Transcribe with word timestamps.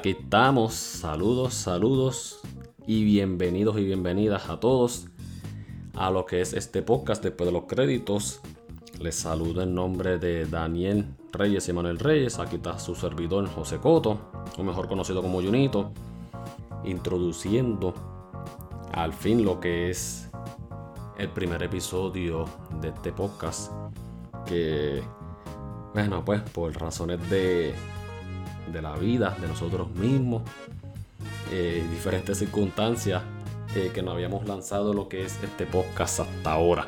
aquí 0.00 0.10
estamos. 0.12 0.72
Saludos, 0.72 1.52
saludos 1.52 2.40
y 2.86 3.04
bienvenidos 3.04 3.76
y 3.76 3.84
bienvenidas 3.84 4.48
a 4.48 4.58
todos 4.58 5.08
a 5.94 6.10
lo 6.10 6.24
que 6.24 6.40
es 6.40 6.54
este 6.54 6.80
podcast 6.80 7.22
después 7.22 7.46
de 7.46 7.52
los 7.52 7.64
créditos. 7.64 8.40
Les 8.98 9.14
saludo 9.14 9.60
en 9.60 9.74
nombre 9.74 10.16
de 10.16 10.46
Daniel 10.46 11.04
Reyes 11.32 11.68
y 11.68 11.74
Manuel 11.74 11.98
Reyes. 11.98 12.38
Aquí 12.38 12.56
está 12.56 12.78
su 12.78 12.94
servidor 12.94 13.46
José 13.48 13.76
Coto, 13.76 14.18
o 14.56 14.62
mejor 14.62 14.88
conocido 14.88 15.20
como 15.20 15.42
Junito, 15.42 15.92
introduciendo 16.82 17.92
al 18.94 19.12
fin 19.12 19.44
lo 19.44 19.60
que 19.60 19.90
es 19.90 20.30
el 21.18 21.28
primer 21.28 21.62
episodio 21.62 22.46
de 22.80 22.88
este 22.88 23.12
podcast. 23.12 23.70
Que, 24.46 25.02
bueno, 25.92 26.24
pues 26.24 26.40
por 26.40 26.74
razones 26.80 27.28
de 27.28 27.74
de 28.72 28.82
la 28.82 28.96
vida, 28.96 29.36
de 29.40 29.48
nosotros 29.48 29.90
mismos, 29.94 30.42
eh, 31.52 31.84
diferentes 31.90 32.38
circunstancias 32.38 33.22
eh, 33.74 33.90
que 33.94 34.02
nos 34.02 34.14
habíamos 34.14 34.46
lanzado 34.46 34.92
lo 34.92 35.08
que 35.08 35.24
es 35.24 35.38
este 35.42 35.66
podcast 35.66 36.20
hasta 36.20 36.52
ahora. 36.52 36.86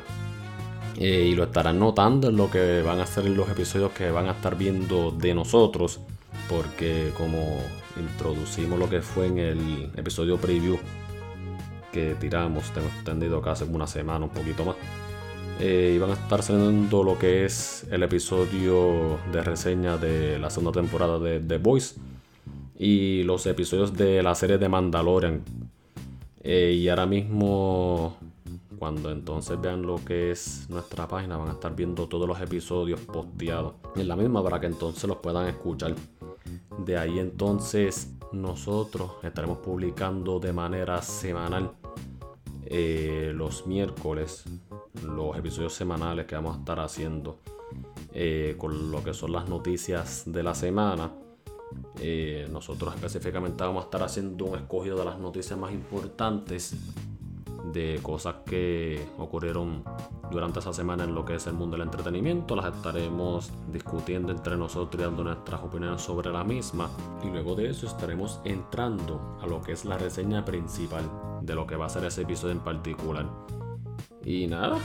Eh, 0.97 1.27
y 1.31 1.35
lo 1.35 1.43
estarán 1.43 1.79
notando 1.79 2.29
en 2.29 2.37
lo 2.37 2.51
que 2.51 2.81
van 2.81 2.99
a 2.99 3.05
ser 3.05 3.25
los 3.29 3.49
episodios 3.49 3.91
que 3.91 4.11
van 4.11 4.27
a 4.27 4.31
estar 4.31 4.57
viendo 4.57 5.11
de 5.11 5.33
nosotros, 5.33 5.99
porque 6.49 7.11
como 7.17 7.61
introducimos 7.97 8.77
lo 8.77 8.89
que 8.89 9.01
fue 9.01 9.27
en 9.27 9.37
el 9.39 9.91
episodio 9.95 10.37
preview 10.37 10.77
que 11.91 12.15
tiramos, 12.15 12.71
tengo 12.71 12.89
entendido 12.97 13.41
que 13.41 13.49
hace 13.49 13.63
una 13.65 13.87
semana, 13.87 14.25
un 14.25 14.31
poquito 14.31 14.65
más. 14.65 14.75
Eh, 15.59 15.93
iban 15.95 16.09
a 16.09 16.13
estar 16.13 16.41
saliendo 16.41 17.03
lo 17.03 17.17
que 17.17 17.45
es 17.45 17.85
el 17.91 18.03
episodio 18.03 19.19
de 19.31 19.41
reseña 19.43 19.97
de 19.97 20.39
la 20.39 20.49
segunda 20.49 20.71
temporada 20.71 21.19
de 21.19 21.39
The 21.39 21.57
Voice 21.57 21.95
y 22.77 23.23
los 23.23 23.45
episodios 23.45 23.95
de 23.95 24.23
la 24.23 24.35
serie 24.35 24.57
de 24.57 24.67
Mandalorian. 24.67 25.41
Eh, 26.41 26.77
y 26.77 26.89
ahora 26.89 27.05
mismo, 27.05 28.17
cuando 28.77 29.11
entonces 29.11 29.61
vean 29.61 29.83
lo 29.83 30.03
que 30.03 30.31
es 30.31 30.65
nuestra 30.69 31.07
página, 31.07 31.37
van 31.37 31.49
a 31.49 31.53
estar 31.53 31.75
viendo 31.75 32.07
todos 32.07 32.27
los 32.27 32.41
episodios 32.41 32.99
posteados 33.01 33.75
en 33.95 34.07
la 34.07 34.15
misma 34.15 34.43
para 34.43 34.59
que 34.59 34.65
entonces 34.65 35.05
los 35.05 35.17
puedan 35.17 35.47
escuchar. 35.47 35.95
De 36.85 36.97
ahí 36.97 37.19
entonces 37.19 38.11
nosotros 38.33 39.11
estaremos 39.23 39.59
publicando 39.59 40.39
de 40.39 40.51
manera 40.51 41.01
semanal 41.01 41.71
eh, 42.65 43.31
los 43.35 43.67
miércoles 43.67 44.45
los 45.01 45.35
episodios 45.37 45.73
semanales 45.73 46.25
que 46.25 46.35
vamos 46.35 46.55
a 46.55 46.59
estar 46.59 46.79
haciendo 46.79 47.39
eh, 48.13 48.55
con 48.57 48.91
lo 48.91 49.03
que 49.03 49.13
son 49.13 49.31
las 49.31 49.49
noticias 49.49 50.23
de 50.25 50.43
la 50.43 50.53
semana. 50.53 51.11
Eh, 51.99 52.47
nosotros 52.51 52.93
específicamente 52.93 53.63
vamos 53.63 53.83
a 53.83 53.85
estar 53.85 54.03
haciendo 54.03 54.45
un 54.45 54.57
escogido 54.57 54.97
de 54.97 55.05
las 55.05 55.17
noticias 55.17 55.57
más 55.57 55.71
importantes 55.71 56.75
de 57.71 57.99
cosas 58.03 58.35
que 58.45 59.03
ocurrieron 59.17 59.83
durante 60.29 60.59
esa 60.59 60.73
semana 60.73 61.05
en 61.05 61.15
lo 61.15 61.25
que 61.25 61.35
es 61.35 61.47
el 61.47 61.53
mundo 61.53 61.77
del 61.77 61.87
entretenimiento. 61.87 62.55
Las 62.55 62.75
estaremos 62.75 63.51
discutiendo 63.71 64.31
entre 64.31 64.57
nosotros 64.57 65.01
y 65.01 65.05
dando 65.05 65.23
nuestras 65.23 65.61
opiniones 65.61 66.01
sobre 66.01 66.31
la 66.31 66.43
misma. 66.43 66.89
Y 67.23 67.27
luego 67.27 67.55
de 67.55 67.69
eso 67.69 67.87
estaremos 67.87 68.41
entrando 68.43 69.37
a 69.41 69.47
lo 69.47 69.61
que 69.61 69.71
es 69.71 69.85
la 69.85 69.97
reseña 69.97 70.45
principal 70.45 71.09
de 71.41 71.55
lo 71.55 71.65
que 71.65 71.75
va 71.75 71.85
a 71.85 71.89
ser 71.89 72.05
ese 72.05 72.21
episodio 72.21 72.53
en 72.53 72.59
particular. 72.59 73.25
Y 74.25 74.47
nada, 74.47 74.77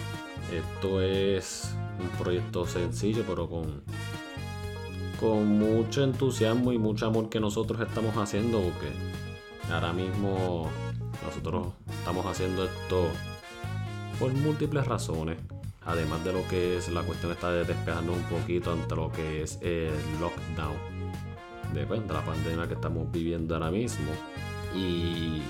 esto 0.53 1.01
es 1.01 1.75
un 2.01 2.09
proyecto 2.23 2.67
sencillo, 2.67 3.25
pero 3.27 3.49
con, 3.49 3.83
con 5.21 5.47
mucho 5.47 6.03
entusiasmo 6.03 6.73
y 6.73 6.79
mucho 6.79 7.07
amor 7.07 7.29
que 7.29 7.41
nosotros 7.41 7.81
estamos 7.81 8.17
haciendo, 8.17 8.61
porque 8.61 8.91
ahora 9.73 9.93
mismo 9.93 10.71
nosotros 11.25 11.69
estamos 11.99 12.27
haciendo 12.27 12.65
esto 12.65 13.09
por 14.19 14.33
múltiples 14.33 14.87
razones. 14.87 15.39
Además 15.85 16.23
de 16.25 16.33
lo 16.33 16.47
que 16.49 16.77
es 16.77 16.89
la 16.91 17.03
cuestión 17.03 17.33
está 17.33 17.51
de 17.51 17.65
despejarnos 17.65 18.17
un 18.17 18.23
poquito 18.25 18.73
ante 18.73 18.95
lo 18.95 19.11
que 19.11 19.43
es 19.43 19.59
el 19.63 19.93
lockdown. 20.21 20.77
Después 21.73 22.07
de 22.07 22.13
la 22.13 22.25
pandemia 22.25 22.69
que 22.69 22.75
estamos 22.75 23.11
viviendo 23.11 23.55
ahora 23.55 23.71
mismo. 23.71 24.11
Y 24.75 25.41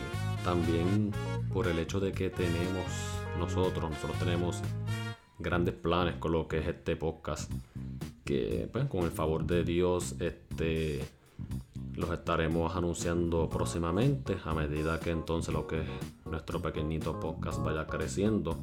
también 0.44 1.12
por 1.52 1.66
el 1.66 1.78
hecho 1.80 1.98
de 1.98 2.12
que 2.12 2.30
tenemos 2.30 2.84
nosotros, 3.38 3.90
nosotros 3.90 4.18
tenemos 4.18 4.60
grandes 5.38 5.74
planes 5.74 6.16
con 6.16 6.32
lo 6.32 6.48
que 6.48 6.58
es 6.58 6.68
este 6.68 6.96
podcast. 6.96 7.50
Que 8.24 8.68
pues, 8.70 8.86
con 8.86 9.04
el 9.04 9.10
favor 9.10 9.44
de 9.44 9.64
Dios, 9.64 10.14
este 10.20 11.00
los 11.94 12.10
estaremos 12.10 12.76
anunciando 12.76 13.48
próximamente 13.48 14.36
a 14.44 14.54
medida 14.54 15.00
que 15.00 15.10
entonces 15.10 15.52
lo 15.52 15.66
que 15.66 15.80
es 15.80 15.88
nuestro 16.26 16.62
pequeñito 16.62 17.18
podcast 17.18 17.62
vaya 17.62 17.86
creciendo 17.86 18.56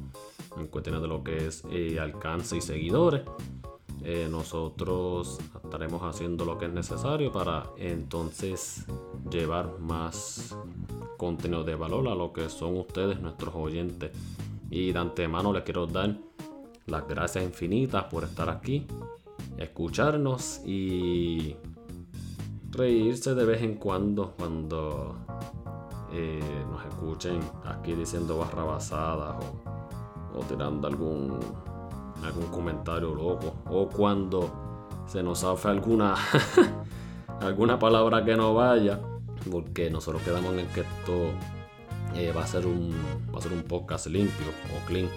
en 0.56 0.66
cuestiones 0.68 1.02
de 1.02 1.08
lo 1.08 1.22
que 1.22 1.46
es 1.46 1.62
eh, 1.70 2.00
alcance 2.00 2.56
y 2.56 2.62
seguidores. 2.62 3.22
Eh, 4.02 4.28
nosotros 4.30 5.38
estaremos 5.62 6.02
haciendo 6.02 6.44
lo 6.44 6.56
que 6.58 6.66
es 6.66 6.72
necesario 6.72 7.30
para 7.30 7.66
entonces 7.76 8.86
llevar 9.30 9.78
más 9.80 10.56
contenido 11.18 11.64
de 11.64 11.74
valor 11.74 12.08
a 12.08 12.14
lo 12.14 12.32
que 12.32 12.48
son 12.48 12.76
ustedes, 12.78 13.20
nuestros 13.20 13.54
oyentes. 13.54 14.12
Y 14.70 14.92
de 14.92 14.98
antemano 14.98 15.52
les 15.52 15.62
quiero 15.62 15.86
dar 15.86 16.16
las 16.86 17.06
gracias 17.06 17.44
infinitas 17.44 18.04
por 18.04 18.24
estar 18.24 18.48
aquí, 18.48 18.86
escucharnos 19.58 20.60
y 20.64 21.56
reírse 22.70 23.34
de 23.34 23.44
vez 23.44 23.62
en 23.62 23.76
cuando 23.76 24.34
cuando 24.36 25.16
eh, 26.12 26.40
nos 26.70 26.84
escuchen 26.84 27.40
aquí 27.64 27.94
diciendo 27.94 28.38
barrabasadas 28.38 29.36
o, 29.44 30.38
o 30.38 30.42
tirando 30.44 30.86
algún, 30.86 31.38
algún 32.22 32.46
comentario 32.46 33.14
loco 33.14 33.54
o 33.70 33.88
cuando 33.88 34.88
se 35.06 35.22
nos 35.22 35.42
hace 35.44 35.68
alguna 35.68 36.14
alguna 37.40 37.78
palabra 37.78 38.24
que 38.24 38.36
no 38.36 38.54
vaya 38.54 39.00
porque 39.50 39.90
nosotros 39.90 40.22
quedamos 40.22 40.54
en 40.56 40.66
que 40.68 40.80
esto 40.80 41.30
eh, 42.16 42.32
va, 42.32 42.44
a 42.44 42.46
ser 42.46 42.66
un, 42.66 42.94
va 43.34 43.38
a 43.38 43.42
ser 43.42 43.52
un 43.52 43.62
podcast 43.62 44.06
limpio 44.06 44.46
o 44.74 44.86
clean. 44.86 45.08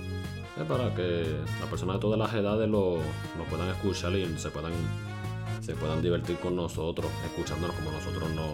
para 0.68 0.94
que 0.94 1.26
las 1.60 1.70
personas 1.70 1.96
de 1.96 2.02
todas 2.02 2.20
las 2.20 2.34
edades 2.34 2.70
lo, 2.70 2.98
lo, 3.38 3.44
puedan 3.50 3.70
escuchar 3.70 4.14
y 4.14 4.38
se 4.38 4.50
puedan, 4.50 4.74
se 5.62 5.74
puedan 5.76 6.02
divertir 6.02 6.38
con 6.38 6.56
nosotros, 6.56 7.10
escuchándonos 7.26 7.76
como 7.78 7.92
nosotros 7.92 8.30
nos 8.32 8.52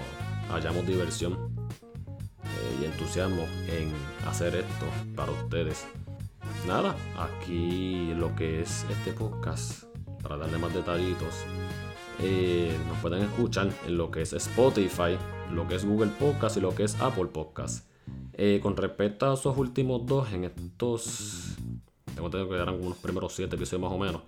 hallamos 0.52 0.86
diversión 0.86 1.34
eh, 2.44 2.82
y 2.82 2.86
entusiasmo 2.86 3.48
en 3.68 3.92
hacer 4.28 4.56
esto 4.56 4.86
para 5.16 5.32
ustedes. 5.32 5.86
Nada, 6.68 6.96
aquí 7.18 8.14
lo 8.16 8.36
que 8.36 8.62
es 8.62 8.86
este 8.90 9.12
podcast, 9.12 9.84
para 10.22 10.38
darle 10.38 10.58
más 10.58 10.74
detallitos, 10.74 11.34
eh, 12.20 12.76
nos 12.88 12.98
pueden 13.00 13.24
escuchar 13.24 13.70
en 13.88 13.98
lo 13.98 14.10
que 14.10 14.22
es 14.22 14.34
Spotify, 14.34 15.18
lo 15.52 15.68
que 15.68 15.76
es 15.76 15.86
Google 15.86 16.12
Podcast 16.20 16.58
y 16.58 16.62
lo 16.62 16.74
que 16.74 16.84
es 16.84 17.00
Apple 17.02 17.26
Podcast. 17.26 17.86
Eh, 18.38 18.60
con 18.62 18.76
respecto 18.76 19.32
a 19.32 19.34
esos 19.34 19.58
últimos 19.58 20.06
dos, 20.06 20.34
en 20.34 20.44
estos, 20.44 21.56
tengo 22.14 22.28
entendido 22.28 22.50
que 22.50 22.62
eran 22.62 22.84
unos 22.84 22.98
primeros 22.98 23.32
siete 23.34 23.56
episodios 23.56 23.90
más 23.90 23.94
o 23.94 23.98
menos, 23.98 24.24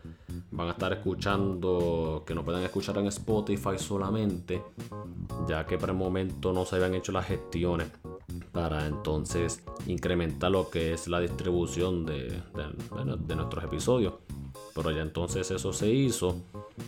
van 0.49 0.69
a 0.69 0.71
estar 0.71 0.93
escuchando, 0.93 2.23
que 2.25 2.33
no 2.33 2.45
puedan 2.45 2.63
escuchar 2.63 2.97
en 2.99 3.07
Spotify 3.07 3.77
solamente, 3.77 4.63
ya 5.49 5.65
que 5.65 5.77
por 5.77 5.89
el 5.89 5.97
momento 5.97 6.53
no 6.53 6.63
se 6.63 6.77
habían 6.77 6.95
hecho 6.95 7.11
las 7.11 7.25
gestiones 7.25 7.89
para 8.53 8.87
entonces 8.87 9.61
incrementar 9.87 10.51
lo 10.51 10.69
que 10.69 10.93
es 10.93 11.09
la 11.09 11.19
distribución 11.19 12.05
de, 12.05 12.41
de 13.27 13.35
nuestros 13.35 13.63
episodios. 13.65 14.13
Pero 14.73 14.91
ya 14.91 15.01
entonces 15.01 15.51
eso 15.51 15.73
se 15.73 15.91
hizo 15.91 16.37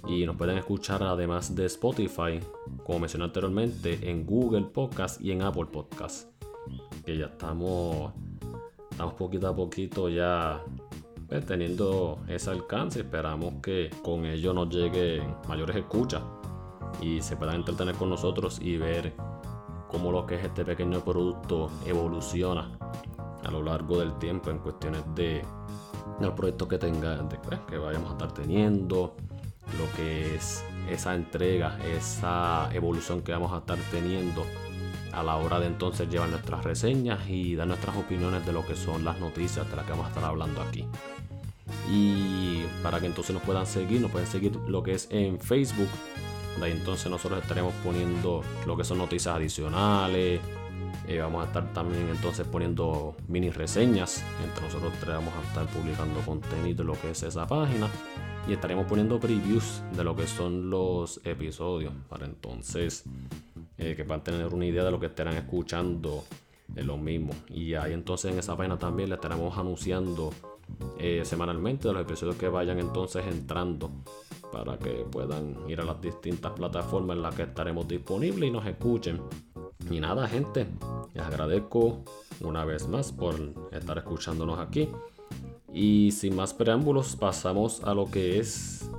y 0.07 0.25
nos 0.25 0.37
pueden 0.37 0.57
escuchar 0.57 1.03
además 1.03 1.53
de 1.53 1.65
Spotify, 1.65 2.39
como 2.85 2.99
mencioné 2.99 3.25
anteriormente, 3.25 4.09
en 4.09 4.25
Google 4.25 4.67
Podcast 4.67 5.19
y 5.19 5.31
en 5.31 5.41
Apple 5.41 5.65
Podcast 5.65 6.28
que 7.05 7.17
ya 7.17 7.27
estamos, 7.27 8.13
estamos 8.91 9.13
poquito 9.13 9.47
a 9.47 9.55
poquito 9.55 10.09
ya 10.09 10.61
pues, 11.27 11.45
teniendo 11.45 12.19
ese 12.27 12.49
alcance. 12.49 13.01
Esperamos 13.01 13.55
que 13.61 13.89
con 14.03 14.25
ello 14.25 14.53
nos 14.53 14.69
lleguen 14.69 15.35
mayores 15.47 15.75
escuchas 15.75 16.21
y 17.01 17.21
se 17.21 17.37
puedan 17.37 17.55
entretener 17.55 17.95
con 17.95 18.09
nosotros 18.09 18.59
y 18.61 18.77
ver 18.77 19.13
cómo 19.87 20.11
lo 20.11 20.25
que 20.25 20.35
es 20.35 20.45
este 20.45 20.65
pequeño 20.65 21.03
producto 21.03 21.69
evoluciona 21.85 22.77
a 23.43 23.51
lo 23.51 23.63
largo 23.63 23.99
del 23.99 24.17
tiempo 24.19 24.49
en 24.49 24.59
cuestiones 24.59 25.03
de, 25.15 25.43
los 26.19 26.33
proyectos 26.33 26.67
que 26.67 26.77
tenga, 26.77 27.27
pues, 27.43 27.59
que 27.61 27.77
vayamos 27.77 28.09
a 28.09 28.13
estar 28.13 28.31
teniendo, 28.33 29.15
lo 29.77 29.95
que 29.95 30.35
es 30.35 30.63
esa 30.89 31.15
entrega, 31.15 31.77
esa 31.85 32.69
evolución 32.73 33.21
que 33.21 33.31
vamos 33.31 33.53
a 33.53 33.59
estar 33.59 33.77
teniendo 33.91 34.43
a 35.11 35.23
la 35.23 35.35
hora 35.37 35.59
de 35.59 35.67
entonces 35.67 36.09
llevar 36.09 36.29
nuestras 36.29 36.63
reseñas 36.63 37.29
y 37.29 37.55
dar 37.55 37.67
nuestras 37.67 37.95
opiniones 37.97 38.45
de 38.45 38.53
lo 38.53 38.65
que 38.65 38.75
son 38.75 39.03
las 39.03 39.19
noticias 39.19 39.69
de 39.69 39.75
las 39.75 39.85
que 39.85 39.91
vamos 39.91 40.07
a 40.07 40.09
estar 40.09 40.23
hablando 40.23 40.61
aquí. 40.61 40.85
Y 41.89 42.63
para 42.83 42.99
que 42.99 43.07
entonces 43.07 43.33
nos 43.33 43.43
puedan 43.43 43.65
seguir, 43.65 44.01
nos 44.01 44.11
pueden 44.11 44.27
seguir 44.27 44.55
lo 44.67 44.83
que 44.83 44.93
es 44.93 45.07
en 45.11 45.39
Facebook 45.39 45.89
De 46.59 46.65
ahí 46.65 46.71
entonces 46.71 47.09
nosotros 47.09 47.41
estaremos 47.41 47.73
poniendo 47.83 48.43
lo 48.65 48.77
que 48.77 48.83
son 48.83 48.97
noticias 48.97 49.35
adicionales. 49.35 50.41
Eh, 51.07 51.19
vamos 51.19 51.43
a 51.43 51.47
estar 51.47 51.73
también 51.73 52.07
entonces 52.09 52.45
poniendo 52.45 53.15
mini 53.27 53.49
reseñas. 53.49 54.23
Entre 54.43 54.63
nosotros 54.63 54.93
vamos 55.07 55.33
a 55.33 55.47
estar 55.47 55.65
publicando 55.67 56.19
contenido 56.21 56.77
de 56.77 56.83
lo 56.83 56.93
que 56.93 57.11
es 57.11 57.23
esa 57.23 57.47
página. 57.47 57.87
Y 58.47 58.53
estaremos 58.53 58.85
poniendo 58.85 59.19
previews 59.19 59.81
de 59.95 60.03
lo 60.03 60.15
que 60.15 60.27
son 60.27 60.69
los 60.69 61.19
episodios. 61.23 61.93
Para 62.09 62.25
entonces 62.25 63.05
eh, 63.79 63.95
que 63.95 64.13
a 64.13 64.23
tener 64.23 64.53
una 64.53 64.65
idea 64.65 64.83
de 64.83 64.91
lo 64.91 64.99
que 64.99 65.07
estarán 65.07 65.35
escuchando 65.35 66.23
en 66.75 66.85
lo 66.85 66.97
mismo. 66.97 67.33
Y 67.49 67.73
ahí 67.73 67.93
entonces 67.93 68.31
en 68.31 68.39
esa 68.39 68.55
página 68.55 68.77
también 68.77 69.09
le 69.09 69.15
estaremos 69.15 69.57
anunciando 69.57 70.31
eh, 70.99 71.21
semanalmente 71.23 71.87
de 71.87 71.93
los 71.93 72.03
episodios 72.03 72.35
que 72.35 72.47
vayan 72.47 72.79
entonces 72.79 73.25
entrando 73.25 73.89
para 74.51 74.77
que 74.77 74.89
puedan 75.09 75.55
ir 75.69 75.79
a 75.79 75.85
las 75.85 76.01
distintas 76.01 76.51
plataformas 76.53 77.15
en 77.15 77.23
las 77.23 77.35
que 77.35 77.43
estaremos 77.43 77.87
disponibles 77.87 78.49
y 78.49 78.51
nos 78.51 78.65
escuchen. 78.65 79.21
Y 79.89 79.99
nada, 79.99 80.27
gente, 80.27 80.67
les 81.13 81.23
agradezco 81.23 82.03
una 82.41 82.65
vez 82.65 82.87
más 82.87 83.11
por 83.11 83.35
estar 83.71 83.97
escuchándonos 83.97 84.59
aquí. 84.59 84.89
Y 85.73 86.11
sin 86.11 86.35
más 86.35 86.53
preámbulos, 86.53 87.15
pasamos 87.15 87.83
a 87.83 87.93
lo 87.93 88.09
que 88.09 88.39
es 88.39 88.89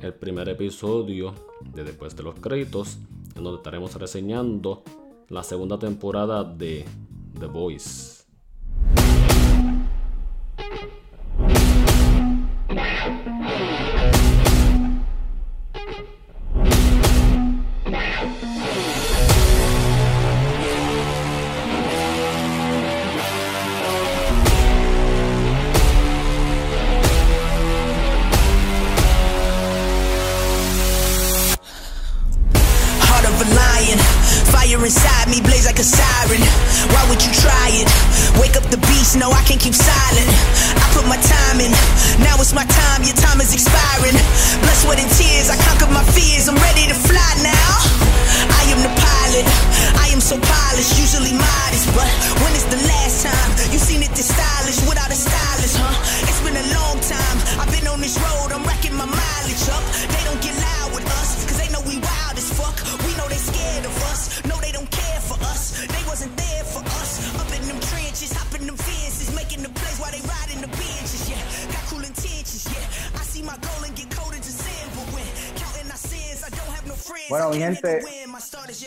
el 0.00 0.14
primer 0.14 0.48
episodio 0.48 1.34
de 1.60 1.84
Después 1.84 2.16
de 2.16 2.22
los 2.22 2.34
Créditos, 2.36 2.98
en 3.34 3.44
donde 3.44 3.58
estaremos 3.58 3.94
reseñando 3.94 4.82
la 5.28 5.42
segunda 5.42 5.78
temporada 5.78 6.44
de 6.44 6.84
The 7.38 7.46
Voice. 7.46 8.13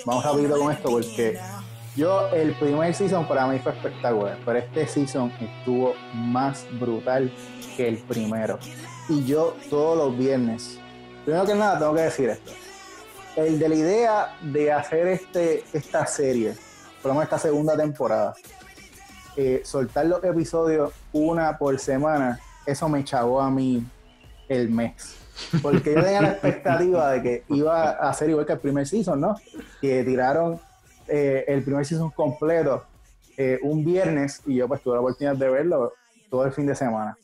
Vamos 0.07 0.23
rápido 0.23 0.57
con 0.57 0.71
esto 0.71 0.89
porque 0.89 1.37
yo 1.95 2.29
el 2.29 2.53
primer 2.55 2.93
season 2.93 3.27
para 3.27 3.45
mí 3.45 3.59
fue 3.59 3.73
espectacular, 3.73 4.37
pero 4.45 4.59
este 4.59 4.87
season 4.87 5.31
estuvo 5.39 5.93
más 6.13 6.65
brutal 6.79 7.31
que 7.75 7.89
el 7.89 7.97
primero. 7.97 8.57
Y 9.09 9.25
yo 9.25 9.55
todos 9.69 9.97
los 9.97 10.17
viernes, 10.17 10.79
primero 11.25 11.45
que 11.45 11.55
nada 11.55 11.77
tengo 11.77 11.93
que 11.93 12.01
decir 12.01 12.29
esto 12.29 12.51
el 13.35 13.59
de 13.59 13.69
la 13.69 13.75
idea 13.75 14.37
de 14.41 14.71
hacer 14.71 15.07
este, 15.07 15.63
esta 15.71 16.07
serie, 16.07 16.55
por 17.01 17.09
lo 17.09 17.13
menos 17.13 17.25
esta 17.25 17.37
segunda 17.37 17.77
temporada, 17.77 18.33
eh, 19.35 19.61
soltar 19.63 20.07
los 20.07 20.23
episodios 20.23 20.91
una 21.11 21.55
por 21.55 21.77
semana, 21.77 22.39
eso 22.65 22.89
me 22.89 23.03
chavó 23.03 23.39
a 23.39 23.51
mí 23.51 23.85
el 24.49 24.69
mes. 24.69 25.17
Porque 25.61 25.93
yo 25.93 26.03
tenía 26.03 26.21
la 26.21 26.31
expectativa 26.31 27.11
de 27.11 27.21
que 27.21 27.43
iba 27.49 27.91
a 27.91 28.13
ser 28.13 28.29
igual 28.29 28.45
que 28.45 28.53
el 28.53 28.59
primer 28.59 28.87
season, 28.87 29.21
¿no? 29.21 29.35
Que 29.81 30.03
tiraron 30.03 30.59
eh, 31.07 31.45
el 31.47 31.63
primer 31.63 31.85
season 31.85 32.11
completo 32.11 32.85
eh, 33.37 33.59
un 33.61 33.85
viernes 33.85 34.41
y 34.45 34.55
yo 34.55 34.67
pues 34.67 34.81
tuve 34.81 34.95
la 34.95 35.01
oportunidad 35.01 35.35
de 35.35 35.49
verlo 35.49 35.93
todo 36.29 36.45
el 36.45 36.51
fin 36.51 36.65
de 36.65 36.75
semana. 36.75 37.17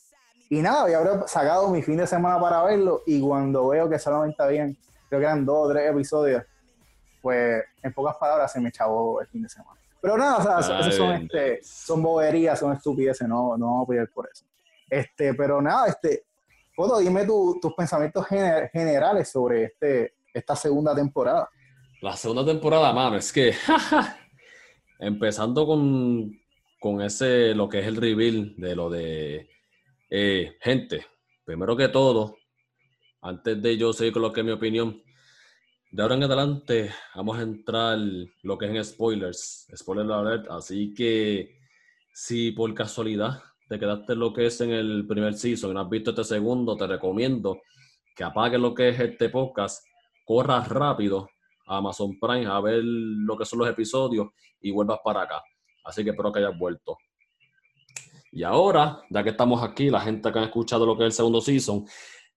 Y 0.50 0.62
nada, 0.62 0.83
había 0.83 1.27
sacado 1.27 1.69
mi 1.69 1.81
fin 1.81 1.98
de 1.98 2.06
semana 2.06 2.39
para 2.39 2.63
verlo 2.63 3.01
y 3.07 3.19
cuando 3.19 3.69
veo 3.69 3.89
que 3.89 3.98
solamente 3.98 4.42
habían 4.44 4.77
creo 5.10 5.19
que 5.19 5.25
eran 5.25 5.45
dos 5.45 5.68
o 5.68 5.71
tres 5.71 5.92
episodios, 5.92 6.44
pues 7.21 7.63
en 7.81 7.94
pocas 7.94 8.15
palabras 8.18 8.51
se 8.51 8.60
me 8.60 8.69
echó 8.69 9.21
el 9.21 9.27
fin 9.27 9.44
de 9.44 9.50
semana. 9.50 9.80
Pero 10.01 10.18
nada, 10.18 10.38
o 10.38 10.62
sea, 10.62 10.92
son, 10.92 11.12
este, 11.13 11.60
son 11.63 12.01
boberías, 12.01 12.60
son 12.60 12.74
estupideces, 12.74 13.27
no, 13.27 13.56
no 13.57 13.68
vamos 13.68 13.86
a 13.86 13.89
pedir 13.92 14.10
por 14.12 14.27
eso. 14.31 14.45
Este, 14.89 15.33
pero 15.33 15.62
nada, 15.62 15.88
este, 15.88 16.25
Foto, 16.75 16.98
dime 16.98 17.24
tus 17.25 17.74
pensamientos 17.78 18.25
generales 18.25 19.30
sobre 19.30 19.66
este, 19.66 20.16
esta 20.34 20.56
segunda 20.56 20.96
temporada. 20.96 21.48
La 22.02 22.18
segunda 22.18 22.44
temporada, 22.44 22.92
mano, 22.92 23.16
es 23.16 23.31
que 23.31 23.54
empezando 25.00 25.68
con, 25.68 26.31
con 26.80 27.02
ese, 27.02 27.54
lo 27.54 27.70
que 27.70 27.80
es 27.80 27.86
el 27.86 27.96
reveal 27.98 28.56
de 28.58 28.75
lo 28.75 28.90
de 28.90 29.50
eh, 30.10 30.58
gente, 30.62 31.06
primero 31.46 31.77
que 31.77 31.89
todo, 31.89 32.38
antes 33.22 33.62
de 33.62 33.77
yo 33.77 33.94
seguir 33.94 34.13
con 34.13 34.24
lo 34.24 34.34
que 34.34 34.42
es 34.42 34.46
mi 34.46 34.51
opinión, 34.51 35.00
de 35.92 36.01
ahora 36.01 36.15
en 36.15 36.24
adelante 36.24 36.92
vamos 37.13 37.38
a 37.38 37.44
entrar 37.44 38.00
lo 38.42 38.58
que 38.58 38.65
es 38.65 38.72
en 38.72 38.84
spoilers, 38.84 39.68
spoiler 39.75 40.12
alert, 40.12 40.48
así 40.50 40.92
que 40.96 41.60
si 42.12 42.51
por 42.51 42.74
casualidad 42.74 43.44
te 43.67 43.79
quedaste 43.79 44.15
lo 44.15 44.34
que 44.34 44.48
es 44.48 44.62
en 44.62 44.72
el 44.72 45.05
primer 45.08 45.34
season 45.34 45.74
no 45.74 45.82
has 45.82 45.89
visto 45.89 46.12
este 46.12 46.24
segundo, 46.24 46.75
te 46.75 46.88
recomiendo 46.88 47.62
que 48.15 48.24
apagues 48.24 48.60
lo 48.60 48.74
que 48.74 48.89
es 48.89 49.00
este 49.00 49.29
podcast, 49.29 49.84
corras 50.25 50.67
rápido 50.70 51.29
a 51.67 51.77
Amazon 51.77 52.20
Prime 52.20 52.46
a 52.46 52.60
ver 52.60 52.82
lo 52.84 53.38
que 53.38 53.46
son 53.46 53.60
los 53.60 53.70
episodios 53.70 54.27
y 54.62 54.72
vuelvas 54.72 55.00
para 55.03 55.24
acá. 55.24 55.41
Así 55.84 56.03
que 56.03 56.12
espero 56.12 56.32
que 56.32 56.39
hayas 56.39 56.58
vuelto. 56.58 56.98
Y 58.32 58.43
ahora, 58.43 59.01
ya 59.10 59.24
que 59.24 59.29
estamos 59.29 59.62
aquí, 59.62 59.89
la 59.89 60.01
gente 60.01 60.32
que 60.32 60.39
ha 60.39 60.43
escuchado 60.43 60.86
lo 60.86 60.98
que 60.98 61.03
es 61.03 61.08
el 61.08 61.13
segundo 61.13 61.41
season, 61.41 61.86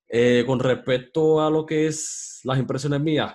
eh, 0.08 0.44
con 0.46 0.60
respecto 0.60 1.40
a 1.40 1.50
lo 1.50 1.64
que 1.64 1.86
es 1.86 2.40
las 2.44 2.58
impresiones 2.58 3.00
mías, 3.00 3.34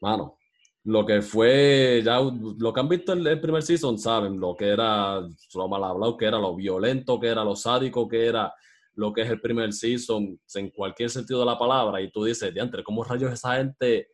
mano, 0.00 0.38
lo 0.84 1.06
que 1.06 1.22
fue, 1.22 2.02
ya 2.04 2.20
lo 2.20 2.72
que 2.72 2.80
han 2.80 2.88
visto 2.88 3.12
en 3.12 3.26
el 3.26 3.40
primer 3.40 3.62
season, 3.62 3.98
saben 3.98 4.38
lo 4.38 4.54
que 4.54 4.68
era, 4.68 5.20
lo 5.54 5.68
mal 5.68 5.82
hablado 5.82 6.16
que 6.16 6.26
era, 6.26 6.38
lo 6.38 6.54
violento 6.54 7.18
que 7.18 7.28
era, 7.28 7.42
lo 7.42 7.56
sádico 7.56 8.06
que 8.06 8.26
era, 8.26 8.52
lo 8.94 9.12
que 9.12 9.22
es 9.22 9.30
el 9.30 9.40
primer 9.40 9.72
season, 9.72 10.38
en 10.54 10.70
cualquier 10.70 11.08
sentido 11.08 11.40
de 11.40 11.46
la 11.46 11.58
palabra, 11.58 12.00
y 12.02 12.10
tú 12.10 12.24
dices, 12.24 12.52
diantre, 12.52 12.84
¿cómo 12.84 13.02
rayos 13.02 13.32
esa 13.32 13.56
gente, 13.56 14.08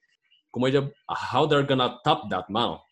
cómo 0.50 0.68
ellos, 0.68 0.90
how 1.32 1.48
they're 1.48 1.66
gonna 1.66 2.00
top 2.04 2.28
that, 2.30 2.44
mano? 2.48 2.84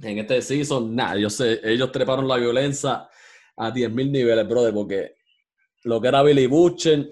En 0.00 0.18
este 0.18 0.40
season, 0.40 0.94
nada, 0.94 1.16
ellos, 1.16 1.40
ellos 1.40 1.90
treparon 1.90 2.28
la 2.28 2.36
violencia 2.36 3.08
a 3.56 3.72
10.000 3.72 4.10
niveles, 4.10 4.48
brother, 4.48 4.72
porque 4.72 5.14
lo 5.82 6.00
que 6.00 6.08
era 6.08 6.22
Billy 6.22 6.46
Butcher, 6.46 7.08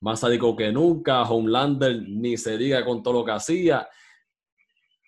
más 0.00 0.20
sádico 0.20 0.54
que 0.54 0.70
nunca, 0.70 1.22
Homelander 1.22 2.02
ni 2.06 2.36
se 2.36 2.56
diga 2.58 2.84
con 2.84 3.02
todo 3.02 3.14
lo 3.14 3.24
que 3.24 3.32
hacía. 3.32 3.88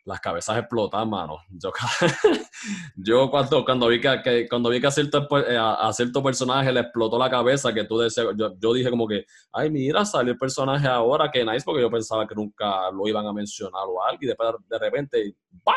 Las 0.09 0.21
cabezas 0.21 0.57
explotan, 0.57 1.11
mano. 1.11 1.37
Yo, 1.51 1.71
yo 2.97 3.31
cuando, 3.31 3.63
cuando 3.63 3.89
vi 3.89 4.01
que, 4.01 4.49
cuando 4.49 4.71
vi 4.71 4.81
que 4.81 4.87
a 4.87 4.91
cierto, 4.91 5.29
eh, 5.47 5.59
a, 5.59 5.93
cierto, 5.93 6.23
personaje 6.23 6.73
le 6.73 6.81
explotó 6.81 7.19
la 7.19 7.29
cabeza, 7.29 7.75
que 7.75 7.85
tú 7.85 7.99
deseas, 7.99 8.29
yo, 8.35 8.73
dije 8.73 8.89
como 8.89 9.07
que, 9.07 9.27
ay, 9.53 9.71
mira, 9.71 10.07
salió 10.07 10.33
el 10.33 10.39
personaje 10.39 10.89
ahora, 10.89 11.31
que 11.31 11.45
nice, 11.45 11.63
porque 11.63 11.83
yo 11.83 11.91
pensaba 11.91 12.27
que 12.27 12.35
nunca 12.35 12.91
lo 12.91 13.07
iban 13.07 13.27
a 13.27 13.35
mencionar 13.35 13.83
o 13.87 14.03
algo, 14.03 14.19
y 14.23 14.27
después 14.27 14.49
de 14.67 14.79
repente, 14.79 15.37
¡bah! 15.63 15.75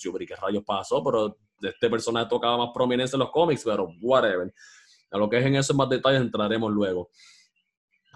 Yo 0.00 0.14
vi 0.14 0.24
qué 0.24 0.34
rayos 0.34 0.64
pasó, 0.64 1.04
pero 1.04 1.36
este 1.60 1.90
personaje 1.90 2.26
tocaba 2.30 2.56
más 2.56 2.70
prominencia 2.72 3.16
en 3.16 3.20
los 3.20 3.30
cómics, 3.30 3.62
pero 3.66 3.88
whatever. 4.00 4.50
A 5.10 5.18
lo 5.18 5.28
que 5.28 5.38
es 5.38 5.44
en 5.44 5.56
esos 5.56 5.76
más 5.76 5.90
detalles 5.90 6.22
entraremos 6.22 6.72
luego 6.72 7.10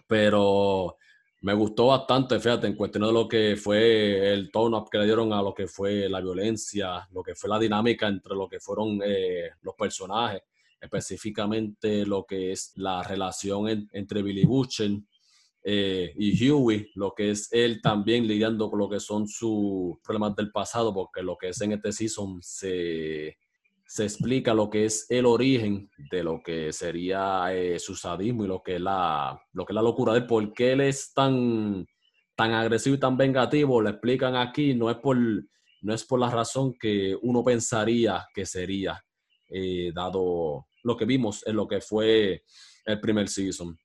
pero 0.08 0.96
me 1.40 1.54
gustó 1.54 1.86
bastante, 1.86 2.40
fíjate, 2.40 2.66
en 2.66 2.74
cuestión 2.74 3.04
de 3.04 3.12
lo 3.12 3.28
que 3.28 3.56
fue 3.56 4.32
el 4.32 4.50
tone 4.50 4.76
up 4.76 4.88
que 4.90 4.98
le 4.98 5.04
dieron 5.04 5.32
a 5.32 5.40
lo 5.40 5.54
que 5.54 5.68
fue 5.68 6.08
la 6.08 6.20
violencia, 6.20 7.08
lo 7.12 7.22
que 7.22 7.34
fue 7.34 7.48
la 7.48 7.58
dinámica 7.58 8.08
entre 8.08 8.34
lo 8.34 8.48
que 8.48 8.58
fueron 8.58 9.00
eh, 9.04 9.50
los 9.62 9.74
personajes, 9.74 10.42
específicamente 10.80 12.04
lo 12.04 12.24
que 12.24 12.52
es 12.52 12.72
la 12.76 13.02
relación 13.02 13.88
entre 13.92 14.22
Billy 14.22 14.44
Butcher 14.44 14.90
eh, 15.62 16.12
y 16.16 16.50
Huey, 16.50 16.90
lo 16.94 17.12
que 17.14 17.30
es 17.30 17.48
él 17.52 17.80
también 17.82 18.26
lidiando 18.26 18.68
con 18.70 18.80
lo 18.80 18.88
que 18.88 19.00
son 19.00 19.28
sus 19.28 19.98
problemas 20.02 20.34
del 20.34 20.50
pasado, 20.50 20.92
porque 20.92 21.22
lo 21.22 21.36
que 21.36 21.48
es 21.48 21.60
en 21.60 21.72
este 21.72 21.92
season 21.92 22.40
se, 22.42 23.36
se 23.88 24.04
explica 24.04 24.52
lo 24.52 24.68
que 24.68 24.84
es 24.84 25.06
el 25.08 25.24
origen 25.24 25.90
de 26.10 26.22
lo 26.22 26.42
que 26.42 26.74
sería 26.74 27.54
eh, 27.54 27.78
su 27.78 27.96
sadismo 27.96 28.44
y 28.44 28.46
lo 28.46 28.62
que 28.62 28.74
es 28.74 28.80
la, 28.82 29.40
lo 29.54 29.64
que 29.64 29.72
es 29.72 29.74
la 29.74 29.82
locura 29.82 30.12
de 30.12 30.22
por 30.22 30.52
qué 30.52 30.72
él 30.72 30.82
es 30.82 31.14
tan, 31.14 31.86
tan 32.36 32.52
agresivo 32.52 32.96
y 32.96 33.00
tan 33.00 33.16
vengativo, 33.16 33.80
lo 33.80 33.88
explican 33.88 34.36
aquí, 34.36 34.74
no 34.74 34.90
es 34.90 34.98
por, 34.98 35.16
no 35.16 35.94
es 35.94 36.04
por 36.04 36.20
la 36.20 36.28
razón 36.28 36.74
que 36.78 37.16
uno 37.22 37.42
pensaría 37.42 38.26
que 38.34 38.44
sería, 38.44 39.02
eh, 39.48 39.90
dado 39.94 40.66
lo 40.82 40.94
que 40.94 41.06
vimos 41.06 41.46
en 41.46 41.56
lo 41.56 41.66
que 41.66 41.80
fue 41.80 42.42
el 42.84 43.00
primer 43.00 43.26
season. 43.28 43.78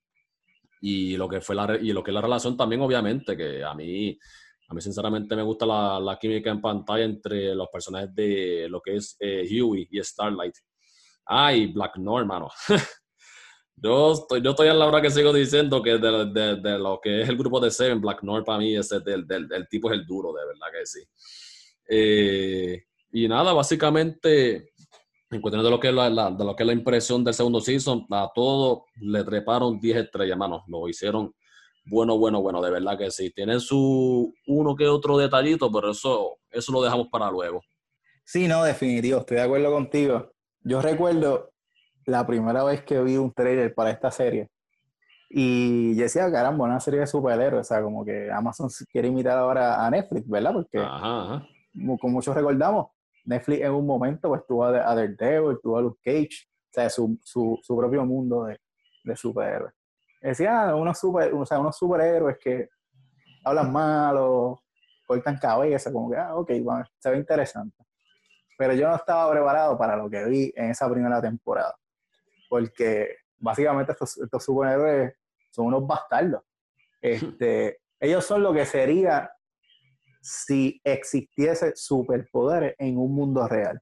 Y 0.82 1.16
lo 1.16 1.30
que 1.30 1.40
fue 1.40 1.56
la, 1.56 1.78
y 1.80 1.94
lo 1.94 2.04
que 2.04 2.12
la 2.12 2.20
relación 2.20 2.58
también, 2.58 2.82
obviamente, 2.82 3.34
que 3.38 3.64
a 3.64 3.72
mí, 3.72 4.18
a 4.68 4.74
mí 4.74 4.80
sinceramente 4.80 5.36
me 5.36 5.42
gusta 5.42 5.66
la, 5.66 6.00
la 6.00 6.18
química 6.18 6.50
en 6.50 6.60
pantalla 6.60 7.04
entre 7.04 7.54
los 7.54 7.68
personajes 7.68 8.14
de 8.14 8.66
lo 8.68 8.80
que 8.80 8.96
es 8.96 9.16
eh, 9.20 9.46
Huey 9.50 9.88
y 9.90 10.02
Starlight. 10.02 10.54
Ay, 11.26 11.66
Black 11.66 11.96
Noir, 11.98 12.24
mano. 12.26 12.50
yo, 13.76 14.12
estoy, 14.12 14.42
yo 14.42 14.50
estoy 14.50 14.68
a 14.68 14.74
la 14.74 14.86
hora 14.86 15.02
que 15.02 15.10
sigo 15.10 15.32
diciendo 15.32 15.82
que 15.82 15.98
de, 15.98 16.26
de, 16.26 16.56
de, 16.56 16.78
lo 16.78 17.00
que 17.02 17.22
es 17.22 17.28
el 17.28 17.36
grupo 17.36 17.60
de 17.60 17.70
Seven, 17.70 18.00
Black 18.00 18.22
Noir 18.22 18.44
para 18.44 18.58
mí 18.58 18.76
ese 18.76 19.00
del, 19.00 19.26
del, 19.26 19.48
del 19.48 19.68
tipo 19.68 19.90
es 19.90 19.98
el 19.98 20.06
duro, 20.06 20.32
de 20.32 20.46
verdad 20.46 20.66
que 20.72 20.86
sí. 20.86 21.00
Eh, 21.88 22.84
y 23.12 23.28
nada, 23.28 23.52
básicamente 23.52 24.72
en 25.30 25.40
cuestión 25.40 25.64
de 25.64 25.70
lo 25.70 25.80
que 25.80 25.88
es 25.88 25.94
la, 25.94 26.30
de 26.30 26.44
lo 26.44 26.54
que 26.54 26.62
es 26.62 26.66
la 26.66 26.72
impresión 26.72 27.24
del 27.24 27.34
segundo 27.34 27.60
season, 27.60 28.06
a 28.10 28.30
todo 28.34 28.86
le 29.00 29.24
treparon 29.24 29.80
10 29.80 29.96
estrellas, 29.98 30.38
mano. 30.38 30.64
Lo 30.68 30.88
hicieron 30.88 31.34
bueno, 31.86 32.18
bueno, 32.18 32.40
bueno, 32.40 32.62
de 32.62 32.70
verdad 32.70 32.96
que 32.96 33.10
sí. 33.10 33.30
Tienen 33.30 33.60
su 33.60 34.32
uno 34.46 34.74
que 34.74 34.86
otro 34.86 35.18
detallito, 35.18 35.70
pero 35.70 35.90
eso, 35.90 36.38
eso 36.50 36.72
lo 36.72 36.82
dejamos 36.82 37.08
para 37.08 37.30
luego. 37.30 37.62
Sí, 38.24 38.48
no, 38.48 38.64
definitivo, 38.64 39.20
estoy 39.20 39.36
de 39.36 39.42
acuerdo 39.42 39.70
contigo. 39.70 40.32
Yo 40.62 40.80
recuerdo 40.80 41.50
la 42.06 42.26
primera 42.26 42.64
vez 42.64 42.82
que 42.82 43.02
vi 43.02 43.16
un 43.16 43.32
trailer 43.32 43.74
para 43.74 43.90
esta 43.90 44.10
serie. 44.10 44.48
Y 45.28 45.94
yo 45.96 46.04
decía, 46.04 46.30
caramba, 46.30 46.64
una 46.64 46.80
serie 46.80 47.00
de 47.00 47.06
superhéroes, 47.06 47.62
o 47.62 47.64
sea, 47.64 47.82
como 47.82 48.04
que 48.04 48.30
Amazon 48.30 48.68
quiere 48.90 49.08
imitar 49.08 49.36
ahora 49.36 49.84
a 49.84 49.90
Netflix, 49.90 50.28
¿verdad? 50.28 50.52
Porque, 50.52 50.78
como 52.00 52.12
muchos 52.14 52.34
recordamos, 52.34 52.86
Netflix 53.24 53.62
en 53.62 53.72
un 53.72 53.86
momento 53.86 54.28
pues 54.28 54.42
tuvo 54.46 54.64
a, 54.64 54.70
Daredevil, 54.70 55.58
tuvo 55.62 55.78
a 55.78 55.82
Luke 55.82 56.00
Cage, 56.04 56.46
o 56.46 56.72
sea, 56.72 56.88
su, 56.88 57.18
su, 57.22 57.58
su 57.62 57.76
propio 57.76 58.04
mundo 58.04 58.44
de, 58.44 58.58
de 59.02 59.16
superhéroes. 59.16 59.74
Decía, 60.24 60.70
ah, 60.70 60.74
unos, 60.74 60.98
super, 60.98 61.34
o 61.34 61.44
sea, 61.44 61.58
unos 61.58 61.76
superhéroes 61.76 62.38
que 62.38 62.70
hablan 63.44 63.70
mal 63.70 64.16
o 64.18 64.62
cortan 65.06 65.36
cabeza, 65.36 65.92
como 65.92 66.10
que, 66.10 66.16
ah, 66.16 66.34
ok, 66.34 66.50
bueno, 66.62 66.82
se 66.98 67.10
ve 67.10 67.18
interesante. 67.18 67.76
Pero 68.56 68.72
yo 68.72 68.88
no 68.88 68.96
estaba 68.96 69.30
preparado 69.30 69.76
para 69.76 69.96
lo 69.96 70.08
que 70.08 70.24
vi 70.24 70.50
en 70.56 70.70
esa 70.70 70.90
primera 70.90 71.20
temporada, 71.20 71.76
porque 72.48 73.16
básicamente 73.36 73.92
estos, 73.92 74.16
estos 74.16 74.42
superhéroes 74.42 75.12
son 75.50 75.66
unos 75.66 75.86
bastardos. 75.86 76.42
Este, 77.02 77.80
ellos 78.00 78.24
son 78.24 78.42
lo 78.42 78.54
que 78.54 78.64
sería 78.64 79.30
si 80.22 80.80
existiese 80.82 81.76
superpoderes 81.76 82.74
en 82.78 82.96
un 82.96 83.14
mundo 83.14 83.46
real. 83.46 83.78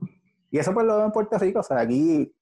Y 0.51 0.59
eso 0.59 0.75
pues 0.75 0.85
lo 0.87 0.97
veo 0.97 1.07
en 1.07 1.13
Puerto 1.13 1.39
Rico, 1.39 1.61
o 1.61 1.63
sea, 1.63 1.79
aquí, 1.79 2.35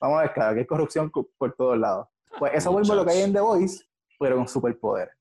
vamos 0.00 0.18
a 0.18 0.22
ver, 0.22 0.32
claro, 0.32 0.54
que 0.54 0.60
hay 0.60 0.66
corrupción 0.66 1.10
por 1.10 1.54
todos 1.54 1.76
lados. 1.76 2.08
Pues 2.38 2.52
eso 2.54 2.72
vuelve 2.72 2.94
lo 2.94 3.04
que 3.04 3.12
hay 3.12 3.22
en 3.22 3.32
The 3.32 3.40
Voice, 3.40 3.84
pero 4.18 4.36
con 4.36 4.48
superpoderes. 4.48 5.14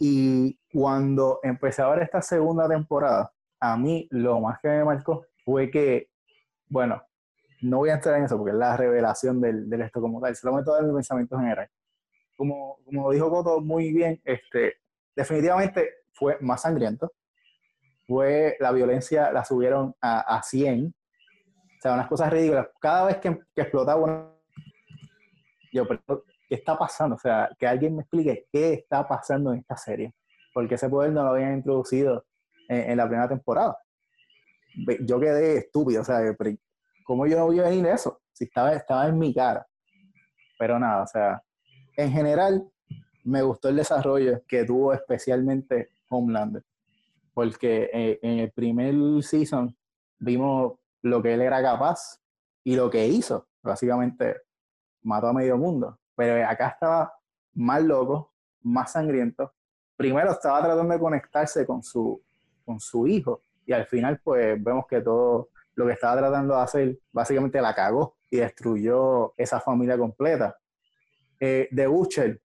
Y 0.00 0.58
cuando 0.72 1.40
empecé 1.42 1.82
a 1.82 1.88
ver 1.88 2.02
esta 2.02 2.22
segunda 2.22 2.68
temporada, 2.68 3.32
a 3.60 3.76
mí 3.76 4.06
lo 4.10 4.40
más 4.40 4.60
que 4.60 4.68
me 4.68 4.84
marcó 4.84 5.26
fue 5.44 5.70
que, 5.70 6.08
bueno, 6.68 7.02
no 7.62 7.78
voy 7.78 7.90
a 7.90 7.94
entrar 7.94 8.16
en 8.16 8.24
eso 8.24 8.36
porque 8.36 8.52
es 8.52 8.58
la 8.58 8.76
revelación 8.76 9.40
del, 9.40 9.68
del 9.68 9.82
esto 9.82 10.00
como 10.00 10.20
tal, 10.20 10.36
solamente 10.36 10.66
todo 10.66 10.82
mi 10.82 10.94
pensamiento 10.94 11.38
general. 11.38 11.68
Como, 12.36 12.78
como 12.84 13.10
dijo 13.10 13.30
Coto 13.30 13.60
muy 13.60 13.92
bien, 13.92 14.20
este, 14.24 14.76
definitivamente 15.16 15.90
fue 16.12 16.38
más 16.40 16.62
sangriento, 16.62 17.12
fue 18.06 18.56
la 18.60 18.72
violencia 18.72 19.30
la 19.32 19.44
subieron 19.44 19.94
a, 20.00 20.20
a 20.20 20.42
100. 20.42 20.86
O 20.86 21.80
sea, 21.80 21.94
unas 21.94 22.08
cosas 22.08 22.32
ridículas. 22.32 22.68
Cada 22.80 23.06
vez 23.06 23.18
que, 23.18 23.38
que 23.54 23.60
explotaba 23.60 24.00
una... 24.02 24.32
Yo, 25.72 25.86
pero, 25.86 26.24
¿qué 26.48 26.54
está 26.56 26.78
pasando? 26.78 27.16
O 27.16 27.18
sea, 27.18 27.50
que 27.58 27.66
alguien 27.66 27.96
me 27.96 28.02
explique 28.02 28.46
qué 28.50 28.72
está 28.72 29.06
pasando 29.06 29.52
en 29.52 29.60
esta 29.60 29.76
serie. 29.76 30.14
Porque 30.52 30.74
ese 30.74 30.88
poder 30.88 31.12
no 31.12 31.22
lo 31.22 31.30
habían 31.30 31.54
introducido 31.54 32.24
en, 32.68 32.96
la 32.96 33.06
primera 33.06 33.28
temporada. 33.28 33.78
Yo 35.00 35.20
quedé 35.20 35.58
estúpido, 35.58 36.02
o 36.02 36.04
sea, 36.04 36.20
¿cómo 37.04 37.26
yo 37.26 37.38
no 37.38 37.48
vi 37.48 37.60
venir 37.60 37.86
eso? 37.86 38.20
Si 38.32 38.44
estaba, 38.44 38.72
estaba 38.72 39.06
en 39.08 39.18
mi 39.18 39.34
cara. 39.34 39.66
Pero 40.58 40.78
nada, 40.78 41.02
o 41.04 41.06
sea, 41.06 41.42
en 41.96 42.10
general 42.10 42.68
me 43.24 43.42
gustó 43.42 43.68
el 43.68 43.76
desarrollo 43.76 44.42
que 44.46 44.64
tuvo 44.64 44.92
especialmente 44.92 45.90
Homelander 46.08 46.64
porque 47.38 47.88
eh, 47.92 48.18
en 48.20 48.40
el 48.40 48.50
primer 48.50 49.22
season 49.22 49.72
vimos 50.18 50.72
lo 51.02 51.22
que 51.22 51.34
él 51.34 51.40
era 51.40 51.62
capaz 51.62 52.20
y 52.64 52.74
lo 52.74 52.90
que 52.90 53.06
hizo. 53.06 53.46
Básicamente 53.62 54.38
mató 55.02 55.28
a 55.28 55.32
medio 55.32 55.56
mundo. 55.56 56.00
Pero 56.18 56.44
acá 56.48 56.70
estaba 56.70 57.14
más 57.54 57.80
loco, 57.80 58.32
más 58.62 58.90
sangriento. 58.90 59.52
Primero 59.96 60.32
estaba 60.32 60.60
tratando 60.64 60.92
de 60.92 60.98
conectarse 60.98 61.64
con 61.64 61.80
su, 61.80 62.20
con 62.64 62.80
su 62.80 63.06
hijo 63.06 63.44
y 63.64 63.72
al 63.72 63.86
final 63.86 64.20
pues 64.24 64.60
vemos 64.60 64.84
que 64.88 65.00
todo 65.00 65.50
lo 65.76 65.86
que 65.86 65.92
estaba 65.92 66.18
tratando 66.18 66.56
de 66.56 66.60
hacer 66.60 66.98
básicamente 67.12 67.60
la 67.60 67.72
cagó 67.72 68.16
y 68.28 68.38
destruyó 68.38 69.32
esa 69.36 69.60
familia 69.60 69.96
completa. 69.96 70.58
Eh, 71.38 71.68
de 71.70 71.86
Butcher, 71.86 72.40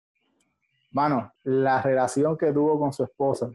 mano, 0.90 1.32
la 1.44 1.80
relación 1.80 2.36
que 2.36 2.52
tuvo 2.52 2.76
con 2.76 2.92
su 2.92 3.04
esposa, 3.04 3.52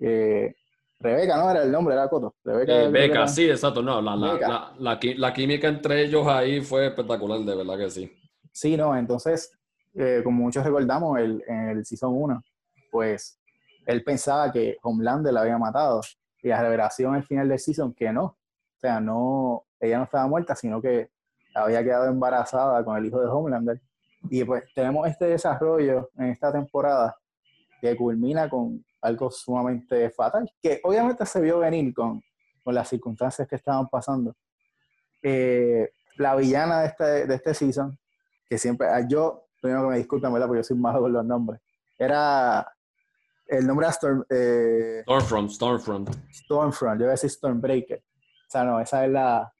eh, 0.00 0.54
Rebeca, 0.98 1.36
¿no? 1.36 1.50
Era 1.50 1.62
el 1.64 1.70
nombre, 1.70 1.94
era 1.94 2.08
Coto. 2.08 2.36
Rebeca, 2.42 3.28
sí, 3.28 3.50
exacto. 3.50 3.82
No, 3.82 4.00
la, 4.00 4.16
la, 4.16 4.72
la, 4.78 4.98
la, 5.16 5.32
química 5.34 5.68
entre 5.68 6.04
ellos 6.04 6.26
ahí 6.26 6.62
fue 6.62 6.86
espectacular, 6.86 7.40
de 7.40 7.54
verdad 7.54 7.76
que 7.76 7.90
sí. 7.90 8.21
Sí, 8.52 8.76
no, 8.76 8.96
entonces, 8.96 9.50
eh, 9.94 10.20
como 10.22 10.44
muchos 10.44 10.64
recordamos, 10.64 11.18
el, 11.18 11.42
en 11.46 11.68
el 11.70 11.84
Season 11.84 12.12
1, 12.14 12.42
pues 12.90 13.40
él 13.86 14.04
pensaba 14.04 14.52
que 14.52 14.76
Homelander 14.82 15.32
la 15.32 15.40
había 15.40 15.58
matado. 15.58 16.00
Y 16.42 16.48
la 16.48 16.60
revelación 16.60 17.14
al 17.14 17.24
final 17.24 17.48
del 17.48 17.58
Season 17.58 17.94
que 17.94 18.12
no. 18.12 18.24
O 18.24 18.36
sea, 18.78 19.00
no, 19.00 19.64
ella 19.80 19.98
no 19.98 20.04
estaba 20.04 20.26
muerta, 20.26 20.56
sino 20.56 20.82
que 20.82 21.10
había 21.54 21.82
quedado 21.82 22.06
embarazada 22.06 22.84
con 22.84 22.96
el 22.96 23.06
hijo 23.06 23.20
de 23.20 23.28
Homelander. 23.28 23.80
Y 24.30 24.44
pues 24.44 24.64
tenemos 24.74 25.08
este 25.08 25.26
desarrollo 25.26 26.10
en 26.16 26.26
esta 26.26 26.52
temporada 26.52 27.16
que 27.80 27.96
culmina 27.96 28.48
con 28.48 28.84
algo 29.00 29.30
sumamente 29.30 30.10
fatal, 30.10 30.50
que 30.62 30.80
obviamente 30.84 31.26
se 31.26 31.40
vio 31.40 31.58
venir 31.58 31.92
con, 31.92 32.22
con 32.62 32.74
las 32.74 32.88
circunstancias 32.88 33.48
que 33.48 33.56
estaban 33.56 33.88
pasando. 33.88 34.34
Eh, 35.22 35.90
la 36.16 36.36
villana 36.36 36.80
de 36.80 36.86
este, 36.86 37.26
de 37.26 37.34
este 37.34 37.54
season, 37.54 37.98
que 38.48 38.58
siempre, 38.58 38.88
ah, 38.88 39.06
yo, 39.08 39.46
primero 39.60 39.82
que 39.82 39.88
me 39.88 39.98
disculpen, 39.98 40.32
¿verdad? 40.32 40.46
Porque 40.46 40.60
yo 40.60 40.64
soy 40.64 40.76
malo 40.76 41.00
con 41.00 41.12
los 41.12 41.24
nombres, 41.24 41.60
era, 41.98 42.66
el 43.46 43.66
nombre 43.66 43.86
era 43.86 43.92
Storm, 43.92 44.24
eh, 44.30 45.02
Stormfront, 45.02 45.50
Stormfront. 45.50 46.10
Stormfront, 46.32 47.00
yo 47.00 47.04
iba 47.04 47.12
a 47.12 47.14
decir 47.14 47.30
Stormbreaker. 47.30 47.98
O 47.98 48.50
sea, 48.50 48.64
no, 48.64 48.80
esa 48.80 49.04
es 49.04 49.10
la, 49.10 49.52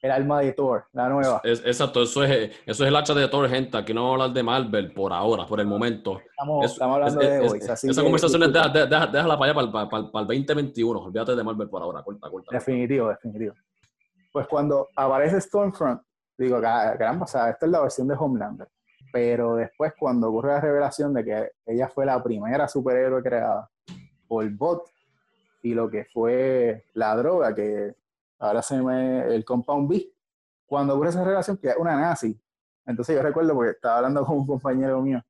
el 0.00 0.10
alma 0.10 0.40
de 0.40 0.52
Thor, 0.52 0.84
la 0.92 1.08
nueva. 1.08 1.40
exacto, 1.44 2.02
eso 2.02 2.22
es, 2.22 2.50
eso 2.64 2.84
es 2.84 2.88
el 2.88 2.94
hacha 2.94 3.14
de 3.14 3.26
Thor, 3.28 3.48
gente. 3.48 3.76
Aquí 3.76 3.92
no 3.92 4.02
vamos 4.02 4.20
a 4.20 4.24
hablar 4.24 4.34
de 4.34 4.42
Marvel 4.42 4.92
por 4.92 5.12
ahora, 5.12 5.44
por 5.44 5.60
el 5.60 5.66
momento. 5.66 6.20
Estamos, 6.30 6.80
hablando 6.80 7.20
de 7.20 7.40
Voice. 7.40 7.72
esa 7.72 8.02
conversación 8.02 8.42
es, 8.44 8.52
déjala, 8.52 9.38
para 9.38 9.44
allá, 9.44 9.54
para, 9.54 9.88
para, 9.88 10.10
para, 10.10 10.22
el 10.22 10.44
2021. 10.44 11.00
Olvídate 11.00 11.34
de 11.34 11.42
Marvel 11.42 11.68
por 11.68 11.82
ahora, 11.82 12.02
corta, 12.02 12.30
corta. 12.30 12.48
Definitivo, 12.52 13.08
definitivo. 13.08 13.54
Pues 14.32 14.46
cuando 14.46 14.88
aparece 14.94 15.40
Stormfront, 15.40 16.00
digo, 16.38 16.60
caramba, 16.60 17.24
o 17.24 17.28
sea, 17.28 17.50
esta 17.50 17.66
es 17.66 17.72
la 17.72 17.80
versión 17.80 18.08
de 18.08 18.14
Homelander. 18.14 18.68
Pero 19.12 19.56
después, 19.56 19.92
cuando 19.98 20.28
ocurre 20.28 20.52
la 20.52 20.60
revelación 20.60 21.14
de 21.14 21.24
que 21.24 21.50
ella 21.66 21.88
fue 21.88 22.06
la 22.06 22.22
primera 22.22 22.68
superhéroe 22.68 23.22
creada 23.22 23.70
por 24.26 24.48
Bot 24.50 24.90
y 25.62 25.74
lo 25.74 25.90
que 25.90 26.04
fue 26.04 26.84
la 26.94 27.16
droga 27.16 27.54
que 27.54 27.94
ahora 28.38 28.62
se 28.62 28.80
me 28.80 29.34
el 29.34 29.44
Compound 29.44 29.88
B, 29.88 30.12
cuando 30.66 30.94
ocurre 30.94 31.10
esa 31.10 31.24
relación 31.24 31.56
que 31.56 31.68
es 31.68 31.76
una 31.76 31.96
nazi. 31.96 32.38
Entonces 32.86 33.16
yo 33.16 33.22
recuerdo 33.22 33.54
porque 33.54 33.72
estaba 33.72 33.96
hablando 33.96 34.24
con 34.24 34.38
un 34.38 34.46
compañero 34.46 35.00
mío 35.02 35.22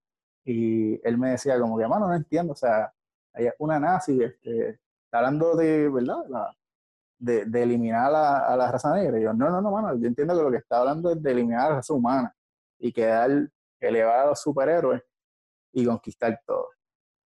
y 0.44 1.00
él 1.06 1.18
me 1.18 1.30
decía 1.30 1.58
como 1.58 1.78
que, 1.78 1.86
mano, 1.86 2.08
no 2.08 2.14
entiendo, 2.14 2.52
o 2.52 2.56
sea, 2.56 2.92
ella 3.34 3.50
es 3.50 3.56
una 3.58 3.78
nazi, 3.78 4.22
este, 4.22 4.78
está 5.04 5.18
hablando 5.18 5.54
de, 5.54 5.88
¿verdad? 5.88 6.24
De, 7.18 7.44
de, 7.44 7.62
eliminar 7.62 8.14
a, 8.14 8.56
la 8.56 8.70
raza 8.70 8.94
negra. 8.94 9.18
Y 9.18 9.22
yo, 9.22 9.32
no, 9.32 9.50
no, 9.50 9.60
no, 9.60 9.70
mano, 9.70 9.98
yo 9.98 10.06
entiendo 10.06 10.37
que 10.37 10.42
lo 10.42 10.50
que 10.50 10.58
está 10.58 10.78
hablando 10.78 11.10
es 11.10 11.22
de 11.22 11.30
eliminar 11.30 11.60
a 11.60 11.68
la 11.70 11.75
raza 11.76 11.94
humana 11.94 12.34
y 12.78 12.92
quedar, 12.92 13.30
elevar 13.80 14.20
a 14.20 14.26
los 14.26 14.40
superhéroes 14.40 15.02
y 15.72 15.84
conquistar 15.84 16.40
todo. 16.46 16.68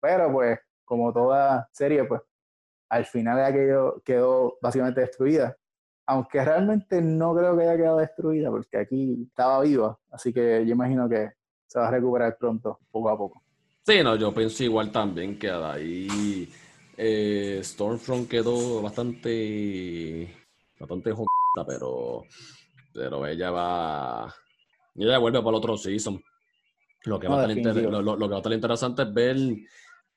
Pero 0.00 0.32
pues, 0.32 0.58
como 0.84 1.12
toda 1.12 1.68
serie, 1.72 2.04
pues 2.04 2.20
al 2.88 3.06
final 3.06 3.42
aquello 3.42 4.02
quedó 4.04 4.58
básicamente 4.60 5.00
destruida. 5.00 5.56
Aunque 6.06 6.44
realmente 6.44 7.00
no 7.00 7.34
creo 7.34 7.56
que 7.56 7.62
haya 7.62 7.76
quedado 7.76 7.98
destruida, 7.98 8.50
porque 8.50 8.76
aquí 8.76 9.22
estaba 9.28 9.62
viva, 9.62 9.98
así 10.10 10.32
que 10.32 10.66
yo 10.66 10.72
imagino 10.72 11.08
que 11.08 11.30
se 11.66 11.78
va 11.78 11.88
a 11.88 11.90
recuperar 11.90 12.36
pronto, 12.36 12.80
poco 12.90 13.08
a 13.08 13.16
poco. 13.16 13.42
Sí, 13.84 14.02
no, 14.02 14.14
yo 14.16 14.34
pienso 14.34 14.62
igual 14.62 14.92
también 14.92 15.38
que 15.38 15.50
ahí 15.50 16.52
eh, 17.04 17.60
Stormfront 17.64 18.28
quedó 18.28 18.80
bastante, 18.80 20.32
bastante 20.78 21.10
jodida, 21.10 21.66
pero, 21.66 22.22
pero 22.94 23.26
ella 23.26 23.50
va, 23.50 24.32
ella 24.94 25.18
vuelve 25.18 25.38
para 25.38 25.50
el 25.50 25.56
otro 25.56 25.76
season. 25.76 26.22
Lo 27.04 27.18
que, 27.18 27.26
va 27.26 27.44
a 27.44 27.52
estar 27.52 27.74
lo, 27.74 28.16
que 28.16 28.28
va 28.28 28.36
a 28.36 28.38
estar 28.38 28.52
interesante 28.52 29.02
es 29.02 29.12
ver 29.12 29.36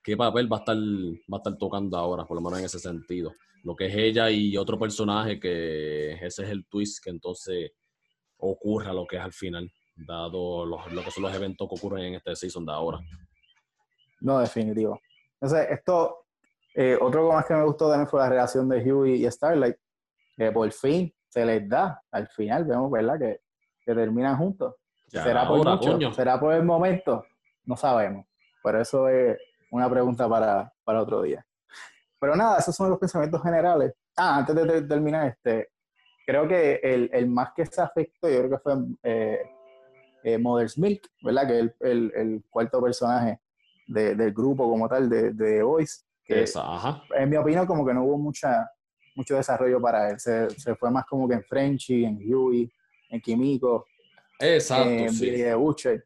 qué 0.00 0.16
papel 0.16 0.50
va 0.50 0.58
a 0.58 0.60
estar, 0.60 0.76
va 0.76 1.36
a 1.36 1.38
estar 1.38 1.58
tocando 1.58 1.96
ahora, 1.96 2.24
por 2.24 2.36
lo 2.36 2.40
menos 2.40 2.60
en 2.60 2.66
ese 2.66 2.78
sentido. 2.78 3.32
Lo 3.64 3.74
que 3.74 3.86
es 3.86 3.94
ella 3.96 4.30
y 4.30 4.56
otro 4.56 4.78
personaje, 4.78 5.40
que 5.40 6.12
ese 6.12 6.44
es 6.44 6.50
el 6.50 6.66
twist 6.66 7.02
que 7.02 7.10
entonces 7.10 7.72
ocurra 8.36 8.92
lo 8.92 9.08
que 9.08 9.16
es 9.16 9.22
al 9.22 9.32
final, 9.32 9.68
dado 9.96 10.64
los, 10.64 10.92
lo 10.92 11.02
que 11.02 11.10
son 11.10 11.24
los 11.24 11.34
eventos 11.34 11.68
que 11.68 11.74
ocurren 11.74 12.04
en 12.04 12.14
este 12.14 12.36
season 12.36 12.64
de 12.64 12.72
ahora. 12.72 13.00
No, 14.20 14.38
definitivo. 14.38 15.00
Entonces, 15.40 15.66
esto, 15.70 16.25
eh, 16.78 16.98
otro 17.00 17.32
más 17.32 17.46
que 17.46 17.54
me 17.54 17.64
gustó 17.64 17.88
también 17.88 18.06
fue 18.06 18.20
la 18.20 18.28
relación 18.28 18.68
de 18.68 18.92
Huey 18.92 19.24
y 19.24 19.30
Starlight, 19.30 19.76
que 20.36 20.52
por 20.52 20.70
fin 20.72 21.10
se 21.26 21.44
les 21.44 21.66
da, 21.66 22.02
al 22.10 22.28
final 22.28 22.66
vemos, 22.66 22.90
¿verdad? 22.90 23.18
Que, 23.18 23.40
que 23.80 23.94
terminan 23.94 24.36
juntos. 24.36 24.74
¿Será 25.06 25.48
por 25.48 25.66
mucho? 25.66 26.12
¿Será 26.12 26.38
por 26.38 26.52
el 26.52 26.64
momento? 26.64 27.24
No 27.64 27.76
sabemos. 27.76 28.26
Por 28.62 28.76
eso 28.76 29.08
es 29.08 29.38
una 29.70 29.88
pregunta 29.88 30.28
para, 30.28 30.70
para 30.84 31.00
otro 31.00 31.22
día. 31.22 31.46
Pero 32.18 32.36
nada, 32.36 32.58
esos 32.58 32.76
son 32.76 32.90
los 32.90 32.98
pensamientos 32.98 33.42
generales. 33.42 33.94
Ah, 34.16 34.38
antes 34.38 34.54
de, 34.54 34.82
terminar, 34.82 35.28
este, 35.28 35.70
creo 36.26 36.46
que 36.46 36.80
el, 36.82 37.08
el, 37.12 37.26
más 37.28 37.52
que 37.54 37.64
se 37.64 37.80
afectó, 37.80 38.28
yo 38.28 38.38
creo 38.38 38.50
que 38.50 38.58
fue 38.58 38.74
eh, 39.02 39.40
eh, 40.24 40.38
Mother's 40.38 40.76
Milk, 40.76 41.08
¿verdad? 41.22 41.46
Que 41.46 41.60
es 41.60 41.70
el, 41.80 42.12
el, 42.14 42.44
cuarto 42.50 42.82
personaje 42.82 43.40
de, 43.86 44.14
del 44.14 44.32
grupo 44.32 44.68
como 44.68 44.88
tal 44.88 45.08
de, 45.08 45.32
de 45.32 45.62
Voice. 45.62 46.05
Que 46.26 46.44
ajá. 46.54 47.02
En 47.14 47.30
mi 47.30 47.36
opinión, 47.36 47.66
como 47.66 47.86
que 47.86 47.94
no 47.94 48.04
hubo 48.04 48.18
mucha, 48.18 48.68
mucho 49.14 49.36
desarrollo 49.36 49.80
para 49.80 50.10
él. 50.10 50.18
Se, 50.18 50.50
se 50.50 50.74
fue 50.74 50.90
más 50.90 51.06
como 51.06 51.28
que 51.28 51.34
en 51.34 51.44
Frenchy, 51.44 52.04
en 52.04 52.18
Huey, 52.18 52.70
en 53.10 53.20
Kimiko. 53.20 53.86
Exacto, 54.38 54.88
en 54.88 55.12
sí. 55.12 55.30
de 55.30 56.02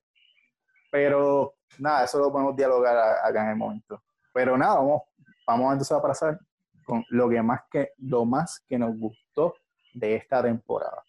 Pero 0.91 1.55
nada, 1.79 2.05
eso 2.05 2.19
lo 2.19 2.31
podemos 2.31 2.55
dialogar 2.55 2.97
acá 3.25 3.45
en 3.45 3.51
el 3.51 3.57
momento. 3.57 4.03
Pero 4.33 4.57
nada, 4.57 4.75
vamos, 4.75 5.03
vamos 5.47 5.73
entonces 5.73 5.97
a 5.97 6.03
pasar 6.03 6.39
con 6.85 7.05
lo 7.11 7.29
que 7.29 7.43
más 7.43 7.63
que 7.71 7.93
lo 7.99 8.25
más 8.25 8.61
que 8.69 8.79
nos 8.79 8.97
gustó 8.97 9.55
de 9.95 10.17
esta 10.17 10.43
temporada. 10.43 11.03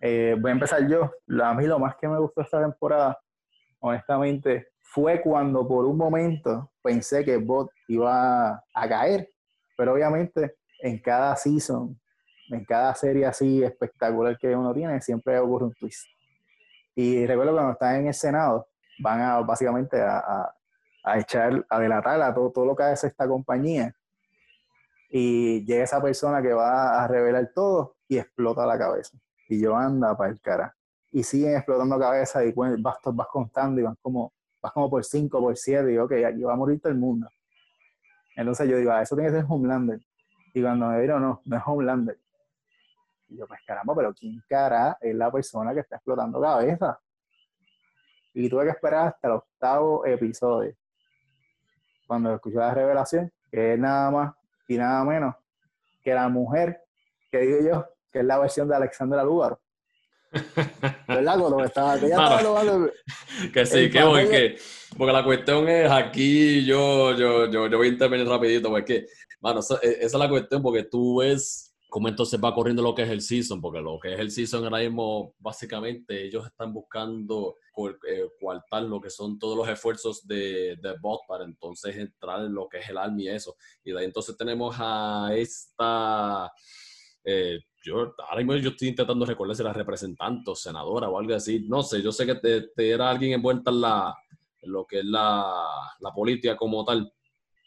Eh, 0.00 0.36
voy 0.38 0.50
a 0.50 0.54
empezar 0.54 0.86
yo. 0.86 1.10
A 1.42 1.54
mí 1.54 1.66
lo 1.66 1.78
más 1.78 1.96
que 1.96 2.08
me 2.08 2.18
gustó 2.18 2.42
esta 2.42 2.60
temporada, 2.60 3.18
honestamente, 3.80 4.73
fue 4.94 5.20
cuando 5.20 5.66
por 5.66 5.86
un 5.86 5.96
momento 5.96 6.70
pensé 6.80 7.24
que 7.24 7.36
Bot 7.36 7.68
iba 7.88 8.62
a 8.72 8.88
caer, 8.88 9.28
pero 9.76 9.92
obviamente 9.92 10.54
en 10.80 11.00
cada 11.00 11.34
season, 11.34 12.00
en 12.48 12.64
cada 12.64 12.94
serie 12.94 13.26
así 13.26 13.64
espectacular 13.64 14.38
que 14.38 14.54
uno 14.54 14.72
tiene, 14.72 15.00
siempre 15.00 15.36
ocurre 15.40 15.64
un 15.64 15.74
twist. 15.74 16.06
Y 16.94 17.26
recuerdo 17.26 17.54
cuando 17.54 17.72
están 17.72 17.96
en 17.96 18.06
el 18.06 18.14
Senado, 18.14 18.68
van 19.00 19.20
a 19.20 19.40
básicamente 19.40 20.00
a, 20.00 20.54
a, 21.02 21.18
echar, 21.18 21.66
a 21.68 21.80
delatar 21.80 22.22
a 22.22 22.32
todo, 22.32 22.52
todo 22.52 22.66
lo 22.66 22.76
que 22.76 22.84
hace 22.84 23.08
esta 23.08 23.26
compañía. 23.26 23.92
Y 25.10 25.64
llega 25.64 25.82
esa 25.82 26.00
persona 26.00 26.40
que 26.40 26.52
va 26.52 27.02
a 27.02 27.08
revelar 27.08 27.50
todo 27.52 27.96
y 28.06 28.18
explota 28.18 28.64
la 28.64 28.78
cabeza. 28.78 29.18
Y 29.48 29.60
yo 29.60 29.76
anda 29.76 30.16
para 30.16 30.30
el 30.30 30.40
cara. 30.40 30.76
Y 31.10 31.24
siguen 31.24 31.56
explotando 31.56 31.98
cabeza 31.98 32.44
y 32.44 32.52
vas, 32.52 32.98
vas 33.06 33.26
contando 33.32 33.80
y 33.80 33.84
van 33.84 33.96
como, 34.00 34.32
vas 34.64 34.72
como 34.72 34.88
por 34.88 35.04
5, 35.04 35.38
por 35.38 35.56
7 35.56 35.92
y 35.92 35.98
ok, 35.98 36.12
aquí 36.26 36.42
va 36.42 36.54
a 36.54 36.56
morir 36.56 36.80
todo 36.80 36.90
el 36.90 36.98
mundo. 36.98 37.28
Entonces 38.34 38.68
yo 38.68 38.78
digo, 38.78 38.90
ah, 38.90 39.02
eso 39.02 39.14
tiene 39.14 39.30
que 39.30 39.36
ser 39.36 39.46
Homelander. 39.46 40.00
Y 40.54 40.62
cuando 40.62 40.86
me 40.88 40.94
dijeron, 40.96 41.22
no, 41.22 41.42
no 41.44 41.56
es 41.56 41.62
Homelander. 41.66 42.18
Y 43.28 43.36
yo, 43.36 43.46
pues 43.46 43.60
caramba, 43.66 43.94
pero 43.94 44.14
¿quién 44.14 44.42
cara 44.48 44.96
es 45.00 45.14
la 45.14 45.30
persona 45.30 45.74
que 45.74 45.80
está 45.80 45.96
explotando 45.96 46.40
cabeza? 46.40 46.98
y 48.34 48.48
tuve 48.48 48.64
que 48.64 48.70
esperar 48.70 49.08
hasta 49.08 49.28
el 49.28 49.34
octavo 49.34 50.04
episodio 50.04 50.74
cuando 52.06 52.34
escuché 52.34 52.56
la 52.56 52.74
revelación, 52.74 53.32
que 53.50 53.74
es 53.74 53.78
nada 53.78 54.10
más 54.10 54.34
y 54.66 54.76
nada 54.76 55.04
menos 55.04 55.36
que 56.02 56.12
la 56.12 56.28
mujer 56.28 56.82
que 57.30 57.38
digo 57.38 57.58
yo, 57.60 57.86
que 58.12 58.18
es 58.18 58.24
la 58.24 58.38
versión 58.38 58.68
de 58.68 58.76
Alexandra 58.76 59.22
Lúgaro. 59.22 59.60
¿Verdad? 61.08 61.38
Cuando 61.38 61.64
estaba, 61.64 61.98
que 61.98 62.06
estaba 62.06 62.88
Que 63.52 63.66
sí, 63.66 63.90
que 63.90 64.02
voy, 64.02 64.28
que. 64.28 64.56
Porque 64.96 65.12
la 65.12 65.24
cuestión 65.24 65.68
es 65.68 65.90
aquí, 65.90 66.64
yo, 66.64 67.16
yo, 67.16 67.50
yo, 67.50 67.66
yo 67.68 67.78
voy 67.78 67.88
a 67.88 67.90
intervenir 67.90 68.28
rapidito, 68.28 68.70
porque, 68.70 69.06
bueno, 69.40 69.60
esa, 69.60 69.76
esa 69.82 70.04
es 70.04 70.14
la 70.14 70.28
cuestión, 70.28 70.62
porque 70.62 70.84
tú 70.84 71.18
ves 71.18 71.74
cómo 71.94 72.08
entonces 72.08 72.40
va 72.42 72.52
corriendo 72.52 72.82
lo 72.82 72.92
que 72.92 73.02
es 73.02 73.08
el 73.08 73.20
season, 73.20 73.60
porque 73.60 73.80
lo 73.80 74.00
que 74.00 74.14
es 74.14 74.18
el 74.18 74.32
season 74.32 74.64
ahora 74.64 74.78
mismo, 74.78 75.32
básicamente 75.38 76.26
ellos 76.26 76.44
están 76.44 76.72
buscando 76.72 77.54
eh, 78.08 78.28
coartar 78.40 78.82
lo 78.82 79.00
que 79.00 79.10
son 79.10 79.38
todos 79.38 79.56
los 79.56 79.68
esfuerzos 79.68 80.26
de, 80.26 80.76
de 80.82 80.94
bot 81.00 81.20
para 81.28 81.44
entonces 81.44 81.96
entrar 81.96 82.40
en 82.40 82.52
lo 82.52 82.68
que 82.68 82.78
es 82.78 82.88
el 82.88 82.98
army 82.98 83.24
y 83.24 83.28
eso. 83.28 83.54
Y 83.84 83.92
de 83.92 84.00
ahí 84.00 84.04
entonces 84.06 84.36
tenemos 84.36 84.74
a 84.78 85.30
esta... 85.34 86.50
Eh, 87.24 87.58
yo 87.82 88.14
ahora 88.28 88.38
mismo 88.38 88.56
yo 88.56 88.70
estoy 88.70 88.88
intentando 88.88 89.26
recordar 89.26 89.56
si 89.56 89.62
era 89.62 89.72
representante 89.72 90.50
o 90.50 90.54
senadora 90.54 91.08
o 91.08 91.18
algo 91.18 91.34
así. 91.34 91.64
No 91.68 91.82
sé, 91.82 92.02
yo 92.02 92.12
sé 92.12 92.26
que 92.26 92.34
te, 92.36 92.90
era 92.90 93.10
alguien 93.10 93.32
envuelta 93.32 93.70
en, 93.70 93.80
la, 93.80 94.14
en 94.62 94.72
lo 94.72 94.86
que 94.86 95.00
es 95.00 95.04
la, 95.04 95.64
la 96.00 96.12
política 96.12 96.56
como 96.56 96.84
tal 96.84 97.12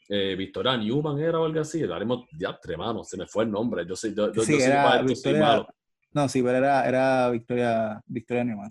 eh, 0.09 0.35
Victoria 0.37 0.77
Newman 0.77 1.19
era 1.19 1.39
o 1.39 1.45
algo 1.45 1.59
así. 1.59 1.83
Haremos 1.83 2.25
ya, 2.37 2.57
mano, 2.77 3.03
se 3.03 3.17
me 3.17 3.27
fue 3.27 3.43
el 3.43 3.51
nombre. 3.51 3.85
Yo, 3.85 3.95
sí, 3.95 4.13
yo, 4.15 4.33
sí, 4.43 4.55
era 4.55 5.01
Victoria, 5.01 5.65
No, 6.13 6.29
sí, 6.29 6.41
pero 6.41 6.57
era, 6.57 6.87
era 6.87 7.29
Victoria, 7.29 8.01
Victoria 8.05 8.43
Newman. 8.43 8.69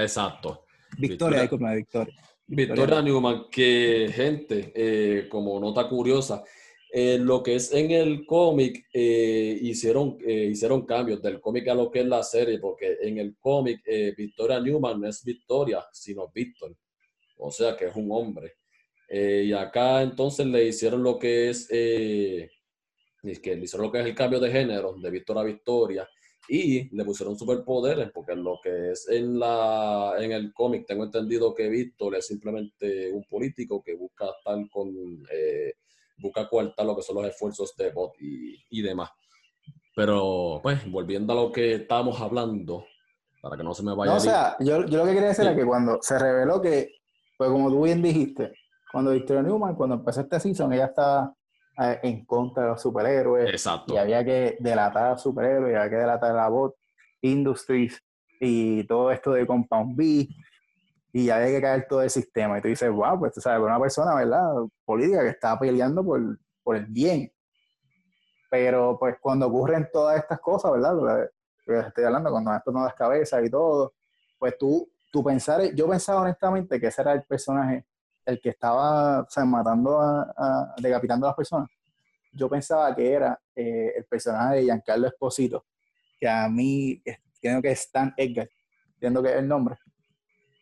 Exacto. 0.00 0.64
Victoria, 0.98 1.42
Victoria, 1.42 1.74
Victoria. 1.74 2.14
Victoria 2.46 3.02
Newman, 3.02 3.44
que 3.50 4.10
gente, 4.12 4.72
eh, 4.74 5.28
como 5.28 5.60
nota 5.60 5.88
curiosa, 5.88 6.42
eh, 6.92 7.18
lo 7.18 7.42
que 7.42 7.56
es 7.56 7.72
en 7.72 7.90
el 7.90 8.26
cómic, 8.26 8.86
eh, 8.92 9.58
hicieron, 9.60 10.18
hicieron 10.26 10.86
cambios 10.86 11.22
del 11.22 11.40
cómic 11.40 11.68
a 11.68 11.74
lo 11.74 11.90
que 11.90 12.00
es 12.00 12.06
la 12.06 12.22
serie, 12.22 12.58
porque 12.58 12.98
en 13.02 13.18
el 13.18 13.36
cómic 13.38 13.80
Victoria 14.16 14.60
Newman 14.60 15.00
no 15.00 15.08
es 15.08 15.24
Victoria, 15.24 15.84
sino 15.92 16.30
Victor. 16.34 16.74
O 17.38 17.50
sea 17.50 17.76
que 17.76 17.86
es 17.86 17.96
un 17.96 18.10
hombre. 18.12 18.54
Eh, 19.12 19.44
y 19.46 19.52
acá 19.52 20.02
entonces 20.02 20.46
le 20.46 20.68
hicieron 20.68 21.02
lo 21.02 21.18
que 21.18 21.50
es, 21.50 21.66
eh, 21.70 22.48
que 23.42 23.56
le 23.56 23.64
hicieron 23.64 23.86
lo 23.86 23.92
que 23.92 23.98
es 23.98 24.06
el 24.06 24.14
cambio 24.14 24.38
de 24.38 24.52
género 24.52 24.94
de 24.94 25.10
Victoria 25.10 25.42
a 25.42 25.44
Victoria 25.44 26.08
y 26.48 26.94
le 26.94 27.04
pusieron 27.04 27.36
superpoderes 27.36 28.12
porque 28.12 28.36
lo 28.36 28.60
que 28.62 28.92
es 28.92 29.08
en, 29.08 29.36
la, 29.40 30.14
en 30.16 30.30
el 30.30 30.52
cómic 30.54 30.86
tengo 30.86 31.02
entendido 31.04 31.52
que 31.52 31.68
Victor 31.68 32.14
es 32.14 32.28
simplemente 32.28 33.10
un 33.10 33.24
político 33.24 33.82
que 33.82 33.96
busca 33.96 34.26
estar 34.26 34.56
con, 34.70 35.26
eh, 35.32 35.72
busca 36.20 36.48
coartar 36.48 36.86
lo 36.86 36.96
que 36.96 37.02
son 37.02 37.16
los 37.16 37.26
esfuerzos 37.26 37.74
de 37.76 37.90
bot 37.90 38.12
y, 38.20 38.56
y 38.70 38.82
demás. 38.82 39.10
Pero 39.94 40.60
pues 40.62 40.90
volviendo 40.90 41.32
a 41.32 41.36
lo 41.36 41.52
que 41.52 41.74
estábamos 41.74 42.20
hablando, 42.20 42.84
para 43.40 43.56
que 43.56 43.64
no 43.64 43.74
se 43.74 43.82
me 43.82 43.94
vaya. 43.94 44.12
No, 44.12 44.18
o 44.18 44.20
sea, 44.20 44.56
yo, 44.60 44.84
yo, 44.86 44.98
lo 44.98 45.04
que 45.04 45.14
quería 45.14 45.28
decir 45.28 45.46
es 45.46 45.56
que 45.56 45.64
cuando 45.64 45.98
se 46.00 46.18
reveló 46.18 46.60
que, 46.60 46.92
pues 47.36 47.50
como 47.50 47.70
tú 47.70 47.84
bien 47.84 48.02
dijiste, 48.02 48.52
cuando 48.92 49.12
Victoria 49.12 49.42
Newman, 49.42 49.74
cuando 49.74 49.96
empezó 49.96 50.20
este 50.20 50.40
season, 50.40 50.72
ella 50.72 50.86
estaba 50.86 51.34
eh, 51.82 52.00
en 52.02 52.24
contra 52.24 52.64
de 52.64 52.68
los 52.70 52.82
superhéroes. 52.82 53.48
Exacto. 53.50 53.94
Y 53.94 53.96
había 53.96 54.24
que 54.24 54.56
delatar 54.60 55.06
a 55.06 55.10
los 55.12 55.22
superhéroes, 55.22 55.72
y 55.72 55.76
había 55.76 55.90
que 55.90 55.96
delatar 55.96 56.32
a 56.32 56.34
la 56.34 56.48
bot 56.48 56.74
Industries 57.22 58.02
y 58.40 58.84
todo 58.84 59.10
esto 59.10 59.32
de 59.32 59.46
Compound 59.46 59.96
B. 59.96 60.28
Y 61.12 61.30
había 61.30 61.48
que 61.48 61.60
caer 61.60 61.86
todo 61.88 62.02
el 62.02 62.10
sistema. 62.10 62.58
Y 62.58 62.62
tú 62.62 62.68
dices, 62.68 62.90
wow, 62.90 63.18
pues 63.18 63.34
tú 63.34 63.40
sabes, 63.40 63.60
una 63.60 63.80
persona, 63.80 64.14
¿verdad? 64.14 64.54
Política 64.84 65.22
que 65.22 65.28
está 65.30 65.58
peleando 65.58 66.04
por, 66.04 66.38
por 66.62 66.76
el 66.76 66.86
bien. 66.86 67.32
Pero 68.50 68.96
pues 68.98 69.16
cuando 69.20 69.46
ocurren 69.46 69.88
todas 69.92 70.18
estas 70.18 70.40
cosas, 70.40 70.72
¿verdad? 70.72 70.94
Lo 70.94 71.06
que, 71.66 71.86
estoy 71.86 72.04
hablando, 72.04 72.30
cuando 72.30 72.54
esto 72.54 72.72
no 72.72 72.82
das 72.82 72.94
cabeza 72.94 73.42
y 73.42 73.50
todo, 73.50 73.92
pues 74.38 74.58
tú, 74.58 74.88
tú 75.12 75.22
pensar, 75.22 75.62
yo 75.74 75.88
pensaba 75.88 76.22
honestamente 76.22 76.80
que 76.80 76.88
ese 76.88 77.02
era 77.02 77.12
el 77.12 77.22
personaje 77.22 77.86
el 78.24 78.40
que 78.40 78.50
estaba 78.50 79.26
matando 79.46 80.00
a, 80.00 80.74
decapitando 80.78 81.26
a 81.26 81.30
las 81.30 81.36
personas, 81.36 81.68
yo 82.32 82.48
pensaba 82.48 82.94
que 82.94 83.12
era 83.12 83.40
eh, 83.54 83.92
el 83.96 84.04
personaje 84.04 84.56
de 84.56 84.62
Giancarlo 84.64 85.08
Esposito, 85.08 85.64
que 86.18 86.28
a 86.28 86.48
mí 86.48 87.02
creo 87.40 87.60
que 87.62 87.70
es 87.70 87.80
Stan 87.80 88.12
Edgar, 88.16 88.48
entiendo 88.94 89.22
que 89.22 89.30
es 89.30 89.36
el 89.36 89.48
nombre. 89.48 89.76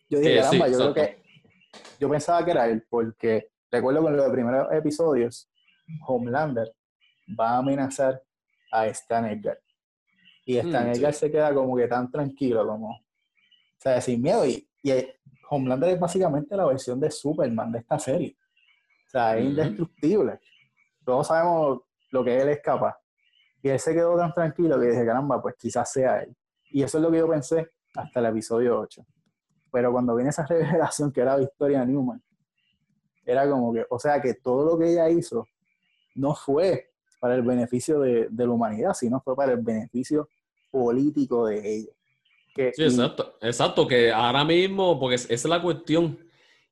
Yo 0.09 0.19
dije, 0.19 0.41
caramba, 0.41 0.69
yo 0.69 0.79
creo 0.79 0.95
que 0.95 1.23
yo 1.99 2.09
pensaba 2.09 2.45
que 2.45 2.51
era 2.53 2.69
él, 2.69 2.85
porque 2.89 3.51
recuerdo 3.71 4.03
que 4.03 4.09
en 4.09 4.17
los 4.17 4.31
primeros 4.31 4.73
episodios, 4.73 5.51
Homelander 6.07 6.75
va 7.39 7.51
a 7.51 7.59
amenazar 7.59 8.23
a 8.73 8.87
Stan 8.89 9.25
Edgar. 9.27 9.59
Y 10.45 10.57
Stan 10.59 10.89
mm, 10.89 10.93
Edgar 10.93 11.15
se 11.15 11.31
queda 11.31 11.53
como 11.53 11.77
que 11.77 11.87
tan 11.87 12.11
tranquilo, 12.11 12.67
como, 12.67 12.91
o 12.91 13.01
sea, 13.79 14.01
sin 14.01 14.23
miedo. 14.23 14.47
Y, 14.47 14.69
y 14.83 14.93
Homelander 15.51 15.91
es 15.91 16.01
básicamente 16.01 16.57
la 16.57 16.67
versión 16.67 17.01
de 17.01 17.11
Superman 17.11 17.73
de 17.73 17.81
esta 17.81 17.99
serie. 17.99 18.37
O 19.07 19.11
sea, 19.11 19.37
es 19.37 19.45
indestructible. 19.45 20.39
Todos 21.05 21.27
sabemos 21.27 21.81
lo 22.11 22.25
que 22.25 22.37
él 22.37 22.49
es 22.51 22.61
capaz. 22.61 22.97
Y 23.63 23.71
él 23.71 23.79
se 23.79 23.93
quedó 23.93 24.17
tan 24.17 24.33
tranquilo 24.33 24.79
que 24.79 24.87
dije, 24.87 25.05
caramba, 25.05 25.41
pues 25.43 25.55
quizás 25.59 25.91
sea 25.91 26.23
él. 26.23 26.37
Y 26.71 26.83
eso 26.83 26.99
es 26.99 27.03
lo 27.03 27.11
que 27.11 27.19
yo 27.19 27.29
pensé 27.29 27.71
hasta 27.95 28.21
el 28.21 28.27
episodio 28.27 28.79
8. 28.79 29.05
Pero 29.71 29.93
cuando 29.93 30.15
viene 30.15 30.31
esa 30.31 30.47
revelación 30.49 31.13
que 31.13 31.21
era 31.21 31.37
Victoria 31.37 31.85
Newman, 31.85 32.23
era 33.25 33.49
como 33.49 33.73
que, 33.73 33.85
o 33.91 33.99
sea, 33.99 34.21
que 34.23 34.35
todo 34.35 34.65
lo 34.65 34.79
que 34.79 34.93
ella 34.93 35.11
hizo 35.11 35.47
no 36.15 36.35
fue 36.35 36.91
para 37.21 37.35
el 37.35 37.43
beneficio 37.43 38.01
de, 38.01 38.29
la 38.31 38.51
humanidad, 38.51 38.95
sino 38.95 39.21
fue 39.21 39.37
para 39.37 39.53
el 39.53 39.59
beneficio 39.59 40.29
político 40.71 41.47
de 41.47 41.77
ella. 41.77 41.93
sí, 42.55 42.83
exacto, 42.83 43.37
exacto, 43.41 43.87
que 43.87 44.13
ahora 44.13 44.45
mismo, 44.45 44.99
porque 44.99 45.17
esa 45.17 45.33
es 45.33 45.45
la 45.45 45.61
cuestión, 45.61 46.19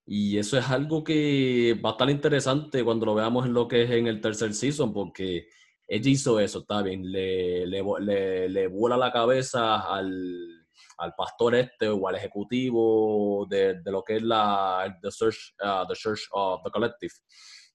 y 0.06 0.38
eso 0.38 0.56
es 0.56 0.70
algo 0.70 1.02
que 1.02 1.78
va 1.84 1.90
a 1.90 1.92
estar 1.92 2.08
interesante 2.08 2.84
cuando 2.84 3.06
lo 3.06 3.14
veamos 3.14 3.44
en 3.44 3.52
lo 3.52 3.66
que 3.66 3.82
es 3.82 3.90
en 3.90 4.06
el 4.06 4.20
tercer 4.20 4.54
season, 4.54 4.92
porque 4.92 5.48
ella 5.88 6.10
hizo 6.10 6.40
eso, 6.40 6.60
está 6.60 6.82
bien, 6.82 7.10
le, 7.10 7.66
le, 7.66 8.48
le, 8.48 8.66
vuela 8.68 8.96
la 8.96 9.12
cabeza 9.12 9.80
al, 9.80 10.55
al, 10.98 11.14
pastor 11.14 11.54
este 11.54 11.88
o 11.88 12.08
al 12.08 12.16
ejecutivo 12.16 13.46
de, 13.48 13.80
de 13.82 13.90
lo 13.90 14.02
que 14.02 14.16
es 14.16 14.22
la 14.22 14.98
the 15.02 15.08
Church, 15.10 15.54
uh, 15.62 15.86
the 15.86 15.94
Church 15.94 16.28
of 16.32 16.62
the 16.64 16.70
Collective. 16.70 17.12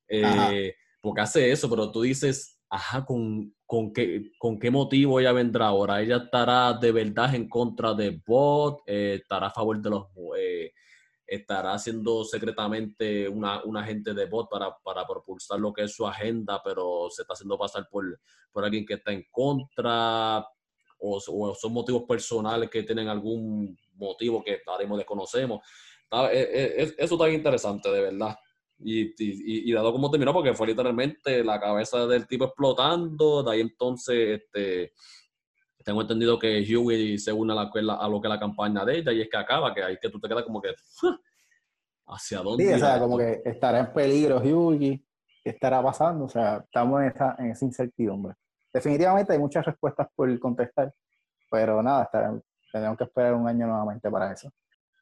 Eh, 0.07 0.73
porque 1.01 1.21
hace 1.21 1.51
eso, 1.51 1.69
pero 1.69 1.91
tú 1.91 2.01
dices, 2.01 2.59
ajá, 2.69 3.05
¿con, 3.05 3.55
con, 3.65 3.91
qué, 3.93 4.31
¿con 4.37 4.59
qué 4.59 4.69
motivo 4.69 5.19
ella 5.19 5.31
vendrá 5.31 5.67
ahora? 5.67 6.01
¿Ella 6.01 6.17
estará 6.17 6.73
de 6.73 6.91
verdad 6.91 7.33
en 7.33 7.49
contra 7.49 7.93
de 7.93 8.21
Bot? 8.25 8.81
Eh, 8.85 9.19
¿Estará 9.21 9.47
a 9.47 9.51
favor 9.51 9.81
de 9.81 9.89
los... 9.89 10.05
Eh, 10.37 10.71
estará 11.31 11.73
haciendo 11.73 12.25
secretamente 12.25 13.29
una, 13.29 13.63
un 13.63 13.77
agente 13.77 14.13
de 14.13 14.25
bot 14.25 14.49
para, 14.49 14.75
para, 14.83 15.07
propulsar 15.07 15.59
lo 15.61 15.71
que 15.71 15.83
es 15.83 15.95
su 15.95 16.05
agenda, 16.05 16.61
pero 16.61 17.07
se 17.09 17.21
está 17.21 17.33
haciendo 17.33 17.57
pasar 17.57 17.87
por, 17.89 18.19
por 18.51 18.65
alguien 18.65 18.85
que 18.85 18.95
está 18.95 19.13
en 19.13 19.23
contra, 19.31 20.45
o, 21.01 21.19
son 21.55 21.73
motivos 21.73 22.03
personales 22.03 22.69
que 22.69 22.83
tienen 22.83 23.07
algún 23.07 23.77
motivo 23.95 24.43
que 24.43 24.53
estaremos 24.53 24.97
desconocemos. 24.97 25.61
Eh, 26.31 26.49
eh, 26.53 26.93
eso 26.97 27.15
está 27.15 27.29
interesante, 27.29 27.89
de 27.89 28.01
verdad. 28.01 28.35
Y, 28.79 29.01
y, 29.03 29.69
y, 29.69 29.73
dado 29.73 29.91
como 29.91 30.09
terminó, 30.09 30.33
porque 30.33 30.53
fue 30.53 30.67
literalmente 30.67 31.43
la 31.43 31.59
cabeza 31.59 32.07
del 32.07 32.27
tipo 32.27 32.45
explotando, 32.45 33.43
de 33.43 33.51
ahí 33.51 33.61
entonces 33.61 34.41
este, 34.41 34.93
tengo 35.83 36.01
entendido 36.01 36.39
que 36.39 36.65
Huey 36.75 37.17
se 37.19 37.31
une 37.31 37.53
a, 37.53 37.55
la, 37.55 37.93
a 37.93 38.09
lo 38.09 38.19
que 38.19 38.27
es 38.27 38.33
la 38.33 38.39
campaña 38.39 38.83
de 38.83 38.97
ella 38.97 39.11
y 39.11 39.21
es 39.21 39.29
que 39.29 39.37
acaba, 39.37 39.73
que 39.73 39.83
ahí 39.83 39.97
que 40.01 40.09
tú 40.09 40.19
te 40.19 40.27
quedas 40.27 40.43
como 40.43 40.61
que 40.61 40.73
hacia 42.07 42.39
dónde. 42.39 42.67
Sí, 42.67 42.73
o 42.73 42.79
sea, 42.79 42.99
como 42.99 43.17
que 43.17 43.41
estará 43.45 43.79
en 43.79 43.93
peligro 43.93 44.39
Huey, 44.39 45.05
¿qué 45.43 45.49
estará 45.51 45.81
pasando? 45.81 46.25
O 46.25 46.29
sea, 46.29 46.57
estamos 46.65 47.01
en 47.01 47.07
esa, 47.07 47.35
en 47.37 47.51
esa 47.51 47.65
incertidumbre. 47.65 48.33
Definitivamente 48.73 49.33
hay 49.33 49.39
muchas 49.39 49.65
respuestas 49.65 50.07
por 50.15 50.39
contestar, 50.39 50.93
pero 51.49 51.83
nada, 51.83 52.09
tenemos 52.71 52.97
que 52.97 53.03
esperar 53.03 53.33
un 53.33 53.47
año 53.47 53.67
nuevamente 53.67 54.09
para 54.09 54.31
eso. 54.31 54.51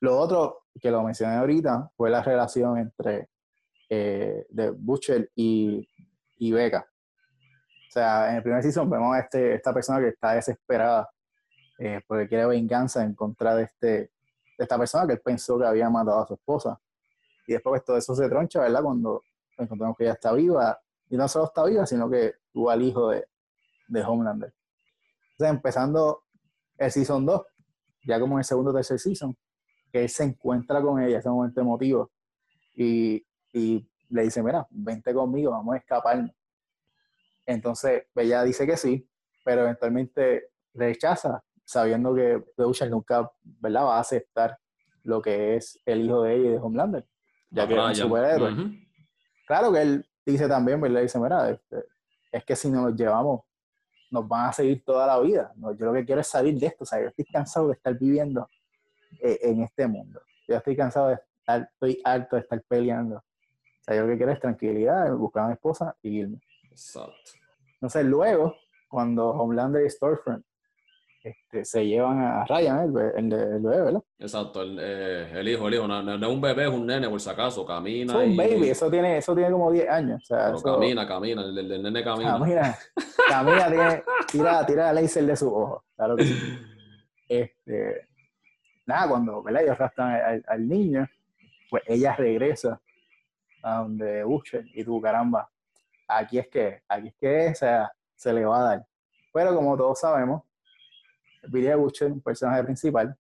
Lo 0.02 0.18
otro 0.18 0.64
que 0.80 0.90
lo 0.90 1.04
mencioné 1.04 1.36
ahorita 1.36 1.92
fue 1.96 2.10
la 2.10 2.24
relación 2.24 2.78
entre 2.78 3.30
eh, 3.90 4.46
de 4.50 4.72
Butcher 4.72 5.30
y, 5.36 5.88
y. 6.38 6.54
O 6.54 7.92
sea, 7.92 8.30
en 8.30 8.38
el 8.38 8.44
primer 8.44 8.62
season 8.64 8.90
vemos 8.90 9.16
a 9.16 9.20
este, 9.20 9.56
esta 9.56 9.74
persona 9.74 10.00
que 10.00 10.10
está 10.10 10.34
desesperada 10.34 11.10
eh, 11.80 12.02
porque 12.06 12.28
quiere 12.28 12.46
venganza 12.46 13.04
en 13.04 13.16
contra 13.16 13.56
de, 13.56 13.64
este, 13.64 13.88
de 13.88 14.12
esta 14.58 14.78
persona 14.78 15.08
que 15.08 15.14
él 15.14 15.22
pensó 15.24 15.58
que 15.58 15.66
había 15.66 15.90
matado 15.90 16.22
a 16.22 16.28
su 16.28 16.34
esposa. 16.34 16.80
Y 17.48 17.54
después 17.54 17.82
pues, 17.82 17.86
todo 17.86 17.98
eso 17.98 18.16
se 18.16 18.30
troncha, 18.30 18.62
¿verdad? 18.62 18.84
Cuando 18.84 19.24
encontramos 19.58 19.98
que 19.98 20.04
ella 20.04 20.14
está 20.14 20.34
viva, 20.34 20.80
y 21.10 21.18
no 21.18 21.28
solo 21.28 21.46
está 21.46 21.66
viva, 21.66 21.86
sino 21.86 22.10
que 22.10 22.36
tuvo 22.52 22.70
al 22.70 22.82
hijo 22.82 23.10
de, 23.10 23.26
de 23.90 24.04
Homelander. 24.04 24.54
Entonces, 25.32 25.56
empezando 25.56 26.24
el 26.78 26.92
season 26.92 27.26
2, 27.26 27.42
ya 28.06 28.20
como 28.20 28.36
en 28.36 28.40
el 28.40 28.46
segundo 28.46 28.72
o 28.72 28.74
tercer 28.74 29.00
season, 29.00 29.36
que 29.92 30.04
él 30.04 30.10
se 30.10 30.24
encuentra 30.24 30.82
con 30.82 31.02
ella, 31.02 31.20
ese 31.20 31.30
momento 31.30 31.62
emotivo, 31.62 32.12
y, 32.76 33.26
y 33.54 33.90
le 34.10 34.24
dice, 34.24 34.42
mira, 34.42 34.66
vente 34.70 35.14
conmigo, 35.14 35.52
vamos 35.52 35.76
a 35.76 35.78
escaparnos. 35.78 36.32
Entonces, 37.46 38.04
ella 38.16 38.44
dice 38.44 38.66
que 38.66 38.78
sí, 38.78 39.10
pero 39.44 39.62
eventualmente 39.64 40.52
rechaza, 40.74 41.44
sabiendo 41.66 42.14
que 42.14 42.44
Butcher 42.58 42.90
nunca 42.90 43.30
¿verdad? 43.44 43.86
va 43.86 43.98
a 43.98 44.02
aceptar 44.02 44.58
lo 45.04 45.22
que 45.22 45.56
es 45.56 45.80
el 45.86 46.06
hijo 46.06 46.24
de 46.24 46.36
ella 46.36 46.46
y 46.46 46.52
de 46.52 46.58
Homelander, 46.60 47.08
ya 47.50 47.68
que 47.68 47.74
es 47.74 47.80
un 47.80 47.96
superhéroe. 47.96 48.56
Claro 49.48 49.72
que 49.72 49.82
él 49.82 50.06
dice 50.26 50.48
también, 50.48 50.80
¿verdad? 50.80 51.02
Dice, 51.02 51.20
mira, 51.20 51.50
este, 51.50 51.86
es 52.32 52.46
que 52.46 52.56
si 52.56 52.70
nos 52.70 52.96
llevamos, 52.96 53.42
nos 54.10 54.28
van 54.28 54.50
a 54.50 54.54
seguir 54.54 54.84
toda 54.84 55.08
la 55.08 55.20
vida. 55.20 55.54
Yo 55.78 55.86
lo 55.86 55.94
que 55.94 56.06
quiero 56.06 56.22
es 56.22 56.28
salir 56.28 56.58
de 56.60 56.68
esto, 56.68 56.84
o 56.84 56.88
sea, 56.88 57.02
yo 57.02 57.08
estoy 57.08 57.26
cansado 57.26 57.68
de 57.68 57.74
estar 57.74 57.98
viviendo 57.98 58.50
eh, 59.22 59.40
en 59.44 59.62
este 59.62 59.88
mundo. 59.88 60.22
Yo 60.48 60.56
estoy 60.56 60.76
cansado 60.76 61.10
de 61.10 61.16
estar, 61.16 61.70
estoy 61.74 62.02
harto 62.04 62.36
de 62.36 62.42
estar 62.42 62.62
peleando. 62.68 63.18
O 63.18 63.84
sea, 63.84 63.96
yo 63.96 64.04
lo 64.04 64.08
que 64.10 64.18
quiero 64.18 64.32
es 64.32 64.40
tranquilidad, 64.40 65.12
buscar 65.14 65.46
a 65.46 65.48
mi 65.48 65.54
esposa 65.54 65.96
y 66.02 66.20
irme. 66.20 66.42
Exacto. 66.70 67.32
Entonces 67.74 68.06
luego, 68.06 68.56
cuando 68.88 69.30
Homelander 69.30 69.86
y 69.86 69.90
Stormfront 69.90 70.46
este, 71.22 71.66
se 71.66 71.86
llevan 71.86 72.22
a 72.22 72.46
Ryan, 72.46 72.80
el, 72.80 73.32
el, 73.32 73.60
bebé, 73.60 73.82
¿verdad? 73.82 74.04
Exacto, 74.20 74.62
el, 74.62 74.78
eh, 74.80 75.32
el 75.38 75.50
hijo, 75.50 75.68
el 75.68 75.74
hijo, 75.74 75.88
no, 75.88 76.16
es 76.16 76.34
un 76.34 76.40
bebé, 76.40 76.64
es 76.64 76.70
un 76.70 76.86
nene, 76.86 77.10
por 77.10 77.20
si 77.20 77.30
acaso, 77.30 77.66
camina. 77.66 78.24
Es 78.24 78.30
un 78.30 78.38
baby, 78.38 78.70
eso 78.70 78.90
tiene, 78.90 79.18
eso 79.18 79.36
tiene 79.36 79.52
como 79.52 79.70
10 79.70 79.90
años. 79.90 80.24
O 80.24 80.26
sea, 80.26 80.54
camina, 80.64 81.06
camina, 81.06 81.42
el, 81.42 81.84
nene 81.84 82.04
camina. 82.04 82.40
Camina, 82.40 82.78
camina, 83.28 83.68
tiene, 83.68 84.04
tira, 84.32 84.66
tira 84.66 84.90
el 84.92 84.96
laser 84.96 85.26
de 85.26 85.36
su 85.36 85.54
ojo, 85.54 85.84
claro 85.96 86.16
que 86.16 86.26
sí. 86.26 86.36
Este, 87.28 88.08
nada, 88.88 89.08
cuando 89.08 89.44
¿verdad? 89.44 89.62
ellos 89.62 89.74
arrastran 89.74 90.44
al, 90.48 90.68
niño, 90.68 91.08
pues 91.70 91.84
ella 91.86 92.16
regresa 92.16 92.82
a 93.62 93.80
donde 93.82 94.24
Butcher 94.24 94.66
y 94.74 94.84
tú, 94.84 95.00
caramba, 95.00 95.48
aquí 96.08 96.40
es 96.40 96.48
que, 96.48 96.82
aquí 96.88 97.10
es 97.10 97.16
que 97.16 97.90
se 98.16 98.34
le 98.34 98.46
va 98.46 98.58
a 98.58 98.64
dar. 98.64 98.86
Pero 99.32 99.54
como 99.54 99.78
todos 99.78 100.00
sabemos, 100.00 100.42
Billy 101.48 101.74
Butcher, 101.74 102.12
un 102.12 102.22
personaje 102.22 102.64
principal, 102.64 103.18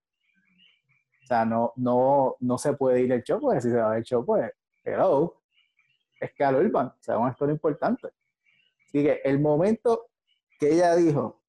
o 1.23 1.25
sea, 1.25 1.45
no, 1.45 1.73
no, 1.75 2.35
no 2.39 2.57
se 2.57 2.73
puede 2.73 3.01
ir 3.01 3.11
el 3.11 3.23
show, 3.23 3.39
porque 3.39 3.61
si 3.61 3.69
se 3.69 3.77
va 3.77 3.97
el 3.97 4.03
show, 4.03 4.25
pues, 4.25 4.51
hello, 4.83 5.41
es 6.19 6.31
al 6.41 6.55
Urban, 6.55 6.87
o 6.87 6.97
sea, 6.99 7.17
una 7.17 7.31
historia 7.31 7.53
importante. 7.53 8.07
Así 8.87 9.03
que 9.03 9.21
el 9.23 9.39
momento 9.39 10.07
que 10.59 10.73
ella 10.73 10.95
dijo, 10.95 11.41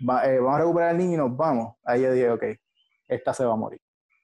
eh, 0.00 0.38
vamos 0.38 0.54
a 0.54 0.58
recuperar 0.58 0.90
al 0.90 0.98
niño 0.98 1.14
y 1.14 1.16
nos 1.16 1.36
vamos, 1.36 1.76
ahí 1.84 2.02
yo 2.02 2.12
dije, 2.12 2.30
ok, 2.30 2.44
esta 3.08 3.34
se 3.34 3.44
va 3.44 3.52
a 3.52 3.56
morir. 3.56 3.80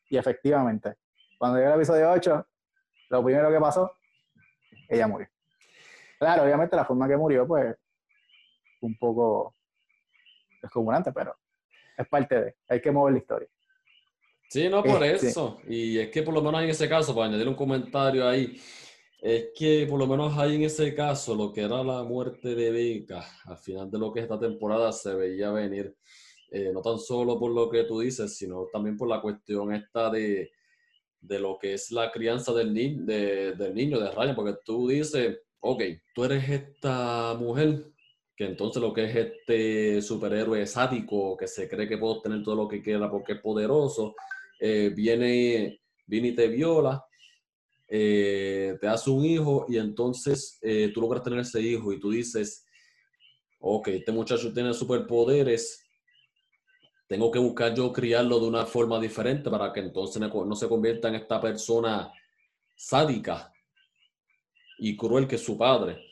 Y 0.08 0.16
efectivamente, 0.16 0.96
cuando 1.38 1.58
llegó 1.58 1.70
el 1.70 1.76
episodio 1.76 2.10
8, 2.10 2.46
lo 3.10 3.24
primero 3.24 3.50
que 3.50 3.60
pasó, 3.60 3.92
ella 4.88 5.06
murió. 5.06 5.28
Claro, 6.18 6.44
obviamente 6.44 6.76
la 6.76 6.84
forma 6.84 7.08
que 7.08 7.16
murió, 7.16 7.46
pues, 7.46 7.76
un 8.80 8.96
poco 8.96 9.54
descomunante, 10.62 11.12
pero 11.12 11.36
es 11.98 12.08
parte 12.08 12.40
de, 12.40 12.54
hay 12.68 12.80
que 12.80 12.90
mover 12.90 13.14
la 13.14 13.18
historia. 13.18 13.48
Sí, 14.48 14.68
no 14.68 14.82
por 14.82 15.04
este. 15.04 15.28
eso. 15.28 15.60
Y 15.68 15.98
es 15.98 16.10
que 16.10 16.22
por 16.22 16.32
lo 16.32 16.42
menos 16.42 16.62
en 16.62 16.70
ese 16.70 16.88
caso, 16.88 17.14
para 17.14 17.26
añadir 17.26 17.48
un 17.48 17.54
comentario 17.54 18.26
ahí, 18.26 18.58
es 19.20 19.48
que 19.54 19.86
por 19.88 19.98
lo 19.98 20.06
menos 20.06 20.38
ahí 20.38 20.54
en 20.54 20.62
ese 20.62 20.94
caso, 20.94 21.34
lo 21.34 21.52
que 21.52 21.62
era 21.62 21.82
la 21.82 22.02
muerte 22.04 22.54
de 22.54 22.70
Beca, 22.70 23.26
al 23.44 23.58
final 23.58 23.90
de 23.90 23.98
lo 23.98 24.12
que 24.12 24.20
esta 24.20 24.38
temporada 24.38 24.92
se 24.92 25.14
veía 25.14 25.50
venir, 25.50 25.94
eh, 26.50 26.70
no 26.72 26.80
tan 26.80 26.98
solo 26.98 27.38
por 27.38 27.50
lo 27.50 27.68
que 27.68 27.84
tú 27.84 28.00
dices, 28.00 28.38
sino 28.38 28.68
también 28.72 28.96
por 28.96 29.08
la 29.08 29.20
cuestión 29.20 29.74
esta 29.74 30.08
de, 30.08 30.50
de 31.20 31.40
lo 31.40 31.58
que 31.58 31.74
es 31.74 31.90
la 31.90 32.10
crianza 32.10 32.54
del, 32.54 32.72
ni 32.72 32.94
de, 32.94 33.52
del 33.52 33.74
niño, 33.74 33.98
de 33.98 34.10
Ryan, 34.10 34.34
porque 34.34 34.56
tú 34.64 34.88
dices, 34.88 35.40
ok, 35.60 35.82
tú 36.14 36.24
eres 36.24 36.48
esta 36.48 37.34
mujer 37.38 37.90
que 38.38 38.44
entonces 38.44 38.80
lo 38.80 38.92
que 38.92 39.04
es 39.04 39.16
este 39.16 40.00
superhéroe 40.00 40.64
sádico 40.64 41.36
que 41.36 41.48
se 41.48 41.68
cree 41.68 41.88
que 41.88 41.98
puede 41.98 42.14
obtener 42.14 42.44
todo 42.44 42.54
lo 42.54 42.68
que 42.68 42.80
quiera 42.80 43.10
porque 43.10 43.32
es 43.32 43.40
poderoso, 43.40 44.14
eh, 44.60 44.92
viene, 44.94 45.80
viene 46.06 46.28
y 46.28 46.34
te 46.36 46.46
viola, 46.46 47.04
eh, 47.88 48.78
te 48.80 48.86
hace 48.86 49.10
un 49.10 49.24
hijo 49.24 49.66
y 49.68 49.76
entonces 49.76 50.56
eh, 50.62 50.92
tú 50.94 51.00
logras 51.00 51.24
tener 51.24 51.40
ese 51.40 51.60
hijo 51.60 51.92
y 51.92 51.98
tú 51.98 52.12
dices, 52.12 52.64
ok, 53.58 53.88
este 53.88 54.12
muchacho 54.12 54.52
tiene 54.52 54.72
superpoderes, 54.72 55.84
tengo 57.08 57.32
que 57.32 57.40
buscar 57.40 57.74
yo 57.74 57.92
criarlo 57.92 58.38
de 58.38 58.46
una 58.46 58.66
forma 58.66 59.00
diferente 59.00 59.50
para 59.50 59.72
que 59.72 59.80
entonces 59.80 60.22
no 60.22 60.54
se 60.54 60.68
convierta 60.68 61.08
en 61.08 61.16
esta 61.16 61.40
persona 61.40 62.12
sádica 62.76 63.52
y 64.78 64.96
cruel 64.96 65.26
que 65.26 65.38
su 65.38 65.58
padre. 65.58 66.07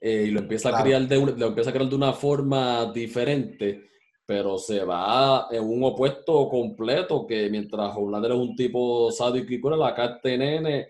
Eh, 0.00 0.26
y 0.28 0.30
lo 0.30 0.40
empieza, 0.40 0.76
a 0.76 0.82
criar 0.82 1.08
de 1.08 1.16
lo 1.16 1.46
empieza 1.48 1.70
a 1.70 1.72
criar 1.72 1.88
de 1.88 1.96
una 1.96 2.12
forma 2.12 2.92
diferente, 2.92 3.90
pero 4.24 4.58
se 4.58 4.84
va 4.84 5.48
en 5.50 5.64
un 5.64 5.82
opuesto 5.84 6.48
completo, 6.48 7.26
que 7.26 7.50
mientras 7.50 7.96
Homelander 7.96 8.32
es 8.32 8.38
un 8.38 8.54
tipo 8.54 9.10
sádico 9.10 9.52
y 9.52 9.60
cruel, 9.60 9.82
acá 9.82 10.16
este 10.16 10.38
nene 10.38 10.88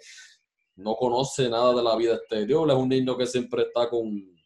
no 0.77 0.95
conoce 0.95 1.49
nada 1.49 1.75
de 1.75 1.83
la 1.83 1.97
vida 1.97 2.15
exterior, 2.15 2.71
es 2.71 2.77
un 2.77 2.89
niño 2.89 3.17
que 3.17 3.27
siempre 3.27 3.63
está 3.63 3.89
con, 3.89 4.37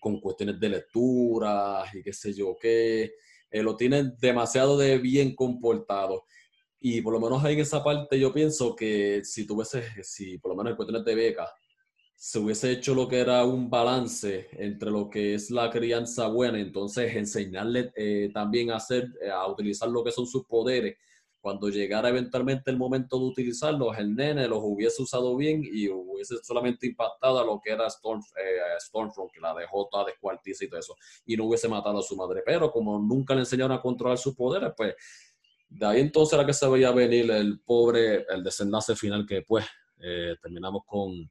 con 0.00 0.20
cuestiones 0.20 0.58
de 0.58 0.68
lectura 0.68 1.84
y 1.92 2.02
qué 2.02 2.12
sé 2.12 2.32
yo 2.32 2.56
qué, 2.60 3.14
eh, 3.50 3.62
lo 3.62 3.76
tienen 3.76 4.14
demasiado 4.18 4.78
de 4.78 4.98
bien 4.98 5.34
comportado. 5.34 6.24
Y 6.80 7.00
por 7.00 7.12
lo 7.14 7.20
menos 7.20 7.42
ahí 7.44 7.54
en 7.54 7.60
esa 7.60 7.82
parte 7.82 8.18
yo 8.18 8.32
pienso 8.32 8.74
que 8.74 9.24
si 9.24 9.46
tuviese, 9.46 9.82
si 10.02 10.38
por 10.38 10.50
lo 10.50 10.56
menos 10.56 10.72
en 10.72 10.76
cuestiones 10.76 11.04
de 11.04 11.14
beca, 11.14 11.52
se 12.16 12.38
hubiese 12.38 12.70
hecho 12.72 12.94
lo 12.94 13.08
que 13.08 13.20
era 13.20 13.44
un 13.44 13.68
balance 13.68 14.48
entre 14.52 14.90
lo 14.90 15.10
que 15.10 15.34
es 15.34 15.50
la 15.50 15.70
crianza 15.70 16.28
buena, 16.28 16.58
entonces 16.58 17.14
enseñarle 17.14 17.92
eh, 17.96 18.30
también 18.32 18.70
a 18.70 18.76
hacer, 18.76 19.12
eh, 19.20 19.30
a 19.30 19.46
utilizar 19.46 19.88
lo 19.88 20.02
que 20.04 20.12
son 20.12 20.26
sus 20.26 20.44
poderes. 20.46 20.96
Cuando 21.40 21.68
llegara 21.68 22.08
eventualmente 22.08 22.70
el 22.70 22.78
momento 22.78 23.18
de 23.18 23.26
utilizarlos, 23.26 23.98
el 23.98 24.14
nene 24.14 24.48
los 24.48 24.60
hubiese 24.62 25.02
usado 25.02 25.36
bien 25.36 25.62
y 25.62 25.88
hubiese 25.88 26.36
solamente 26.42 26.86
impactado 26.86 27.38
a 27.38 27.44
lo 27.44 27.60
que 27.62 27.72
era 27.72 27.86
Storm, 27.88 28.22
eh, 28.42 28.80
Stormfront, 28.80 29.30
que 29.30 29.40
la 29.40 29.54
dejó 29.54 29.86
toda 29.90 30.06
descuartizada 30.06 30.64
y 30.64 30.70
todo 30.70 30.80
eso, 30.80 30.96
y 31.26 31.36
no 31.36 31.44
hubiese 31.44 31.68
matado 31.68 31.98
a 31.98 32.02
su 32.02 32.16
madre. 32.16 32.42
Pero 32.46 32.70
como 32.70 32.98
nunca 32.98 33.34
le 33.34 33.40
enseñaron 33.40 33.76
a 33.76 33.82
controlar 33.82 34.16
sus 34.16 34.34
poderes, 34.34 34.72
pues 34.74 34.94
de 35.68 35.84
ahí 35.84 36.00
entonces 36.00 36.32
era 36.32 36.46
que 36.46 36.54
se 36.54 36.66
veía 36.66 36.90
venir 36.92 37.30
el 37.30 37.60
pobre, 37.60 38.24
el 38.30 38.42
desenlace 38.42 38.96
final 38.96 39.26
que 39.26 39.42
pues 39.42 39.66
terminamos 40.40 40.82
con 40.86 41.30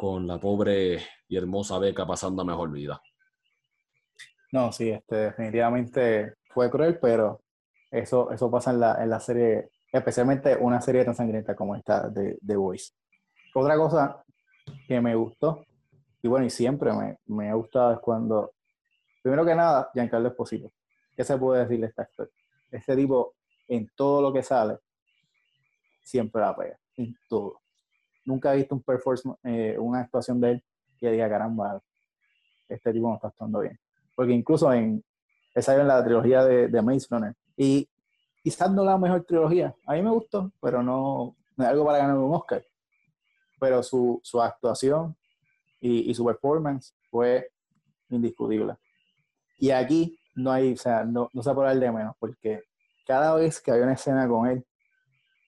con 0.00 0.26
la 0.26 0.40
pobre 0.40 0.98
y 1.28 1.36
hermosa 1.36 1.78
Beca 1.78 2.06
pasando 2.06 2.40
a 2.40 2.44
mejor 2.46 2.72
vida. 2.72 3.02
No, 4.50 4.72
sí, 4.72 4.88
este, 4.88 5.16
definitivamente 5.16 6.36
fue 6.48 6.70
cruel, 6.70 6.98
pero 6.98 7.42
eso, 7.90 8.30
eso 8.30 8.50
pasa 8.50 8.70
en 8.70 8.80
la, 8.80 9.04
en 9.04 9.10
la 9.10 9.20
serie, 9.20 9.68
especialmente 9.92 10.56
una 10.56 10.80
serie 10.80 11.04
tan 11.04 11.14
sangrienta 11.14 11.54
como 11.54 11.76
esta 11.76 12.08
de 12.08 12.38
The 12.42 12.56
Voice. 12.56 12.94
Otra 13.54 13.76
cosa 13.76 14.24
que 14.88 15.02
me 15.02 15.14
gustó, 15.14 15.66
y 16.22 16.28
bueno, 16.28 16.46
y 16.46 16.50
siempre 16.50 16.94
me, 16.94 17.18
me 17.26 17.50
ha 17.50 17.54
gustado, 17.54 17.92
es 17.92 17.98
cuando, 17.98 18.52
primero 19.20 19.44
que 19.44 19.54
nada, 19.54 19.90
Giancarlo 19.92 20.28
Esposito. 20.28 20.72
¿Qué 21.14 21.24
se 21.24 21.36
puede 21.36 21.64
decir 21.64 21.78
de 21.78 21.88
esta 21.88 22.04
actor? 22.04 22.30
Este 22.70 22.96
tipo, 22.96 23.34
en 23.68 23.86
todo 23.94 24.22
lo 24.22 24.32
que 24.32 24.42
sale, 24.42 24.78
siempre 26.02 26.40
la 26.40 26.56
pega, 26.56 26.78
en 26.96 27.14
todo 27.28 27.59
nunca 28.30 28.54
he 28.54 28.58
visto 28.58 28.74
un 28.74 28.82
performance, 28.82 29.38
eh, 29.44 29.76
una 29.78 30.00
actuación 30.00 30.40
de 30.40 30.52
él 30.52 30.64
que 30.98 31.10
diga, 31.10 31.28
caramba, 31.28 31.80
este 32.68 32.92
tipo 32.92 33.08
no 33.08 33.14
está 33.16 33.28
actuando 33.28 33.60
bien. 33.60 33.78
Porque 34.14 34.32
incluso 34.32 34.72
en, 34.72 35.04
en 35.54 35.88
la 35.88 36.04
trilogía 36.04 36.44
de, 36.44 36.68
de 36.68 36.82
Maze 36.82 37.06
Runner. 37.10 37.34
Y 37.56 37.88
quizás 38.42 38.70
no 38.70 38.84
la 38.84 38.96
mejor 38.98 39.24
trilogía. 39.24 39.74
A 39.86 39.94
mí 39.94 40.02
me 40.02 40.10
gustó, 40.10 40.52
pero 40.60 40.82
no, 40.82 41.36
es 41.58 41.64
algo 41.64 41.84
para 41.84 41.98
ganar 41.98 42.16
un 42.16 42.34
Oscar. 42.34 42.64
Pero 43.58 43.82
su, 43.82 44.20
su 44.22 44.40
actuación 44.40 45.16
y, 45.80 46.10
y, 46.10 46.14
su 46.14 46.24
performance 46.24 46.94
fue 47.10 47.50
indiscutible. 48.08 48.76
Y 49.58 49.70
aquí 49.70 50.18
no 50.34 50.50
hay, 50.52 50.72
o 50.72 50.76
sea, 50.76 51.04
no, 51.04 51.28
no 51.32 51.42
se 51.42 51.52
puede 51.52 51.68
hablar 51.68 51.84
de 51.84 51.92
menos, 51.92 52.16
porque 52.18 52.62
cada 53.06 53.34
vez 53.34 53.60
que 53.60 53.70
había 53.70 53.84
una 53.84 53.94
escena 53.94 54.26
con 54.28 54.46
él, 54.46 54.64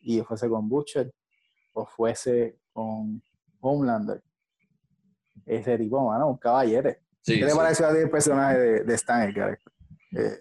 y 0.03 0.21
fuese 0.23 0.49
con 0.49 0.69
Butcher, 0.69 1.13
o 1.73 1.87
fuese 1.87 2.59
con 2.73 3.23
Homelander. 3.61 4.23
Ese 5.47 5.79
tipo, 5.79 6.09
mano, 6.09 6.29
un 6.29 6.37
caballete. 6.39 7.01
¿Qué 7.25 7.45
te 7.45 7.55
pareció 7.55 7.87
a 7.87 7.93
ti 7.93 7.99
el 7.99 8.11
personaje 8.11 8.59
de, 8.59 8.85
de 8.85 8.95
Stan 8.95 9.29
Edgar? 9.29 9.59
Eh, 10.13 10.39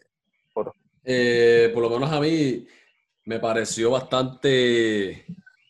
eh, 1.03 1.71
por 1.73 1.83
lo 1.83 1.89
menos 1.89 2.11
a 2.11 2.19
mí 2.19 2.67
me 3.25 3.39
pareció 3.39 3.91
bastante, 3.91 5.25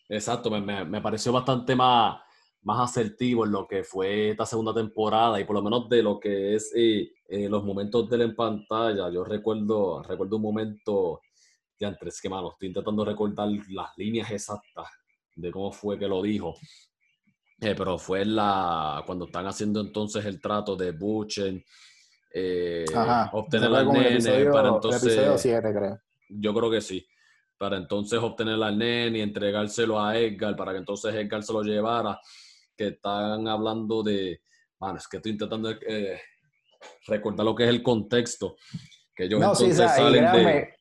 exacto, 0.08 0.50
me, 0.50 0.84
me, 0.84 1.00
pareció 1.00 1.32
bastante 1.32 1.74
más, 1.74 2.20
más 2.62 2.90
asertivo 2.90 3.44
en 3.44 3.52
lo 3.52 3.66
que 3.66 3.84
fue 3.84 4.30
esta 4.30 4.46
segunda 4.46 4.74
temporada 4.74 5.40
y 5.40 5.44
por 5.44 5.56
lo 5.56 5.62
menos 5.62 5.88
de 5.88 6.02
lo 6.02 6.18
que 6.18 6.54
es 6.54 6.72
eh, 6.74 7.10
los 7.28 7.64
momentos 7.64 8.08
de 8.08 8.16
él 8.16 8.22
en 8.22 8.36
pantalla. 8.36 9.10
Yo 9.10 9.24
recuerdo, 9.24 10.02
recuerdo 10.02 10.36
un 10.36 10.42
momento, 10.42 11.20
ya 11.78 11.88
entre 11.88 12.10
que 12.20 12.28
mano, 12.28 12.52
estoy 12.52 12.68
intentando 12.68 13.04
recordar 13.04 13.48
las 13.68 13.96
líneas 13.96 14.30
exactas 14.30 14.86
de 15.34 15.50
cómo 15.50 15.72
fue 15.72 15.98
que 15.98 16.06
lo 16.06 16.22
dijo. 16.22 16.54
Eh, 17.60 17.74
pero 17.76 17.96
fue 17.96 18.24
la 18.24 19.02
cuando 19.06 19.26
están 19.26 19.46
haciendo 19.46 19.80
entonces 19.80 20.24
el 20.24 20.40
trato 20.40 20.74
de 20.74 20.90
Butcher, 20.90 21.62
eh, 22.34 22.84
obtener 23.32 23.72
al 23.72 23.92
nene 23.92 24.44
para 24.46 24.68
entonces. 24.68 25.46
Yo 26.28 26.54
creo 26.54 26.70
que 26.70 26.80
sí. 26.80 27.06
Para 27.56 27.76
entonces 27.76 28.18
obtener 28.18 28.60
al 28.60 28.76
nene 28.76 29.18
y 29.18 29.22
entregárselo 29.22 30.00
a 30.00 30.18
Edgar 30.18 30.56
para 30.56 30.72
que 30.72 30.78
entonces 30.78 31.14
Edgar 31.14 31.42
se 31.42 31.52
lo 31.52 31.62
llevara. 31.62 32.18
Que 32.76 32.88
están 32.88 33.46
hablando 33.46 34.02
de. 34.02 34.42
Bueno, 34.78 34.96
es 34.96 35.06
que 35.06 35.18
estoy 35.18 35.32
intentando 35.32 35.70
eh, 35.70 36.20
recordar 37.06 37.46
lo 37.46 37.54
que 37.54 37.62
es 37.62 37.70
el 37.70 37.82
contexto. 37.82 38.56
Que 39.14 39.24
ellos 39.24 39.40
entonces 39.40 39.76
salen 39.76 40.32
de. 40.32 40.74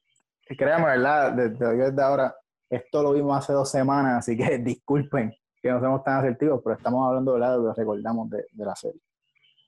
Créame, 0.57 0.85
¿verdad? 0.85 1.33
desde 1.33 2.01
ahora 2.01 2.35
esto 2.71 3.03
lo 3.03 3.11
vimos 3.13 3.37
hace 3.37 3.53
dos 3.53 3.69
semanas, 3.69 4.19
así 4.19 4.37
que 4.37 4.57
disculpen 4.63 5.33
que 5.61 5.69
no 5.69 5.79
seamos 5.79 6.03
tan 6.03 6.19
asertivos, 6.19 6.61
pero 6.63 6.75
estamos 6.75 7.05
hablando 7.05 7.33
de 7.33 7.39
lo 7.39 7.73
que 7.73 7.81
recordamos 7.81 8.29
de, 8.29 8.45
la 8.55 8.75
serie. 8.75 8.99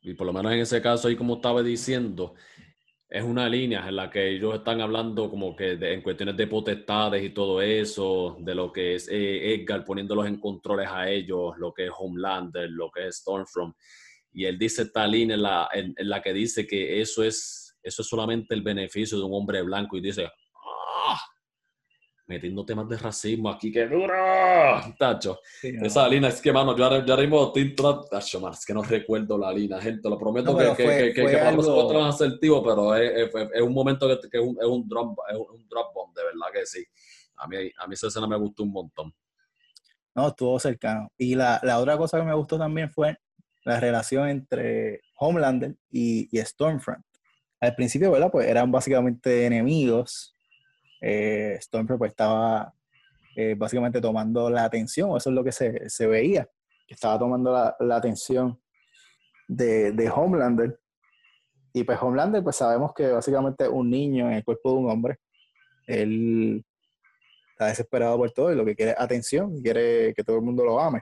Y 0.02 0.14
por 0.16 0.26
lo 0.26 0.34
menos 0.34 0.52
en 0.54 0.60
ese 0.60 0.82
caso, 0.82 1.10
y 1.10 1.16
como 1.16 1.36
estaba 1.36 1.62
diciendo, 1.62 2.34
es 3.08 3.24
una 3.24 3.48
línea 3.48 3.88
en 3.88 3.96
la 3.98 4.10
que 4.10 4.30
ellos 4.30 4.56
están 4.56 4.82
hablando 4.82 5.30
como 5.30 5.56
que 5.56 5.74
en 5.74 6.02
cuestiones 6.02 6.36
de 6.36 6.48
potestades 6.48 7.24
y 7.24 7.30
todo 7.30 7.62
eso, 7.62 8.38
de 8.40 8.56
lo 8.56 8.72
que 8.72 8.96
es 8.96 9.08
eh, 9.08 9.54
Edgar 9.54 9.86
poniéndolos 9.86 10.26
en 10.26 10.40
controles 10.40 10.88
a 10.90 11.08
ellos, 11.10 11.54
lo 11.58 11.74
que 11.74 11.86
es 11.86 11.92
Homelander, 11.96 12.70
lo 12.72 12.90
que 12.90 13.08
es 13.08 13.18
Stormfront. 13.18 13.76
Y 14.32 14.46
él 14.46 14.58
dice 14.58 14.82
esta 14.84 15.06
línea 15.06 15.36
en 15.36 15.44
la, 15.44 15.70
en 15.74 15.94
la 16.10 16.22
que 16.22 16.34
dice 16.34 16.66
que 16.66 17.02
eso 17.02 17.24
es, 17.24 17.78
eso 17.84 18.02
es 18.02 18.08
solamente 18.08 18.56
el 18.56 18.64
beneficio 18.64 19.20
de 19.20 19.26
un 19.26 19.34
hombre 19.36 19.62
blanco 19.62 19.96
y 19.96 20.02
dice, 20.02 20.28
metiendo 22.34 22.66
temas 22.66 22.90
de 22.90 22.98
racismo 22.98 23.50
aquí, 23.50 23.72
que 23.72 23.88
duro, 23.88 24.14
tacho. 24.98 25.40
Esa 25.62 26.08
línea 26.08 26.30
es 26.30 26.42
que, 26.42 26.52
mano, 26.52 26.76
yo 26.76 26.86
ahora, 26.86 27.18
mismo 27.18 27.54
tacho, 28.10 28.40
man, 28.40 28.54
es 28.54 28.66
que 28.66 28.74
no 28.74 28.82
recuerdo 28.82 29.38
la 29.38 29.52
línea, 29.52 29.80
gente, 29.80 30.10
lo 30.10 30.18
prometo 30.18 30.58
que, 30.58 30.74
que, 30.76 31.14
que, 31.14 31.26
que, 31.26 31.40
algo... 31.40 31.94
más 31.94 32.16
asertivo, 32.16 32.64
pero 32.64 32.96
es, 32.96 33.30
es, 33.54 33.62
un 33.62 33.74
momento 33.74 34.08
que, 34.08 34.38
es, 34.38 34.44
un, 34.44 34.58
es, 34.60 34.66
un 34.66 34.88
drop, 34.88 35.18
es 35.30 35.38
un 35.38 35.68
drop 35.70 35.94
bomb, 35.94 36.16
de 36.16 36.24
verdad 36.24 36.48
que 36.52 36.66
sí. 36.66 36.84
A 37.38 37.48
mí, 37.48 37.58
a 37.78 37.88
mí 37.88 37.94
esa 37.94 38.08
escena 38.08 38.28
me 38.28 38.38
gustó 38.38 38.64
un 38.64 38.72
montón. 38.72 39.14
No, 40.16 40.28
estuvo 40.28 40.60
cercano. 40.60 41.12
Y 41.18 41.36
la, 41.36 41.60
la 41.64 41.80
otra 41.80 41.98
cosa 41.98 42.20
que 42.20 42.26
me 42.26 42.34
gustó 42.34 42.58
también 42.58 42.92
fue 42.92 43.18
la 43.64 43.80
relación 43.80 44.28
entre 44.28 45.02
Homelander 45.18 45.76
y, 45.92 46.28
y 46.32 46.42
Stormfront. 46.42 47.04
Al 47.60 47.76
principio, 47.76 48.12
¿verdad? 48.12 48.30
Pues 48.32 48.48
eran 48.48 48.72
básicamente 48.72 49.46
enemigos, 49.46 50.33
eh, 51.06 51.60
pues 51.98 52.12
estaba 52.12 52.74
eh, 53.36 53.56
básicamente 53.58 54.00
tomando 54.00 54.50
la 54.50 54.64
atención, 54.64 55.18
eso 55.18 55.30
es 55.30 55.36
lo 55.36 55.44
que 55.44 55.52
se, 55.52 55.90
se 55.90 56.08
veía, 56.08 56.50
que 56.88 56.94
estaba 56.94 57.20
tomando 57.20 57.52
la, 57.52 57.76
la 57.82 57.98
atención 57.98 58.58
de, 59.48 59.92
de, 59.92 60.10
Homelander. 60.10 60.80
Y 61.74 61.84
pues 61.84 62.00
Homelander, 62.02 62.42
pues 62.42 62.56
sabemos 62.56 62.94
que 62.94 63.12
básicamente 63.12 63.68
un 63.68 63.90
niño 63.90 64.28
en 64.28 64.36
el 64.36 64.46
cuerpo 64.46 64.72
de 64.72 64.78
un 64.78 64.90
hombre, 64.90 65.20
él 65.88 66.66
está 67.52 67.66
desesperado 67.66 68.18
por 68.18 68.32
todo 68.32 68.54
y 68.54 68.56
lo 68.56 68.64
que 68.64 68.76
quiere 68.76 68.92
es 68.92 69.00
atención, 69.00 69.62
quiere 69.62 70.14
que 70.14 70.24
todo 70.24 70.38
el 70.38 70.44
mundo 70.44 70.64
lo 70.64 70.80
ame. 70.80 71.02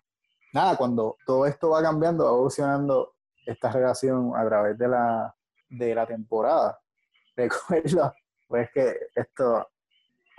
Nada, 0.51 0.77
cuando 0.77 1.15
todo 1.27 1.45
esto 1.45 1.69
va 1.69 1.83
cambiando, 1.83 2.25
va 2.25 2.31
evolucionando 2.31 3.13
esta 3.45 3.71
relación 3.71 4.31
a 4.35 4.43
través 4.47 4.77
de 4.79 4.87
la, 4.87 5.35
de 5.69 5.93
la 5.93 6.07
temporada, 6.07 6.79
recuerdo, 7.35 8.13
pues 8.47 8.69
que 8.73 8.95
esto 9.15 9.70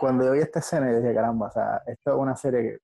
cuando 0.03 0.25
yo 0.25 0.33
vi 0.33 0.41
esta 0.41 0.59
escena, 0.59 0.91
yo 0.91 1.01
dije, 1.01 1.15
caramba, 1.15 1.47
o 1.47 1.53
sea, 1.53 1.81
esto 1.87 2.11
es 2.11 2.17
una 2.17 2.35
serie 2.35 2.63
que 2.63 2.79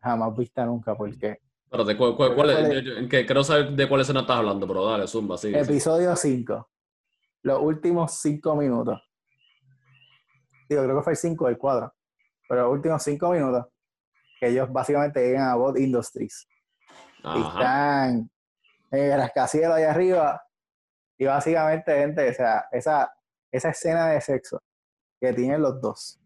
jamás 0.00 0.36
vista 0.36 0.64
nunca, 0.64 0.94
porque... 0.94 1.38
Pero 1.68 1.84
de 1.84 1.96
cuál, 1.96 2.14
cuál, 2.14 2.50
es, 2.50 3.08
que 3.08 3.26
quiero 3.26 3.42
saber 3.42 3.72
de 3.72 3.88
cuál 3.88 4.02
escena 4.02 4.20
estás 4.20 4.36
hablando, 4.36 4.64
pero 4.68 4.86
dale, 4.86 5.08
zumba, 5.08 5.36
sí. 5.36 5.52
Episodio 5.52 6.14
5. 6.14 6.70
Los 7.42 7.58
últimos 7.60 8.14
5 8.20 8.54
minutos. 8.54 9.02
Digo, 10.68 10.84
creo 10.84 10.98
que 10.98 11.02
fue 11.02 11.14
el 11.14 11.16
5 11.16 11.46
del 11.46 11.58
cuadro. 11.58 11.92
Pero 12.48 12.62
los 12.62 12.72
últimos 12.74 13.02
5 13.02 13.30
minutos, 13.32 13.66
que 14.38 14.46
ellos 14.46 14.72
básicamente 14.72 15.20
llegan 15.20 15.48
a 15.48 15.56
Bot 15.56 15.76
Industries. 15.76 16.46
Y 17.24 17.40
están 17.40 18.30
en 18.92 19.12
el 19.12 19.18
rascacielos 19.18 19.74
ahí 19.74 19.82
arriba. 19.82 20.40
Y 21.18 21.24
básicamente, 21.24 21.92
gente, 21.92 22.30
o 22.30 22.34
sea, 22.34 22.66
esa, 22.70 23.12
esa 23.50 23.70
escena 23.70 24.10
de 24.10 24.20
sexo 24.20 24.62
que 25.20 25.32
tienen 25.32 25.60
los 25.60 25.80
dos 25.80 26.21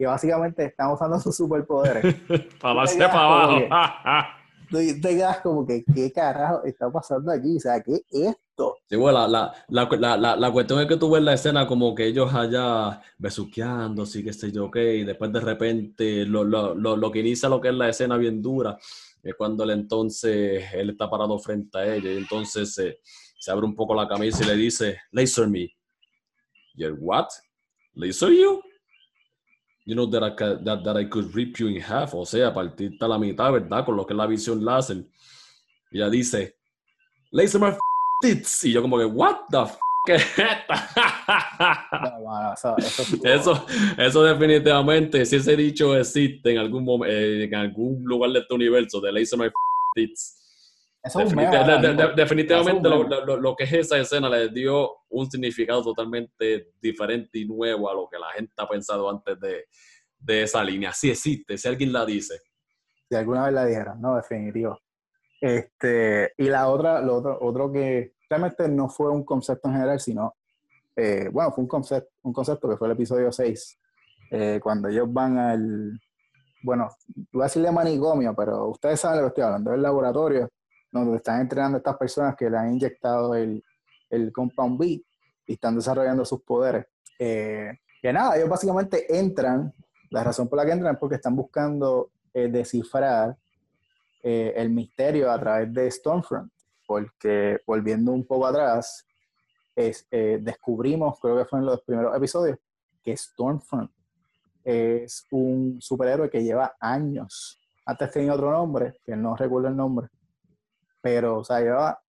que 0.00 0.06
básicamente 0.06 0.64
están 0.64 0.92
usando 0.92 1.20
sus 1.20 1.36
superpoderes. 1.36 2.14
para 2.60 2.86
para 2.96 3.20
abajo. 3.20 4.28
te 4.70 4.98
quedas 4.98 5.40
como 5.40 5.66
que, 5.66 5.84
¿qué 5.94 6.10
carajo 6.10 6.64
está 6.64 6.90
pasando 6.90 7.30
aquí? 7.30 7.58
O 7.58 7.60
sea, 7.60 7.82
¿qué 7.82 7.96
es 7.96 8.04
esto? 8.10 8.78
Sí, 8.88 8.96
bueno, 8.96 9.28
la, 9.28 9.52
la, 9.68 10.16
la, 10.16 10.36
la, 10.36 10.50
cuestión 10.50 10.80
es 10.80 10.86
que 10.86 10.96
tú 10.96 11.10
ves 11.10 11.22
la 11.22 11.34
escena 11.34 11.66
como 11.66 11.94
que 11.94 12.06
ellos 12.06 12.32
allá 12.32 13.02
besuqueando, 13.18 14.06
sí, 14.06 14.24
que 14.24 14.32
sé 14.32 14.50
yo, 14.50 14.70
qué, 14.70 14.96
y 14.96 15.04
después 15.04 15.30
de 15.34 15.40
repente 15.40 16.24
lo, 16.24 16.44
lo, 16.44 16.74
lo, 16.74 16.96
lo, 16.96 17.10
que 17.10 17.18
inicia 17.18 17.50
lo 17.50 17.60
que 17.60 17.68
es 17.68 17.74
la 17.74 17.90
escena 17.90 18.16
bien 18.16 18.40
dura 18.40 18.78
es 19.22 19.34
cuando 19.34 19.64
él 19.64 19.70
entonces, 19.70 20.64
él 20.72 20.90
está 20.90 21.10
parado 21.10 21.38
frente 21.38 21.76
a 21.76 21.94
ella 21.94 22.10
y 22.10 22.16
entonces 22.16 22.74
se 22.74 23.50
abre 23.50 23.66
un 23.66 23.76
poco 23.76 23.94
la 23.94 24.08
camisa 24.08 24.42
y 24.44 24.46
le 24.46 24.56
dice, 24.56 24.98
laser 25.10 25.46
me. 25.46 25.70
Y 26.74 26.84
el, 26.84 26.94
what? 26.98 27.28
Laser 27.92 28.30
you? 28.30 28.62
You 29.86 29.94
know, 29.94 30.06
that 30.06 30.22
I, 30.22 30.30
could, 30.30 30.64
that, 30.64 30.84
that 30.84 30.96
I 30.96 31.04
could 31.04 31.34
rip 31.34 31.58
you 31.58 31.68
in 31.68 31.80
half, 31.80 32.14
o 32.14 32.24
sea, 32.24 32.52
partirte 32.52 33.02
a 33.02 33.08
la 33.08 33.18
mitad, 33.18 33.52
¿verdad? 33.52 33.84
Con 33.84 33.96
lo 33.96 34.04
que 34.04 34.14
es 34.14 34.18
la 34.18 34.26
visión 34.26 34.64
láser. 34.64 35.04
Y 35.90 35.98
ella 35.98 36.10
dice, 36.10 36.54
laser 37.32 37.60
my 37.60 37.72
tits. 38.22 38.64
Y 38.64 38.72
yo 38.72 38.82
como 38.82 38.98
que, 38.98 39.04
what 39.04 39.46
the 39.50 39.62
f 39.62 39.76
¿Qué 40.06 40.14
es 40.14 40.22
eso, 43.22 43.66
eso, 43.98 44.22
definitivamente, 44.22 45.26
si 45.26 45.36
ese 45.36 45.54
dicho 45.56 45.94
existe 45.94 46.52
en 46.52 46.58
algún 46.58 46.84
momento, 46.84 47.14
eh, 47.14 47.44
en 47.44 47.54
algún 47.54 48.02
lugar 48.04 48.30
de 48.30 48.38
este 48.40 48.54
universo, 48.54 48.98
de 49.00 49.12
Laser 49.12 49.38
My 49.38 49.50
Tits, 49.94 50.39
definitivamente 51.02 52.88
lo, 52.88 53.04
lo, 53.36 53.56
que 53.56 53.64
es 53.64 53.72
esa 53.72 53.98
escena 53.98 54.28
le 54.28 54.50
dio 54.50 54.90
un 55.08 55.30
significado 55.30 55.82
totalmente 55.82 56.72
diferente 56.80 57.38
y 57.38 57.46
nuevo 57.46 57.88
a 57.88 57.94
lo 57.94 58.08
que 58.08 58.18
la 58.18 58.30
gente 58.32 58.52
ha 58.58 58.68
pensado 58.68 59.08
antes 59.08 59.40
de, 59.40 59.64
de 60.18 60.42
esa 60.42 60.62
línea. 60.62 60.92
Si 60.92 61.10
existe, 61.10 61.56
si 61.56 61.68
alguien 61.68 61.92
la 61.92 62.04
dice. 62.04 62.38
Si 63.08 63.16
alguna 63.16 63.44
vez 63.44 63.54
la 63.54 63.64
dijeron, 63.64 64.00
no, 64.00 64.16
definitivo. 64.16 64.78
Este, 65.40 66.32
y 66.36 66.44
la 66.44 66.68
otra, 66.68 67.00
lo 67.00 67.16
otro, 67.16 67.38
otro 67.40 67.72
que 67.72 68.12
realmente 68.28 68.68
no 68.68 68.88
fue 68.88 69.10
un 69.10 69.24
concepto 69.24 69.68
en 69.68 69.74
general, 69.74 69.98
sino, 69.98 70.34
eh, 70.94 71.28
bueno, 71.32 71.50
fue 71.50 71.62
un 71.62 71.68
concepto, 71.68 72.10
un 72.22 72.32
concepto 72.32 72.68
que 72.68 72.76
fue 72.76 72.88
el 72.88 72.92
episodio 72.92 73.32
6, 73.32 73.80
eh, 74.32 74.60
cuando 74.62 74.88
ellos 74.88 75.10
van 75.10 75.38
al, 75.38 75.98
bueno, 76.62 76.88
voy 77.32 77.42
a 77.42 77.44
decirle 77.44 77.72
manicomio, 77.72 78.34
pero 78.36 78.68
ustedes 78.68 79.00
saben 79.00 79.18
lo 79.18 79.24
que 79.24 79.28
estoy 79.28 79.44
hablando, 79.44 79.72
el 79.72 79.82
laboratorio 79.82 80.50
donde 80.92 81.16
están 81.16 81.40
entrenando 81.40 81.76
a 81.76 81.78
estas 81.78 81.96
personas 81.96 82.36
que 82.36 82.50
le 82.50 82.56
han 82.56 82.74
inyectado 82.74 83.34
el, 83.34 83.62
el 84.10 84.32
Compound 84.32 84.78
B 84.78 85.02
y 85.46 85.52
están 85.52 85.76
desarrollando 85.76 86.24
sus 86.24 86.42
poderes. 86.42 86.86
Eh, 87.18 87.72
que 88.02 88.12
nada, 88.12 88.36
ellos 88.36 88.48
básicamente 88.48 89.06
entran, 89.16 89.72
la 90.10 90.24
razón 90.24 90.48
por 90.48 90.58
la 90.58 90.66
que 90.66 90.72
entran 90.72 90.94
es 90.94 91.00
porque 91.00 91.16
están 91.16 91.36
buscando 91.36 92.10
eh, 92.34 92.48
descifrar 92.48 93.36
eh, 94.22 94.52
el 94.56 94.70
misterio 94.70 95.30
a 95.30 95.38
través 95.38 95.72
de 95.72 95.90
Stormfront, 95.90 96.52
porque 96.86 97.60
volviendo 97.66 98.12
un 98.12 98.26
poco 98.26 98.46
atrás, 98.46 99.06
es, 99.76 100.06
descubrimos, 100.10 101.18
creo 101.20 101.38
que 101.38 101.44
fue 101.46 101.60
en 101.60 101.66
los 101.66 101.80
primeros 101.82 102.14
episodios, 102.14 102.58
que 103.02 103.16
Stormfront 103.16 103.90
es 104.62 105.26
un 105.30 105.80
superhéroe 105.80 106.28
que 106.28 106.42
lleva 106.42 106.74
años. 106.80 107.58
Antes 107.86 108.10
tenía 108.10 108.34
otro 108.34 108.50
nombre, 108.50 108.98
que 109.04 109.16
no 109.16 109.36
recuerdo 109.36 109.68
el 109.68 109.76
nombre, 109.76 110.08
pero, 111.00 111.38
o 111.38 111.44
sea, 111.44 111.60
llevaba 111.60 112.00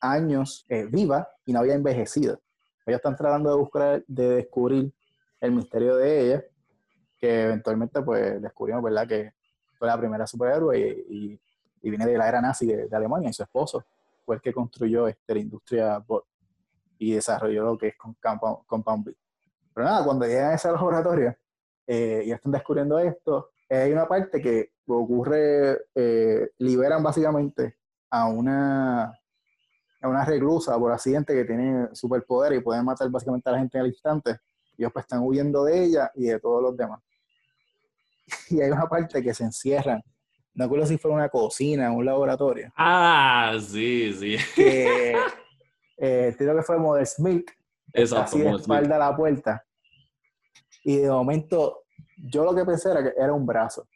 años 0.00 0.64
eh, 0.68 0.86
viva 0.90 1.28
y 1.44 1.52
no 1.52 1.60
había 1.60 1.74
envejecido. 1.74 2.40
Ellos 2.86 2.98
están 2.98 3.16
tratando 3.16 3.50
de 3.50 3.56
buscar, 3.56 4.04
de 4.06 4.28
descubrir 4.30 4.92
el 5.40 5.52
misterio 5.52 5.96
de 5.96 6.20
ella, 6.20 6.44
que 7.18 7.42
eventualmente, 7.42 8.02
pues, 8.02 8.40
descubrimos, 8.40 8.82
¿verdad?, 8.82 9.06
que 9.06 9.32
fue 9.78 9.88
la 9.88 9.98
primera 9.98 10.26
superhéroe 10.26 10.78
y, 11.08 11.40
y, 11.82 11.90
viene 11.90 12.04
de 12.06 12.18
la 12.18 12.28
era 12.28 12.40
nazi 12.40 12.66
de, 12.66 12.88
Alemania 12.92 13.30
y 13.30 13.32
su 13.32 13.42
esposo 13.42 13.84
fue 14.26 14.36
el 14.36 14.42
que 14.42 14.52
construyó 14.52 15.08
este, 15.08 15.34
la 15.34 15.40
industria 15.40 15.98
bot 15.98 16.26
y 16.98 17.14
desarrolló 17.14 17.64
lo 17.64 17.78
que 17.78 17.88
es 17.88 17.96
Compound, 17.96 18.66
Compound 18.66 19.06
B. 19.06 19.16
Pero 19.72 19.86
nada, 19.86 20.04
cuando 20.04 20.26
llegan 20.26 20.50
a 20.50 20.54
ese 20.54 20.70
laboratorio 20.70 21.34
eh, 21.86 22.22
y 22.26 22.30
están 22.30 22.52
descubriendo 22.52 22.98
esto, 22.98 23.50
hay 23.70 23.92
una 23.92 24.06
parte 24.06 24.42
que 24.42 24.72
ocurre, 24.86 25.86
eh, 25.94 26.50
liberan 26.58 27.02
básicamente 27.02 27.79
a 28.10 28.26
una, 28.26 29.04
a 29.04 30.08
una 30.08 30.24
reclusa 30.24 30.78
por 30.78 30.92
accidente 30.92 31.34
que 31.34 31.44
tiene 31.44 31.88
superpoder 31.94 32.54
y 32.54 32.60
puede 32.60 32.82
matar 32.82 33.08
básicamente 33.08 33.48
a 33.48 33.52
la 33.52 33.58
gente 33.58 33.78
en 33.78 33.84
el 33.84 33.90
instante. 33.90 34.38
Ellos 34.76 34.92
pues 34.92 35.04
están 35.04 35.20
huyendo 35.20 35.64
de 35.64 35.84
ella 35.84 36.10
y 36.14 36.24
de 36.26 36.40
todos 36.40 36.62
los 36.62 36.76
demás. 36.76 37.00
Y 38.50 38.60
hay 38.60 38.70
una 38.70 38.88
parte 38.88 39.22
que 39.22 39.34
se 39.34 39.44
encierran. 39.44 40.02
No 40.54 40.64
recuerdo 40.64 40.86
si 40.86 40.98
fue 40.98 41.10
una 41.10 41.28
cocina, 41.28 41.92
un 41.92 42.04
laboratorio. 42.04 42.72
Ah, 42.76 43.56
sí, 43.60 44.12
sí. 44.12 44.36
Que 44.54 45.14
eh, 45.98 46.34
creo 46.36 46.56
que 46.56 46.62
fue 46.62 46.78
Mother 46.78 47.06
Smith. 47.06 47.50
Exacto. 47.92 48.36
Así 48.36 48.40
de 48.40 48.50
espalda 48.50 48.96
a 48.96 48.98
la 48.98 49.16
puerta. 49.16 49.64
Y 50.84 50.98
de 50.98 51.10
momento, 51.10 51.84
yo 52.16 52.44
lo 52.44 52.54
que 52.54 52.64
pensé 52.64 52.90
era 52.90 53.02
que 53.02 53.12
era 53.16 53.32
un 53.32 53.46
brazo. 53.46 53.86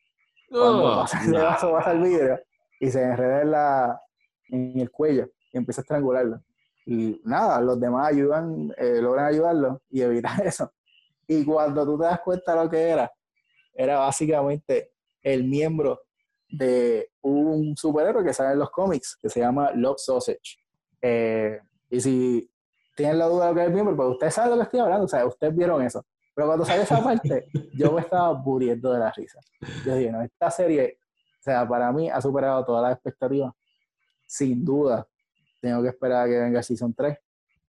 Cuando 0.49 0.93
oh, 0.93 1.01
pasa 1.01 1.25
el 1.25 1.33
brazo, 1.33 1.73
pasa 1.73 1.93
el 1.93 2.03
vidrio 2.03 2.41
y 2.79 2.91
se 2.91 3.03
enreda 3.03 3.43
en, 3.43 3.51
la, 3.51 4.01
en 4.49 4.81
el 4.81 4.91
cuello 4.91 5.31
y 5.53 5.59
empieza 5.59 5.81
a 5.81 5.83
estrangularlo. 5.83 6.43
Y 6.87 7.21
nada, 7.25 7.61
los 7.61 7.81
demás 7.81 8.09
ayudan, 8.09 8.73
eh, 8.77 9.01
logran 9.01 9.27
ayudarlo 9.27 9.83
y 9.91 10.03
evitar 10.03 10.41
eso. 10.47 10.73
Y 11.27 11.45
cuando 11.45 11.85
tú 11.85 11.99
te 11.99 12.05
das 12.05 12.21
cuenta 12.21 12.55
de 12.55 12.65
lo 12.65 12.71
que 12.71 12.81
era, 12.81 13.11
era 13.73 13.99
básicamente 13.99 14.93
el 15.23 15.45
miembro 15.45 16.03
de 16.49 17.11
un 17.23 17.77
superhéroe 17.77 18.23
que 18.23 18.35
sale 18.35 18.53
en 18.53 18.59
los 18.59 18.71
cómics, 18.71 19.17
que 19.21 19.29
se 19.29 19.41
llama 19.41 19.73
Love 19.73 19.99
Sausage. 19.99 20.59
Eh, 21.01 21.59
y 21.91 22.01
si 22.01 22.51
tienen 22.95 23.19
la 23.19 23.27
duda 23.27 23.47
de 23.47 23.51
lo 23.51 23.55
que 23.55 23.61
es 23.63 23.67
el 23.69 23.73
miembro, 23.73 23.97
pues 23.97 24.09
ustedes 24.11 24.35
saben 24.35 24.51
de 24.51 24.57
lo 24.57 24.63
que 24.63 24.67
estoy 24.67 24.81
hablando, 24.81 25.05
o 25.07 25.09
sea, 25.09 25.27
ustedes 25.27 25.57
vieron 25.57 25.83
eso. 25.83 26.05
Pero 26.35 26.49
cuando 26.49 26.65
sale 26.65 26.83
esa 26.83 27.03
parte, 27.03 27.47
yo 27.75 27.93
me 27.93 28.03
estaba 28.03 28.35
muriendo 28.35 28.93
de 28.93 28.99
la 28.99 29.11
risa. 29.11 29.41
Yo 29.87 29.97
dije, 29.97 30.13
no, 30.13 30.23
esta 30.23 30.51
serie 30.51 30.99
o 31.39 31.43
sea, 31.45 31.69
para 31.69 31.93
mí 31.93 32.09
ha 32.09 32.23
superado 32.23 32.65
todas 32.65 32.83
las 32.83 32.93
expectativas. 32.95 33.53
Sin 34.35 34.65
duda, 34.65 35.07
tengo 35.61 35.81
que 35.81 35.91
esperar 35.91 36.25
a 36.25 36.29
que 36.29 36.37
venga 36.37 36.59
el 36.59 36.65
Season 36.65 36.93
3 36.93 37.17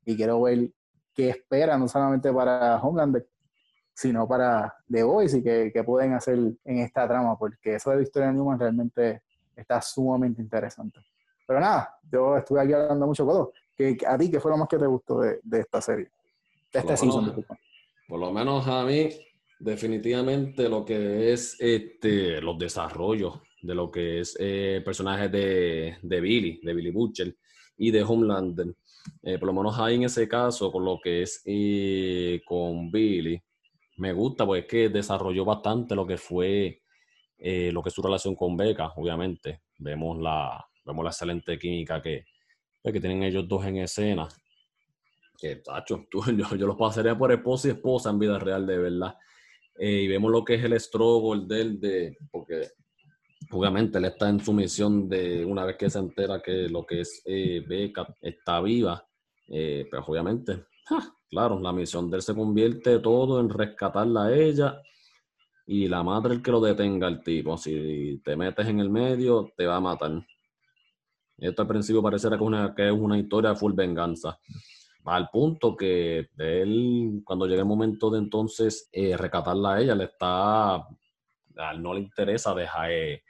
y 0.04 0.16
quiero 0.16 0.42
ver 0.42 0.72
qué 1.14 1.30
espera, 1.30 1.78
no 1.78 1.88
solamente 1.88 2.34
para 2.34 2.78
Homelander, 2.82 3.28
sino 3.94 4.28
para 4.28 4.76
The 4.90 5.04
Voice 5.04 5.38
y 5.38 5.44
qué, 5.44 5.84
pueden 5.86 6.14
hacer 6.14 6.40
en 6.64 6.80
esta 6.80 7.08
trama, 7.08 7.38
porque 7.38 7.76
eso 7.76 7.92
de 7.92 7.98
Victoria 7.98 8.32
Newman 8.32 8.60
realmente 8.60 9.22
está 9.56 9.80
sumamente 9.80 10.42
interesante. 10.42 11.02
Pero 11.46 11.60
nada, 11.60 12.00
yo 12.12 12.36
estuve 12.36 12.62
aquí 12.62 12.74
hablando 12.74 13.06
mucho 13.06 13.28
con 13.28 13.50
que 13.78 13.96
¿A 14.08 14.18
ti 14.18 14.32
qué 14.32 14.40
fue 14.40 14.50
lo 14.50 14.58
más 14.58 14.68
que 14.68 14.80
te 14.80 14.88
gustó 14.88 15.20
de, 15.20 15.60
esta 15.60 15.82
serie? 15.82 16.10
De 16.74 16.80
este 16.80 16.98
season, 16.98 17.46
Por 18.08 18.20
lo 18.20 18.32
menos 18.32 18.68
a 18.68 18.84
mí, 18.86 19.10
definitivamente 19.60 20.68
lo 20.68 20.84
que 20.84 21.32
es 21.32 21.58
este, 21.60 22.42
los 22.42 22.58
desarrollos 22.58 23.40
de 23.66 23.76
lo 23.76 23.90
que 23.92 24.20
es 24.20 24.38
eh, 24.40 24.82
personaje 24.86 25.30
de, 25.30 25.98
de, 26.02 26.22
Billy, 26.22 26.60
de 26.62 26.74
Billy 26.74 26.92
Butcher 26.92 27.36
y 27.78 27.92
de 27.92 28.04
Homelander. 28.04 28.76
Eh, 29.22 29.38
por 29.38 29.48
lo 29.48 29.54
menos 29.54 29.78
ahí 29.80 29.96
en 29.96 30.04
ese 30.04 30.28
caso, 30.28 30.72
con 30.72 30.86
lo 30.86 31.00
que 31.02 31.24
es 31.24 31.42
eh, 31.46 32.42
con 32.46 32.92
Billy, 32.92 33.42
me 33.98 34.14
gusta 34.14 34.46
porque 34.46 34.62
es 34.62 34.68
que 34.68 34.90
desarrolló 34.90 35.46
bastante 35.46 35.96
lo 35.96 36.06
que 36.06 36.18
fue 36.18 36.82
lo 37.38 37.84
que 37.84 37.90
es 37.90 37.94
su 37.94 38.02
relación 38.02 38.34
con 38.34 38.56
Becca, 38.58 38.94
obviamente. 38.96 39.62
Vemos 39.78 40.18
la, 40.20 40.66
vemos 40.84 41.04
la 41.04 41.12
excelente 41.12 41.60
química 41.60 42.02
que, 42.02 42.26
pues, 42.82 42.94
que 42.94 43.00
tienen 43.00 43.24
ellos 43.24 43.48
dos 43.48 43.66
en 43.66 43.78
escena. 43.78 44.28
Que, 45.38 45.58
tacho, 45.58 46.08
yo, 46.12 46.56
yo 46.56 46.68
los 46.68 46.78
pasaría 46.78 47.16
por 47.16 47.32
esposa 47.32 47.68
y 47.68 47.72
esposa 47.72 48.10
en 48.10 48.20
vida 48.20 48.40
real, 48.40 48.66
de 48.66 48.78
verdad. 48.78 49.16
y 49.78 50.08
vemos 50.08 50.32
lo 50.32 50.44
que 50.44 50.56
es 50.56 50.64
el 50.64 50.80
struggle 50.80 51.44
de 51.46 51.62
él, 51.62 51.80
de, 51.80 52.18
porque 52.32 52.70
obviamente 53.56 53.98
él 53.98 54.06
está 54.06 54.30
en 54.30 54.40
su 54.40 54.54
misión 54.54 55.08
de 55.08 55.46
una 55.46 55.66
vez 55.66 55.78
que 55.78 55.90
se 55.90 56.00
entera 56.00 56.42
que 56.42 56.68
lo 56.70 56.86
que 56.86 57.02
es 57.02 57.22
eh, 57.26 57.64
Beca 57.66 58.08
está 58.22 58.62
viva, 58.62 59.08
eh, 59.48 59.88
pues 59.90 60.04
obviamente, 60.06 60.66
claro, 61.30 61.60
la 61.60 61.72
misión 61.72 62.10
de 62.10 62.18
él 62.18 62.22
se 62.22 62.36
convierte 62.36 63.00
todo 63.00 63.40
en 63.40 63.50
rescatarla 63.50 64.26
a 64.26 64.36
ella 64.36 64.82
y 65.68 65.88
la 65.88 66.04
madre 66.04 66.36
el 66.36 66.44
que 66.44 66.52
lo 66.52 66.60
detenga 66.60 67.08
el 67.08 67.24
tipo. 67.24 67.58
Si 67.58 68.22
te 68.24 68.36
metes 68.36 68.68
en 68.68 68.80
el 68.80 68.90
medio, 68.90 69.52
te 69.56 69.66
va 69.66 69.78
a 69.78 69.82
matar. 69.82 70.12
Esto 71.38 71.62
al 71.62 71.68
principio 71.68 72.02
parecerá 72.02 72.38
que, 72.76 72.88
es 72.88 72.94
una 72.94 73.18
historia 73.18 73.52
de 73.52 73.56
full 73.56 73.74
venganza. 73.74 74.38
Al 75.06 75.30
punto 75.30 75.76
que 75.76 76.30
él, 76.38 77.22
cuando 77.24 77.46
llegue 77.46 77.60
el 77.60 77.66
momento 77.66 78.10
de 78.10 78.20
entonces 78.20 78.90
eh, 78.92 79.16
rescatarla 79.16 79.76
a 79.76 79.82
ella, 79.82 79.96
le 79.96 80.06
está 80.06 80.88
no 81.78 81.94
le 81.94 82.02
interesa 82.02 82.54
dejar 82.54 82.92
eh, 82.92 83.24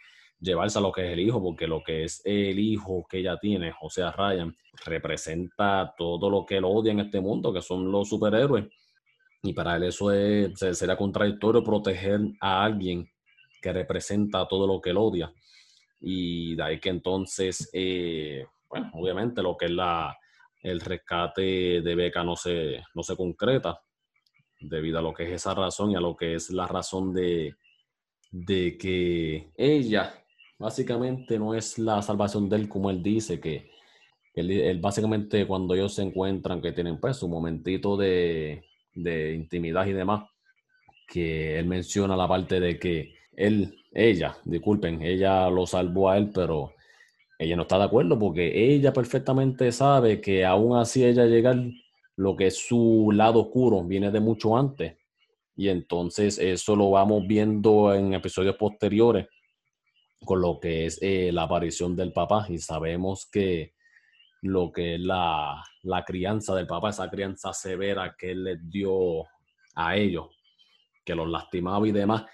llevarse 0.45 0.79
a 0.79 0.81
lo 0.81 0.91
que 0.91 1.05
es 1.05 1.13
el 1.13 1.19
hijo, 1.19 1.41
porque 1.41 1.67
lo 1.67 1.83
que 1.83 2.03
es 2.03 2.21
el 2.23 2.59
hijo 2.59 3.05
que 3.09 3.17
ella 3.19 3.37
tiene, 3.37 3.73
o 3.81 3.89
sea, 3.89 4.11
Ryan, 4.11 4.55
representa 4.85 5.93
todo 5.97 6.29
lo 6.29 6.45
que 6.45 6.57
él 6.57 6.65
odia 6.65 6.91
en 6.91 7.01
este 7.01 7.19
mundo, 7.19 7.51
que 7.51 7.61
son 7.61 7.91
los 7.91 8.07
superhéroes. 8.09 8.65
Y 9.43 9.53
para 9.53 9.75
él 9.75 9.83
eso 9.83 10.11
es, 10.11 10.57
sería 10.57 10.95
contradictorio 10.95 11.63
proteger 11.63 12.19
a 12.39 12.63
alguien 12.63 13.09
que 13.61 13.73
representa 13.73 14.47
todo 14.47 14.67
lo 14.67 14.79
que 14.79 14.91
él 14.91 14.97
odia. 14.97 15.33
y 15.99 16.55
de 16.55 16.63
ahí 16.63 16.79
que 16.79 16.89
entonces, 16.89 17.69
eh, 17.73 18.45
bueno, 18.69 18.91
obviamente 18.93 19.41
lo 19.41 19.57
que 19.57 19.65
es 19.65 19.71
la, 19.71 20.15
el 20.61 20.79
rescate 20.81 21.81
de 21.81 21.95
Beca 21.95 22.23
no 22.23 22.35
se, 22.35 22.83
no 22.93 23.03
se 23.03 23.15
concreta 23.15 23.81
debido 24.59 24.99
a 24.99 25.01
lo 25.01 25.13
que 25.13 25.23
es 25.23 25.31
esa 25.31 25.53
razón 25.53 25.91
y 25.91 25.95
a 25.95 25.99
lo 25.99 26.15
que 26.15 26.35
es 26.35 26.49
la 26.49 26.67
razón 26.67 27.13
de, 27.13 27.55
de 28.31 28.77
que 28.77 29.51
ella 29.55 30.24
básicamente 30.57 31.37
no 31.37 31.53
es 31.53 31.77
la 31.77 32.01
salvación 32.01 32.49
de 32.49 32.55
él 32.57 32.69
como 32.69 32.89
él 32.89 33.03
dice, 33.03 33.39
que 33.39 33.69
él, 34.33 34.79
básicamente 34.79 35.45
cuando 35.47 35.73
ellos 35.73 35.93
se 35.93 36.03
encuentran, 36.03 36.61
que 36.61 36.71
tienen 36.71 36.99
pues 36.99 37.17
su 37.17 37.27
momentito 37.27 37.97
de, 37.97 38.63
de 38.93 39.33
intimidad 39.33 39.85
y 39.85 39.93
demás, 39.93 40.29
que 41.07 41.57
él 41.59 41.65
menciona 41.65 42.17
la 42.17 42.27
parte 42.27 42.59
de 42.59 42.79
que 42.79 43.13
él, 43.35 43.75
ella, 43.91 44.37
disculpen, 44.43 45.01
ella 45.01 45.49
lo 45.49 45.65
salvó 45.65 46.09
a 46.09 46.17
él, 46.17 46.31
pero 46.33 46.73
ella 47.37 47.55
no 47.55 47.63
está 47.63 47.77
de 47.77 47.85
acuerdo 47.85 48.17
porque 48.17 48.73
ella 48.73 48.93
perfectamente 48.93 49.71
sabe 49.71 50.21
que 50.21 50.45
aún 50.45 50.77
así 50.77 51.03
ella 51.03 51.25
llega 51.25 51.55
lo 52.15 52.35
que 52.35 52.47
es 52.47 52.65
su 52.65 53.11
lado 53.13 53.41
oscuro 53.41 53.83
viene 53.83 54.09
de 54.09 54.21
mucho 54.21 54.57
antes. 54.57 54.95
Y 55.57 55.69
entonces 55.69 56.37
eso 56.37 56.75
lo 56.75 56.91
vamos 56.91 57.25
viendo 57.27 57.93
en 57.93 58.13
episodios 58.13 58.55
posteriores 58.55 59.27
con 60.23 60.41
lo 60.41 60.59
que 60.59 60.85
es 60.85 60.99
eh, 61.01 61.31
la 61.31 61.43
aparición 61.43 61.95
del 61.95 62.13
papá 62.13 62.45
y 62.49 62.57
sabemos 62.57 63.27
que 63.31 63.73
lo 64.41 64.71
que 64.71 64.95
es 64.95 65.01
la, 65.01 65.63
la 65.83 66.05
crianza 66.05 66.55
del 66.55 66.67
papá, 66.67 66.89
esa 66.89 67.09
crianza 67.09 67.53
severa 67.53 68.15
que 68.17 68.31
él 68.31 68.43
les 68.43 68.69
dio 68.69 69.23
a 69.75 69.97
ellos, 69.97 70.27
que 71.03 71.15
los 71.15 71.27
lastimaba 71.27 71.87
y 71.87 71.91
demás, 71.91 72.25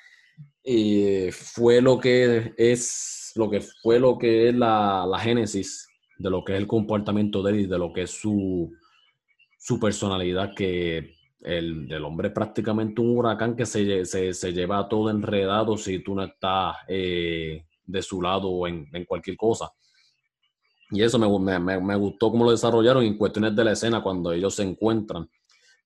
y 0.63 1.31
fue 1.31 1.81
lo 1.81 1.99
que 1.99 2.53
es 2.57 3.33
lo 3.35 3.49
que 3.49 3.61
fue 3.61 3.99
lo 3.99 4.17
que 4.17 4.49
es 4.49 4.55
la, 4.55 5.07
génesis 5.21 5.87
de 6.17 6.29
lo 6.29 6.43
que 6.43 6.53
es 6.53 6.59
el 6.59 6.67
comportamiento 6.67 7.41
de 7.41 7.51
él 7.51 7.59
y 7.61 7.65
de 7.65 7.77
lo 7.77 7.91
que 7.93 8.03
es 8.03 8.11
su, 8.11 8.71
su 9.57 9.79
personalidad, 9.79 10.53
que 10.55 11.15
el 11.39 11.87
del 11.87 12.05
hombre 12.05 12.27
es 12.27 12.33
prácticamente 12.33 13.01
un 13.01 13.17
huracán 13.17 13.55
que 13.55 13.65
se, 13.65 14.05
se, 14.05 14.53
lleva 14.53 14.87
todo 14.87 15.09
enredado 15.09 15.77
si 15.77 15.99
tú 15.99 16.13
no 16.13 16.23
estás 16.23 16.75
eh, 16.87 17.65
de 17.91 18.01
su 18.01 18.21
lado 18.21 18.67
en, 18.67 18.87
en, 18.93 19.05
cualquier 19.05 19.37
cosa. 19.37 19.71
Y 20.89 21.01
eso 21.01 21.17
me, 21.17 21.59
me, 21.59 21.79
me, 21.79 21.95
gustó 21.95 22.31
cómo 22.31 22.45
lo 22.45 22.51
desarrollaron 22.51 23.03
en 23.03 23.17
cuestiones 23.17 23.55
de 23.55 23.63
la 23.63 23.71
escena 23.71 24.01
cuando 24.01 24.33
ellos 24.33 24.55
se 24.55 24.63
encuentran, 24.63 25.29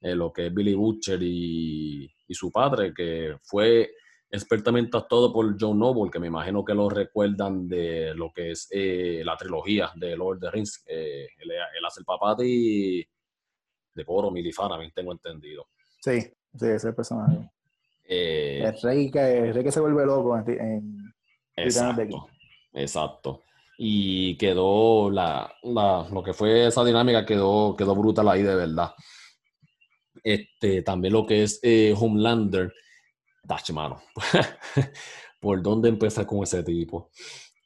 eh, 0.02 0.16
lo 0.16 0.32
que 0.34 0.48
es 0.48 0.54
Billy 0.54 0.74
Butcher 0.74 1.22
y, 1.22 2.12
y 2.28 2.34
su 2.34 2.52
padre, 2.52 2.94
que 2.94 3.38
fue 3.44 3.92
expertamente 4.30 4.98
actuado 4.98 5.32
por 5.32 5.56
John 5.60 5.80
Noble, 5.80 6.12
que 6.12 6.20
me 6.20 6.28
imagino 6.28 6.64
que 6.64 6.74
lo 6.74 6.90
recuerdan 6.90 7.68
de 7.68 8.14
lo 8.16 8.32
que 8.32 8.52
es 8.52 8.68
eh, 8.72 9.22
la 9.24 9.38
trilogía 9.38 9.92
de 9.96 10.16
Lord 10.16 10.38
of 10.38 10.42
the 10.42 10.52
Rings. 10.52 10.84
Eh, 10.88 11.28
él, 11.38 11.52
hace 11.86 12.02
el 12.02 12.06
papá 12.06 12.36
de, 12.36 13.08
de 13.94 14.04
Boromir 14.04 14.46
y 14.46 14.52
Faramir, 14.52 14.92
tengo 14.94 15.12
entendido. 15.12 15.68
Sí, 16.00 16.22
sí, 16.22 16.68
ese 16.68 16.94
personaje. 16.94 17.50
Eh, 18.08 18.64
el, 18.64 18.82
rey 18.82 19.10
que, 19.10 19.52
rey 19.52 19.64
que 19.64 19.72
se 19.72 19.80
vuelve 19.80 20.06
loco 20.06 20.38
en, 20.38 21.05
exacto, 21.56 22.28
exacto. 22.74 23.44
Y 23.78 24.38
quedó 24.38 25.10
la, 25.10 25.54
la, 25.64 26.08
lo 26.12 26.24
que 26.24 26.34
fue 26.34 26.68
esa 26.68 26.84
dinámica 26.84 27.26
quedó, 27.26 27.76
quedó 27.76 27.96
brutal 27.96 28.30
ahí 28.30 28.44
de 28.44 28.56
verdad. 28.56 28.94
Este, 30.24 30.82
también 30.82 31.14
lo 31.14 31.26
que 31.26 31.44
es 31.44 31.62
Homelander 31.98 32.74
Dash, 33.44 33.72
mano. 33.72 34.02
¿Por 35.40 35.62
dónde 35.62 35.90
empezar 35.90 36.26
con 36.26 36.42
ese 36.44 36.64
tipo? 36.64 37.12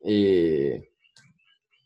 Eh, 0.04 0.90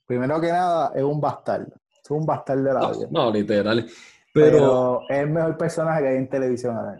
Primero 0.05 0.41
que 0.41 0.47
nada, 0.47 0.91
es 0.95 1.03
un 1.03 1.21
bastardo. 1.21 1.73
Es 2.03 2.11
un 2.11 2.25
bastardo 2.25 2.63
de 2.63 2.73
la 2.73 2.91
vida. 2.91 3.07
No, 3.11 3.31
literal. 3.31 3.87
Pero, 4.33 5.01
es 5.09 5.19
el 5.19 5.29
mejor 5.29 5.57
personaje 5.57 6.01
que 6.01 6.07
hay 6.09 6.15
en 6.17 6.29
televisión 6.29 6.75
ahora 6.75 6.97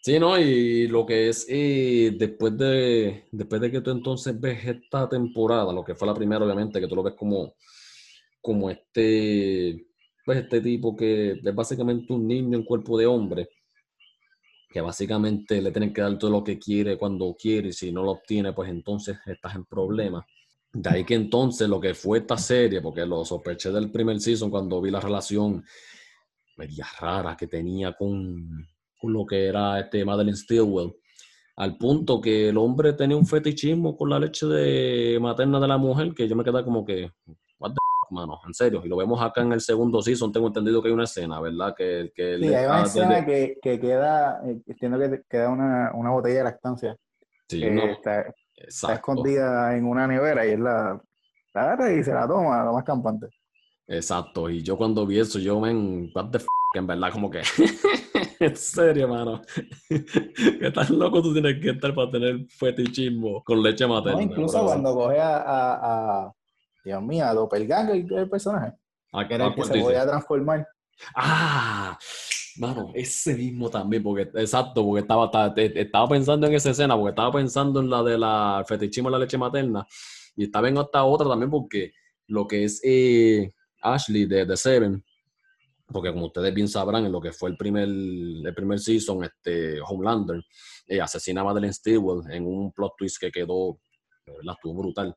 Sí, 0.00 0.18
¿no? 0.18 0.38
Y 0.38 0.86
lo 0.86 1.04
que 1.04 1.28
es, 1.28 1.44
eh, 1.48 2.14
después, 2.16 2.56
de, 2.56 3.24
después 3.32 3.60
de 3.60 3.70
que 3.70 3.80
tú 3.80 3.90
entonces 3.90 4.38
ves 4.40 4.64
esta 4.64 5.08
temporada, 5.08 5.72
lo 5.72 5.84
que 5.84 5.94
fue 5.94 6.06
la 6.06 6.14
primera, 6.14 6.44
obviamente, 6.44 6.80
que 6.80 6.86
tú 6.86 6.94
lo 6.96 7.02
ves 7.02 7.14
como, 7.14 7.54
como 8.40 8.70
este, 8.70 9.86
pues 10.24 10.38
este 10.38 10.60
tipo 10.60 10.96
que 10.96 11.40
es 11.44 11.54
básicamente 11.54 12.12
un 12.12 12.26
niño 12.28 12.56
en 12.58 12.64
cuerpo 12.64 12.96
de 12.98 13.06
hombre, 13.06 13.48
que 14.70 14.80
básicamente 14.80 15.60
le 15.62 15.70
tienen 15.72 15.92
que 15.92 16.02
dar 16.02 16.18
todo 16.18 16.30
lo 16.30 16.44
que 16.44 16.58
quiere 16.58 16.98
cuando 16.98 17.34
quiere 17.34 17.68
y 17.68 17.72
si 17.72 17.90
no 17.90 18.02
lo 18.02 18.12
obtiene, 18.12 18.52
pues 18.52 18.70
entonces 18.70 19.18
estás 19.26 19.54
en 19.54 19.64
problemas. 19.64 20.24
De 20.72 20.90
ahí 20.90 21.04
que 21.04 21.14
entonces 21.14 21.68
lo 21.68 21.80
que 21.80 21.94
fue 21.94 22.18
esta 22.18 22.36
serie, 22.36 22.80
porque 22.82 23.06
lo 23.06 23.24
sospeché 23.24 23.72
del 23.72 23.90
primer 23.90 24.20
season 24.20 24.50
cuando 24.50 24.80
vi 24.80 24.90
la 24.90 25.00
relación 25.00 25.64
media 26.56 26.86
rara 27.00 27.36
que 27.36 27.46
tenía 27.46 27.94
con, 27.94 28.46
con 28.46 28.77
lo 29.02 29.24
que 29.26 29.46
era 29.46 29.78
este 29.80 30.04
Madeline 30.04 30.36
Stillwell, 30.36 30.94
al 31.56 31.76
punto 31.76 32.20
que 32.20 32.48
el 32.50 32.56
hombre 32.56 32.92
tenía 32.92 33.16
un 33.16 33.26
fetichismo 33.26 33.96
con 33.96 34.10
la 34.10 34.18
leche 34.18 34.46
de 34.46 35.18
materna 35.20 35.58
de 35.60 35.68
la 35.68 35.78
mujer, 35.78 36.14
que 36.14 36.28
yo 36.28 36.36
me 36.36 36.44
quedé 36.44 36.64
como 36.64 36.84
que, 36.84 37.10
mano, 38.10 38.40
en 38.46 38.54
serio. 38.54 38.82
Y 38.84 38.88
lo 38.88 38.96
vemos 38.96 39.20
acá 39.20 39.42
en 39.42 39.52
el 39.52 39.60
segundo 39.60 40.02
season, 40.02 40.32
tengo 40.32 40.46
entendido 40.46 40.82
que 40.82 40.88
hay 40.88 40.94
una 40.94 41.04
escena, 41.04 41.40
¿verdad? 41.40 41.74
Que, 41.76 42.12
que 42.14 42.38
sí, 42.38 42.54
hay 42.54 42.66
una 42.66 42.82
escena 42.82 43.24
que, 43.24 43.58
que, 43.60 43.80
queda, 43.80 44.40
eh, 44.46 44.60
entiendo 44.66 44.98
que 44.98 45.22
queda 45.28 45.48
una, 45.50 45.92
una 45.94 46.10
botella 46.10 46.38
de 46.38 46.44
lactancia. 46.44 46.96
Sí, 47.48 47.60
que 47.60 47.96
está, 48.66 48.92
escondida 48.92 49.76
en 49.76 49.86
una 49.86 50.06
nevera 50.06 50.46
y 50.46 50.50
él 50.50 50.64
la, 50.64 51.00
agarra 51.54 51.92
y 51.92 52.04
se 52.04 52.12
la 52.12 52.26
toma, 52.28 52.64
lo 52.64 52.74
más 52.74 52.84
campante. 52.84 53.28
Exacto, 53.86 54.50
y 54.50 54.62
yo 54.62 54.76
cuando 54.76 55.06
vi 55.06 55.18
eso, 55.18 55.38
yo, 55.38 55.58
me 55.60 56.10
what 56.14 56.30
the 56.30 56.36
f 56.36 56.46
que 56.72 56.78
en 56.80 56.86
verdad 56.86 57.10
como 57.10 57.30
que, 57.30 57.40
en 58.40 58.56
serio, 58.56 59.08
mano, 59.08 59.42
que 59.88 60.70
tan 60.70 60.98
loco 60.98 61.22
tú 61.22 61.32
tienes 61.32 61.60
que 61.60 61.70
estar 61.70 61.94
para 61.94 62.10
tener 62.10 62.46
fetichismo 62.48 63.42
con 63.42 63.62
leche 63.62 63.86
materna. 63.86 64.22
incluso 64.22 64.64
cuando 64.64 64.94
coge 64.94 65.18
a, 65.20 66.32
Dios 66.84 67.02
mío, 67.02 67.34
Doppelganger 67.34 68.06
el 68.10 68.30
personaje. 68.30 68.72
Ah, 69.12 69.26
era 69.28 69.46
el 69.46 69.54
que 69.54 69.64
se 69.64 69.80
podía 69.80 70.06
transformar. 70.06 70.66
Ah, 71.14 71.98
mano, 72.58 72.90
ese 72.94 73.34
mismo 73.34 73.68
también, 73.68 74.02
porque 74.02 74.22
exacto, 74.34 74.84
porque 74.84 75.00
estaba, 75.00 75.30
estaba, 75.56 76.08
pensando 76.08 76.46
en 76.46 76.54
esa 76.54 76.70
escena, 76.70 76.96
porque 76.96 77.10
estaba 77.10 77.32
pensando 77.32 77.80
en 77.80 77.90
la 77.90 78.02
de 78.02 78.18
la 78.18 78.64
fetichismo 78.66 79.08
de 79.08 79.12
la 79.12 79.18
leche 79.18 79.38
materna, 79.38 79.86
y 80.36 80.44
estaba 80.44 80.68
en 80.68 80.78
esta 80.78 81.04
otra 81.04 81.28
también, 81.28 81.50
porque 81.50 81.92
lo 82.26 82.46
que 82.46 82.64
es 82.64 82.80
eh, 82.84 83.52
Ashley 83.82 84.26
de 84.26 84.46
The 84.46 84.56
Seven, 84.56 85.04
porque 85.90 86.12
como 86.12 86.26
ustedes 86.26 86.54
bien 86.54 86.68
sabrán, 86.68 87.06
en 87.06 87.12
lo 87.12 87.20
que 87.20 87.32
fue 87.32 87.50
el 87.50 87.56
primer, 87.56 87.88
el 87.88 88.52
primer 88.54 88.78
season, 88.78 89.24
este 89.24 89.80
Homelander 89.80 90.42
eh, 90.86 91.00
asesina 91.00 91.40
a 91.40 91.44
Madeleine 91.44 91.72
Stewart 91.72 92.30
en 92.30 92.46
un 92.46 92.72
plot 92.72 92.92
twist 92.96 93.18
que 93.18 93.30
quedó, 93.30 93.80
la 94.42 94.52
estuvo 94.52 94.74
brutal. 94.74 95.16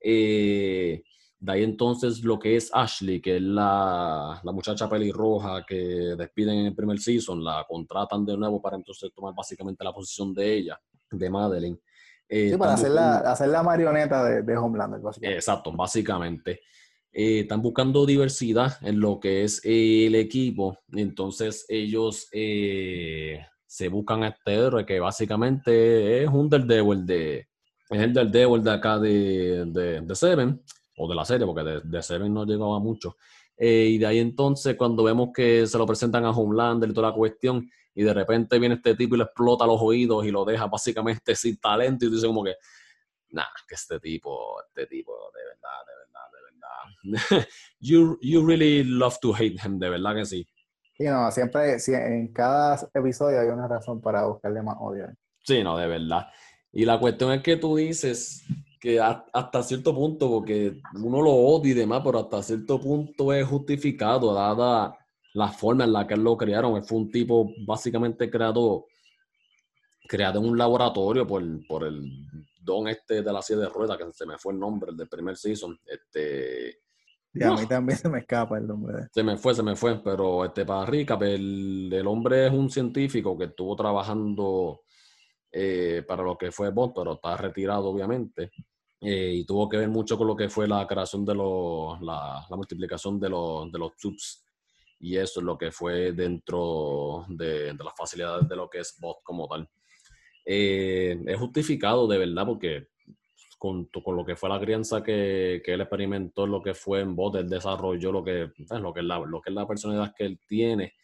Eh, 0.00 1.02
de 1.38 1.52
ahí 1.52 1.64
entonces 1.64 2.22
lo 2.22 2.38
que 2.38 2.56
es 2.56 2.70
Ashley, 2.72 3.20
que 3.20 3.36
es 3.36 3.42
la, 3.42 4.40
la, 4.42 4.52
muchacha 4.52 4.88
pelirroja 4.88 5.64
que 5.66 6.14
despiden 6.16 6.60
en 6.60 6.66
el 6.66 6.74
primer 6.74 6.98
season, 6.98 7.42
la 7.42 7.64
contratan 7.68 8.24
de 8.24 8.36
nuevo 8.36 8.62
para 8.62 8.76
entonces 8.76 9.10
tomar 9.12 9.34
básicamente 9.34 9.84
la 9.84 9.92
posición 9.92 10.32
de 10.32 10.54
ella, 10.54 10.80
de 11.10 11.30
Madeline. 11.30 11.78
Eh, 12.28 12.50
sí, 12.50 12.56
para 12.56 12.74
hacer 12.74 12.92
la, 12.92 13.18
hacer 13.18 13.48
la, 13.48 13.62
marioneta 13.62 14.24
de, 14.24 14.42
de 14.42 14.56
Homelander, 14.56 15.00
básicamente. 15.00 15.36
Exacto, 15.36 15.72
básicamente. 15.72 16.60
Eh, 17.12 17.40
están 17.40 17.62
buscando 17.62 18.06
diversidad 18.06 18.78
en 18.82 19.00
lo 19.00 19.20
que 19.20 19.44
es 19.44 19.60
el 19.64 20.14
equipo. 20.14 20.78
Entonces 20.92 21.66
ellos 21.68 22.28
se 22.30 23.88
buscan 23.88 24.22
a 24.22 24.28
este 24.28 24.54
héroe 24.54 24.86
que 24.86 25.00
básicamente 25.00 26.22
es 26.22 26.28
un 26.28 26.48
Daredevil 26.48 27.06
de, 27.06 27.48
es 27.92 28.00
el 28.00 28.12
del 28.12 28.30
Devil 28.30 28.64
de 28.64 28.70
acá 28.70 28.98
de, 28.98 29.64
de, 29.66 30.14
Seven, 30.14 30.62
o 30.96 31.08
de 31.08 31.14
la 31.14 31.24
serie, 31.24 31.46
porque 31.46 31.80
de, 31.84 32.02
Seven 32.02 32.32
no 32.32 32.44
llegaba 32.44 32.78
mucho. 32.78 33.16
Eh, 33.56 33.88
y 33.90 33.98
de 33.98 34.06
ahí 34.06 34.18
entonces, 34.18 34.76
cuando 34.76 35.04
vemos 35.04 35.28
que 35.34 35.66
se 35.66 35.76
lo 35.76 35.86
presentan 35.86 36.24
a 36.24 36.30
Homelander 36.30 36.88
y 36.88 36.94
toda 36.94 37.10
la 37.10 37.14
cuestión, 37.14 37.68
y 37.94 38.02
de 38.02 38.14
repente 38.14 38.58
viene 38.58 38.76
este 38.76 38.94
tipo 38.94 39.14
y 39.14 39.18
le 39.18 39.24
explota 39.24 39.66
los 39.66 39.80
oídos 39.80 40.24
y 40.24 40.30
lo 40.30 40.44
deja 40.44 40.66
básicamente 40.66 41.34
sin 41.36 41.58
talento, 41.58 42.06
y 42.06 42.10
dice 42.10 42.26
como 42.26 42.44
que, 42.44 42.54
nah, 43.30 43.44
que 43.68 43.74
este 43.74 44.00
tipo, 44.00 44.62
este 44.66 44.86
tipo, 44.86 45.12
de 45.34 45.44
verdad, 45.44 45.86
de 45.86 45.92
verdad. 45.94 46.01
you, 47.80 48.18
you 48.20 48.44
really 48.44 48.84
love 48.84 49.18
to 49.20 49.32
hate 49.32 49.58
him, 49.64 49.78
de 49.78 49.88
verdad 49.90 50.14
que 50.14 50.24
sí. 50.24 50.46
Sí, 50.96 51.04
no, 51.04 51.30
siempre, 51.30 51.76
en 51.86 52.32
cada 52.32 52.78
episodio 52.94 53.40
hay 53.40 53.48
una 53.48 53.66
razón 53.66 54.00
para 54.00 54.26
buscarle 54.26 54.62
más 54.62 54.76
odio. 54.78 55.06
Sí, 55.42 55.62
no, 55.62 55.76
de 55.76 55.86
verdad. 55.86 56.28
Y 56.72 56.84
la 56.84 56.98
cuestión 56.98 57.32
es 57.32 57.42
que 57.42 57.56
tú 57.56 57.76
dices 57.76 58.44
que 58.80 59.00
hasta 59.00 59.62
cierto 59.62 59.94
punto, 59.94 60.28
porque 60.28 60.80
uno 60.94 61.22
lo 61.22 61.30
odia 61.30 61.72
y 61.72 61.74
demás, 61.74 62.02
pero 62.04 62.18
hasta 62.18 62.42
cierto 62.42 62.80
punto 62.80 63.32
es 63.32 63.46
justificado, 63.46 64.34
dada 64.34 64.96
la 65.34 65.48
forma 65.48 65.84
en 65.84 65.92
la 65.92 66.06
que 66.06 66.16
lo 66.16 66.36
crearon. 66.36 66.84
fue 66.84 66.98
un 66.98 67.10
tipo 67.10 67.50
básicamente 67.66 68.30
creado, 68.30 68.86
creado 70.08 70.40
en 70.40 70.46
un 70.46 70.58
laboratorio 70.58 71.26
por, 71.26 71.42
por 71.66 71.84
el 71.84 72.10
don 72.62 72.88
este 72.88 73.22
de 73.22 73.32
la 73.32 73.42
silla 73.42 73.60
de 73.60 73.68
ruedas, 73.68 73.98
que 73.98 74.12
se 74.12 74.26
me 74.26 74.38
fue 74.38 74.52
el 74.52 74.58
nombre, 74.58 74.90
el 74.90 74.96
del 74.96 75.08
primer 75.08 75.36
season, 75.36 75.78
este... 75.86 76.80
Y 77.34 77.42
a 77.42 77.52
mí 77.52 77.66
también 77.66 77.98
se 77.98 78.10
me 78.10 78.18
escapa 78.18 78.58
el 78.58 78.66
nombre. 78.66 79.08
Se 79.10 79.22
me 79.22 79.38
fue, 79.38 79.54
se 79.54 79.62
me 79.62 79.74
fue, 79.74 80.02
pero 80.02 80.44
este, 80.44 80.66
para 80.66 80.84
Rica, 80.84 81.18
el, 81.22 81.90
el 81.90 82.06
hombre 82.06 82.46
es 82.46 82.52
un 82.52 82.68
científico 82.68 83.38
que 83.38 83.44
estuvo 83.46 83.74
trabajando 83.74 84.82
eh, 85.50 86.04
para 86.06 86.22
lo 86.22 86.36
que 86.36 86.52
fue 86.52 86.70
Bond, 86.70 86.92
pero 86.94 87.14
está 87.14 87.34
retirado 87.38 87.86
obviamente. 87.86 88.50
Eh, 89.00 89.32
y 89.36 89.46
tuvo 89.46 89.66
que 89.66 89.78
ver 89.78 89.88
mucho 89.88 90.18
con 90.18 90.26
lo 90.26 90.36
que 90.36 90.50
fue 90.50 90.68
la 90.68 90.86
creación 90.86 91.24
de 91.24 91.34
los, 91.34 92.00
la, 92.02 92.44
la 92.48 92.56
multiplicación 92.56 93.18
de 93.18 93.30
los, 93.30 93.72
de 93.72 93.78
los 93.78 93.96
tubes 93.96 94.44
y 95.02 95.16
eso 95.16 95.40
es 95.40 95.44
lo 95.44 95.58
que 95.58 95.72
fue 95.72 96.12
dentro 96.12 97.26
de, 97.28 97.74
de 97.74 97.84
las 97.84 97.94
facilidades 97.96 98.48
de 98.48 98.54
lo 98.54 98.70
que 98.70 98.78
es 98.78 98.96
bot 99.00 99.18
como 99.24 99.48
tal. 99.48 99.68
Eh, 100.44 101.20
es 101.26 101.38
justificado 101.38 102.06
de 102.08 102.18
verdad 102.18 102.46
porque 102.46 102.88
con, 103.58 103.84
con, 103.84 104.16
lo 104.16 104.24
que 104.24 104.34
fue 104.34 104.48
la 104.48 104.58
crianza 104.58 105.02
que, 105.02 105.62
que, 105.64 105.74
él 105.74 105.80
experimentó, 105.80 106.46
lo 106.46 106.60
que 106.60 106.74
fue 106.74 107.00
en 107.00 107.14
bot, 107.14 107.36
él 107.36 107.48
desarrolló 107.48 108.10
lo 108.10 108.24
que, 108.24 108.50
lo, 108.70 108.92
que 108.92 109.00
es 109.00 109.06
la, 109.06 109.20
lo 109.20 109.40
que 109.40 109.50
es 109.50 109.54
la 109.54 109.68
personalidad 109.68 110.12
que 110.16 110.24
él 110.24 110.40
tiene 110.48 110.94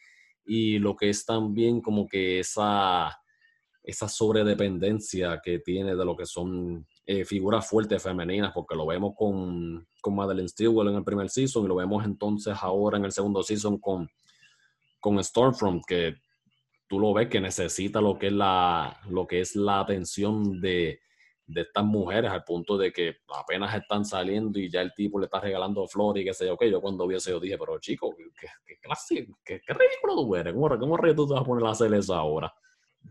y 0.44 0.78
lo 0.78 0.96
que 0.96 1.10
es 1.10 1.24
también 1.24 1.80
como 1.80 2.08
que 2.08 2.40
esa, 2.40 3.16
esa 3.82 4.08
sobredependencia 4.08 5.40
que 5.44 5.60
tiene 5.60 5.94
de 5.94 6.04
lo 6.04 6.16
que 6.16 6.26
son 6.26 6.86
eh, 7.06 7.24
figuras 7.24 7.68
fuertes 7.68 8.02
femeninas, 8.02 8.52
porque 8.52 8.74
lo 8.74 8.86
vemos 8.86 9.12
con, 9.16 9.86
con 10.00 10.16
Madeleine 10.16 10.48
Stewart 10.48 10.88
en 10.88 10.96
el 10.96 11.04
primer 11.04 11.30
season 11.30 11.64
y 11.64 11.68
lo 11.68 11.76
vemos 11.76 12.04
entonces 12.04 12.56
ahora 12.60 12.98
en 12.98 13.04
el 13.04 13.12
segundo 13.12 13.42
season 13.42 13.78
con, 13.78 14.08
con 14.98 15.22
Stormfront, 15.22 15.84
que 15.86 16.16
tú 16.88 16.98
lo 16.98 17.12
ves 17.12 17.28
que 17.28 17.40
necesita 17.40 18.00
lo 18.00 18.18
que 18.18 18.28
es 18.28 18.32
la, 18.32 19.00
lo 19.08 19.26
que 19.26 19.40
es 19.40 19.54
la 19.54 19.80
atención 19.80 20.60
de, 20.60 21.00
de 21.46 21.60
estas 21.62 21.84
mujeres 21.84 22.30
al 22.30 22.44
punto 22.44 22.76
de 22.76 22.92
que 22.92 23.16
apenas 23.34 23.74
están 23.74 24.04
saliendo 24.04 24.58
y 24.58 24.70
ya 24.70 24.80
el 24.80 24.92
tipo 24.94 25.18
le 25.18 25.26
está 25.26 25.40
regalando 25.40 25.86
flores 25.86 26.22
y 26.22 26.26
qué 26.26 26.34
sé 26.34 26.46
yo, 26.46 26.56
que 26.56 26.70
yo 26.70 26.80
cuando 26.80 27.06
vi 27.06 27.16
eso 27.16 27.30
yo 27.30 27.40
dije, 27.40 27.56
pero 27.58 27.78
chico, 27.78 28.14
qué, 28.16 28.46
qué 28.66 28.78
clase, 28.80 29.26
qué, 29.44 29.60
qué, 29.60 29.74
ridículo 29.74 30.16
tú 30.16 30.36
eres, 30.36 30.52
¿cómo, 30.52 30.68
cómo 30.78 30.96
tú 31.14 31.26
te 31.26 31.34
vas 31.34 31.42
a 31.42 31.44
poner 31.44 31.66
a 31.66 31.70
hacer 31.70 31.92
eso 31.94 32.14
ahora? 32.14 32.52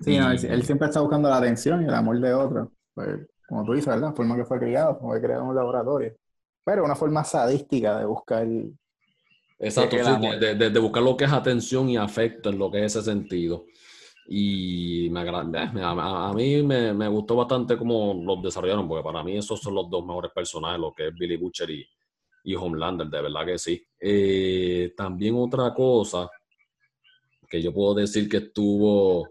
Sí, 0.01 0.17
no, 0.17 0.31
él, 0.31 0.45
él, 0.45 0.63
siempre 0.63 0.87
está 0.87 1.01
buscando 1.01 1.29
la 1.29 1.37
atención 1.37 1.81
y 1.81 1.85
el 1.85 1.93
amor 1.93 2.19
de 2.19 2.33
otro. 2.33 2.71
Pues, 2.93 3.27
como 3.47 3.63
tú 3.63 3.73
dices, 3.73 3.87
¿verdad? 3.87 4.09
La 4.09 4.13
forma 4.13 4.35
que 4.35 4.45
fue 4.45 4.59
criado, 4.59 4.97
como 4.97 5.11
fue 5.11 5.21
creado 5.21 5.43
en 5.43 5.49
un 5.49 5.55
laboratorio. 5.55 6.13
Pero 6.63 6.83
una 6.83 6.95
forma 6.95 7.23
sadística 7.23 7.97
de 7.97 8.05
buscar. 8.05 8.45
Exacto, 9.59 9.97
sí, 9.97 10.37
de, 10.39 10.55
de, 10.55 10.69
de, 10.69 10.79
buscar 10.79 11.01
lo 11.01 11.17
que 11.17 11.25
es 11.25 11.31
atención 11.31 11.89
y 11.89 11.97
afecto 11.97 12.49
en 12.49 12.59
lo 12.59 12.69
que 12.69 12.85
es 12.85 12.95
ese 12.95 13.03
sentido. 13.03 13.65
Y 14.27 15.09
me 15.09 15.21
agrada, 15.21 15.71
eh, 15.73 15.81
a, 15.81 16.29
a, 16.29 16.33
mí 16.33 16.61
me, 16.61 16.93
me, 16.93 17.07
gustó 17.07 17.35
bastante 17.35 17.77
cómo 17.77 18.13
los 18.23 18.41
desarrollaron, 18.43 18.87
porque 18.87 19.03
para 19.03 19.23
mí 19.23 19.37
esos 19.37 19.59
son 19.59 19.73
los 19.73 19.89
dos 19.89 20.05
mejores 20.05 20.31
personajes, 20.31 20.79
lo 20.79 20.93
que 20.93 21.07
es 21.07 21.15
Billy 21.15 21.37
Butcher 21.37 21.69
y, 21.69 21.87
y 22.43 22.55
Homelander, 22.55 23.07
de 23.07 23.21
verdad 23.21 23.45
que 23.45 23.57
sí. 23.57 23.81
Eh, 23.99 24.93
también 24.95 25.35
otra 25.37 25.73
cosa 25.73 26.29
que 27.49 27.61
yo 27.61 27.73
puedo 27.73 27.95
decir 27.95 28.29
que 28.29 28.37
estuvo 28.37 29.29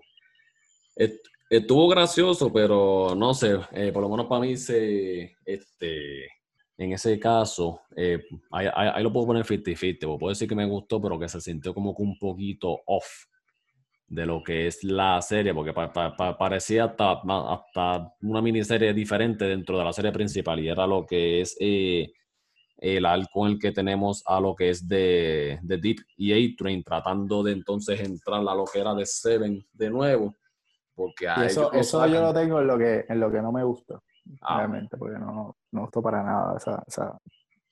Estuvo 1.49 1.87
gracioso, 1.89 2.53
pero 2.53 3.15
no 3.17 3.33
sé, 3.33 3.57
eh, 3.71 3.93
por 3.93 4.03
lo 4.03 4.09
menos 4.09 4.27
para 4.27 4.41
mí, 4.41 4.57
se, 4.57 5.37
este, 5.45 6.27
en 6.79 6.93
ese 6.93 7.19
caso, 7.19 7.81
eh, 7.97 8.23
ahí, 8.51 8.67
ahí, 8.75 9.03
lo 9.03 9.13
puedo 9.13 9.27
poner 9.27 9.45
50-50, 9.45 10.19
puedo 10.19 10.31
decir 10.31 10.49
que 10.49 10.55
me 10.55 10.67
gustó, 10.67 11.01
pero 11.01 11.19
que 11.19 11.29
se 11.29 11.41
sintió 11.41 11.73
como 11.73 11.95
que 11.95 12.03
un 12.03 12.19
poquito 12.19 12.81
off 12.87 13.07
de 14.09 14.27
lo 14.27 14.43
que 14.43 14.67
es 14.67 14.85
la 14.85 15.21
serie, 15.23 15.55
porque 15.55 15.73
pa, 15.73 15.93
pa, 15.93 16.15
pa, 16.15 16.37
parecía 16.37 16.85
hasta, 16.85 17.21
hasta, 17.23 18.13
una 18.23 18.43
miniserie 18.43 18.93
diferente 18.93 19.47
dentro 19.47 19.79
de 19.79 19.85
la 19.85 19.93
serie 19.93 20.13
principal, 20.13 20.61
y 20.61 20.69
era 20.69 20.87
lo 20.87 21.07
que 21.07 21.41
es 21.41 21.57
eh, 21.59 22.13
el 22.79 23.07
alcohol 23.07 23.53
el 23.53 23.59
que 23.59 23.73
tenemos 23.73 24.23
a 24.27 24.39
lo 24.39 24.55
que 24.55 24.69
es 24.71 24.87
de, 24.87 25.59
de 25.63 25.79
Deep 25.79 25.97
y 26.19 26.33
A-Train, 26.33 26.85
tratando 26.85 27.43
de 27.43 27.53
entonces 27.53 28.01
entrar 28.01 28.41
a 28.47 28.55
lo 28.55 28.65
que 28.65 28.81
era 28.81 28.95
de 28.95 29.07
Seven 29.07 29.67
de 29.73 29.91
nuevo 29.91 30.37
porque 30.97 31.27
eso, 31.45 31.71
eso 31.73 32.07
yo 32.07 32.23
lo 32.23 32.33
tengo 32.33 32.59
en 32.59 32.67
lo 32.67 32.79
que, 32.79 33.05
en 33.07 33.21
lo 33.21 33.31
que 33.31 33.43
no 33.43 33.53
me 33.53 33.63
gusta, 33.63 34.01
ah. 34.43 34.59
realmente, 34.59 34.97
porque 34.97 35.19
no, 35.19 35.57
no 35.73 35.81
gustó 35.83 36.03
para 36.03 36.23
nada 36.23 36.57
esa, 36.57 36.83
esa, 36.87 37.19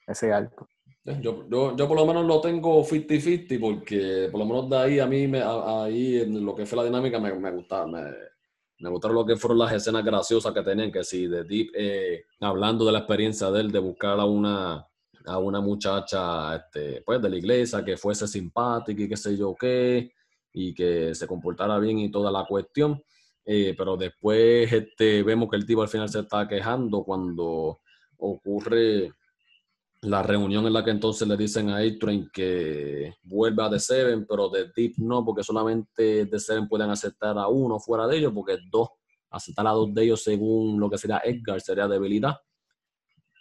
ese 0.06 0.32
alto. 0.32 0.68
Yo, 1.04 1.46
yo, 1.50 1.76
yo, 1.76 1.86
por 1.86 1.98
lo 1.98 2.06
menos 2.06 2.24
lo 2.24 2.40
tengo 2.40 2.82
50-50 2.82 3.60
porque 3.60 4.28
por 4.32 4.40
lo 4.40 4.46
menos 4.46 4.70
de 4.70 4.76
ahí 4.78 4.98
a 4.98 5.06
mí, 5.06 5.28
me, 5.28 5.42
ahí 5.42 6.20
en 6.20 6.44
lo 6.44 6.54
que 6.54 6.64
fue 6.64 6.78
la 6.78 6.84
dinámica 6.84 7.18
me, 7.18 7.34
me 7.34 7.50
gustaba, 7.50 7.86
me, 7.86 8.04
me, 8.78 8.88
gustaron 8.88 9.14
lo 9.14 9.26
que 9.26 9.36
fueron 9.36 9.58
las 9.58 9.72
escenas 9.74 10.02
graciosas 10.02 10.54
que 10.54 10.62
tenían, 10.62 10.90
que 10.90 11.04
sí, 11.04 11.26
de 11.26 11.44
Deep, 11.44 11.72
eh, 11.74 12.24
hablando 12.40 12.86
de 12.86 12.92
la 12.92 13.00
experiencia 13.00 13.50
de 13.50 13.60
él, 13.60 13.70
de 13.70 13.80
buscar 13.80 14.18
a 14.18 14.24
una, 14.24 14.88
a 15.26 15.38
una 15.38 15.60
muchacha 15.60 16.56
este, 16.56 17.02
pues, 17.02 17.20
de 17.20 17.28
la 17.28 17.36
iglesia 17.36 17.84
que 17.84 17.98
fuese 17.98 18.26
simpática 18.26 19.02
y 19.02 19.08
qué 19.08 19.16
sé 19.16 19.36
yo 19.36 19.54
qué, 19.54 20.10
y 20.54 20.72
que 20.72 21.14
se 21.14 21.26
comportara 21.26 21.78
bien 21.78 21.98
y 21.98 22.10
toda 22.10 22.32
la 22.32 22.46
cuestión. 22.46 23.02
Eh, 23.46 23.74
pero 23.76 23.96
después 23.96 24.72
este, 24.72 25.22
vemos 25.22 25.50
que 25.50 25.56
el 25.56 25.66
tipo 25.66 25.82
al 25.82 25.88
final 25.88 26.08
se 26.08 26.20
está 26.20 26.48
quejando 26.48 27.04
cuando 27.04 27.80
ocurre 28.18 29.12
la 30.00 30.22
reunión 30.22 30.66
en 30.66 30.72
la 30.72 30.84
que 30.84 30.90
entonces 30.90 31.26
le 31.26 31.36
dicen 31.36 31.70
a 31.70 31.78
A-Train 31.78 32.30
que 32.32 33.14
vuelva 33.22 33.68
de 33.68 33.80
Seven, 33.80 34.26
pero 34.26 34.48
de 34.48 34.70
Deep 34.74 34.94
no, 34.98 35.24
porque 35.24 35.42
solamente 35.42 36.26
de 36.26 36.40
Seven 36.40 36.68
pueden 36.68 36.90
aceptar 36.90 37.38
a 37.38 37.48
uno 37.48 37.78
fuera 37.78 38.06
de 38.06 38.18
ellos, 38.18 38.32
porque 38.34 38.58
dos, 38.70 38.88
aceptar 39.30 39.66
a 39.66 39.70
dos 39.70 39.92
de 39.94 40.04
ellos 40.04 40.22
según 40.22 40.78
lo 40.78 40.90
que 40.90 40.98
sería 40.98 41.22
Edgar 41.24 41.60
sería 41.60 41.88
debilidad. 41.88 42.36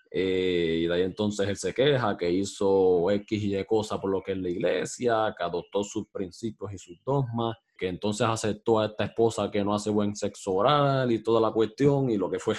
Eh, 0.09 0.81
y 0.83 0.87
de 0.87 0.93
ahí 0.93 1.01
entonces 1.01 1.47
él 1.47 1.57
se 1.57 1.73
queja 1.73 2.15
que 2.15 2.29
hizo 2.31 3.09
X 3.09 3.43
y 3.43 3.57
Y 3.57 3.65
cosas 3.65 3.99
por 3.99 4.11
lo 4.11 4.21
que 4.21 4.33
es 4.33 4.37
la 4.37 4.49
iglesia, 4.49 5.33
que 5.37 5.43
adoptó 5.43 5.83
sus 5.83 6.07
principios 6.09 6.71
y 6.71 6.77
sus 6.77 7.03
dogmas, 7.03 7.57
que 7.83 7.89
entonces 7.89 8.25
aceptó 8.25 8.79
a 8.79 8.85
esta 8.85 9.03
esposa 9.03 9.51
que 9.51 9.61
no 9.61 9.75
hace 9.75 9.89
buen 9.89 10.15
sexo 10.15 10.53
oral 10.53 11.11
y 11.11 11.21
toda 11.21 11.41
la 11.41 11.51
cuestión 11.51 12.09
y 12.09 12.17
lo 12.17 12.31
que 12.31 12.39
fue, 12.39 12.55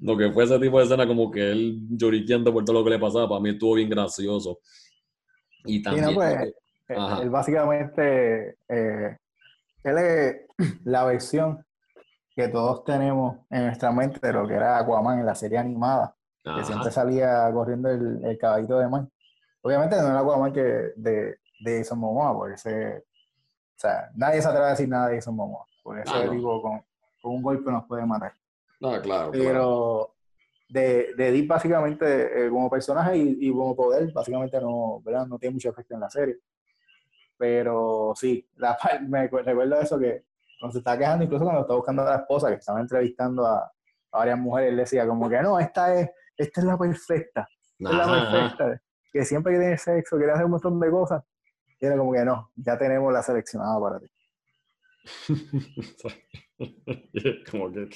lo 0.00 0.16
que 0.16 0.32
fue, 0.32 0.44
ese 0.44 0.58
tipo 0.58 0.78
de 0.78 0.84
escena 0.84 1.06
como 1.06 1.30
que 1.30 1.52
él 1.52 1.78
lloriqueando 1.90 2.54
por 2.54 2.64
todo 2.64 2.78
lo 2.78 2.84
que 2.84 2.92
le 2.92 2.98
pasaba, 2.98 3.28
para 3.28 3.42
mí 3.42 3.50
estuvo 3.50 3.74
bien 3.74 3.90
gracioso. 3.90 4.60
Y 5.66 5.82
también... 5.82 6.06
Sí, 6.06 6.10
no, 6.10 6.16
pues, 6.16 6.54
él, 7.20 7.28
básicamente, 7.28 8.56
eh, 8.66 9.18
él 9.84 9.98
es 9.98 10.36
la 10.86 11.04
versión 11.04 11.66
que 12.34 12.48
todos 12.48 12.82
tenemos 12.84 13.40
en 13.50 13.66
nuestra 13.66 13.92
mente 13.92 14.26
de 14.26 14.32
lo 14.32 14.48
que 14.48 14.54
era 14.54 14.78
Aquaman 14.78 15.18
en 15.18 15.26
la 15.26 15.34
serie 15.34 15.58
animada, 15.58 16.16
Ajá. 16.46 16.60
que 16.60 16.64
siempre 16.64 16.90
salía 16.90 17.52
corriendo 17.52 17.90
el, 17.90 18.24
el 18.24 18.38
caballito 18.38 18.78
de 18.78 18.88
mar. 18.88 19.06
Obviamente 19.60 19.96
no 19.96 20.06
era 20.06 20.20
Aquaman 20.20 20.54
que 20.54 20.92
de, 20.96 21.40
de 21.58 21.78
Jason 21.78 21.98
Momoa, 21.98 22.34
porque 22.34 22.54
ese, 22.54 22.98
o 22.98 23.78
sea, 23.78 24.10
nadie 24.14 24.42
se 24.42 24.48
atreve 24.48 24.66
a 24.66 24.70
decir 24.70 24.88
nada 24.88 25.08
de 25.08 25.16
Jason 25.16 25.36
Momoa, 25.36 25.64
porque 25.82 26.02
ese 26.02 26.12
ah, 26.14 26.30
tipo 26.30 26.62
con, 26.62 26.82
con, 27.22 27.34
un 27.34 27.42
golpe 27.42 27.70
nos 27.70 27.84
puede 27.86 28.06
matar. 28.06 28.32
No, 28.80 29.00
claro. 29.00 29.30
Pero 29.32 29.42
claro. 29.42 30.14
de, 30.68 31.14
de 31.16 31.32
Deep 31.32 31.46
básicamente 31.46 32.46
eh, 32.46 32.50
como 32.50 32.70
personaje 32.70 33.16
y, 33.16 33.38
y, 33.40 33.52
como 33.52 33.74
poder, 33.74 34.12
básicamente 34.12 34.60
no, 34.60 35.00
¿verdad? 35.02 35.26
no 35.26 35.38
tiene 35.38 35.54
mucho 35.54 35.70
efecto 35.70 35.94
en 35.94 36.00
la 36.00 36.10
serie. 36.10 36.38
Pero 37.38 38.12
sí, 38.16 38.48
la, 38.56 38.76
me 39.08 39.28
recuerdo 39.28 39.80
eso 39.80 39.98
que 39.98 40.24
cuando 40.58 40.72
se 40.72 40.78
estaba 40.78 40.98
quejando, 40.98 41.24
incluso 41.24 41.44
cuando 41.44 41.62
estaba 41.62 41.76
buscando 41.76 42.02
a 42.02 42.10
la 42.10 42.16
esposa, 42.16 42.48
que 42.48 42.56
estaba 42.56 42.80
entrevistando 42.80 43.46
a, 43.46 43.70
a 44.12 44.18
varias 44.18 44.38
mujeres, 44.38 44.70
él 44.70 44.76
decía 44.76 45.06
como 45.06 45.28
que 45.28 45.40
no, 45.42 45.58
esta 45.58 45.94
es, 45.94 46.10
esta 46.36 46.60
es 46.60 46.66
la 46.66 46.78
perfecta. 46.78 47.48
Es 47.78 47.90
la 47.90 48.06
perfecta. 48.06 48.80
Que 49.12 49.24
siempre 49.24 49.54
que 49.54 49.58
tiene 49.60 49.78
sexo, 49.78 50.16
quiere 50.16 50.32
hacer 50.32 50.44
un 50.44 50.52
montón 50.52 50.80
de 50.80 50.90
cosas, 50.90 51.22
y 51.80 51.88
como 51.96 52.12
que 52.12 52.24
no, 52.24 52.50
ya 52.56 52.78
tenemos 52.78 53.12
la 53.12 53.22
seleccionada 53.22 53.80
para 53.80 54.00
ti. 54.00 54.06
como 57.50 57.72
que. 57.72 57.88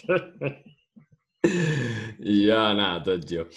y 2.19 2.47
ya, 2.47 2.75
nada, 2.75 3.21
tío. 3.21 3.49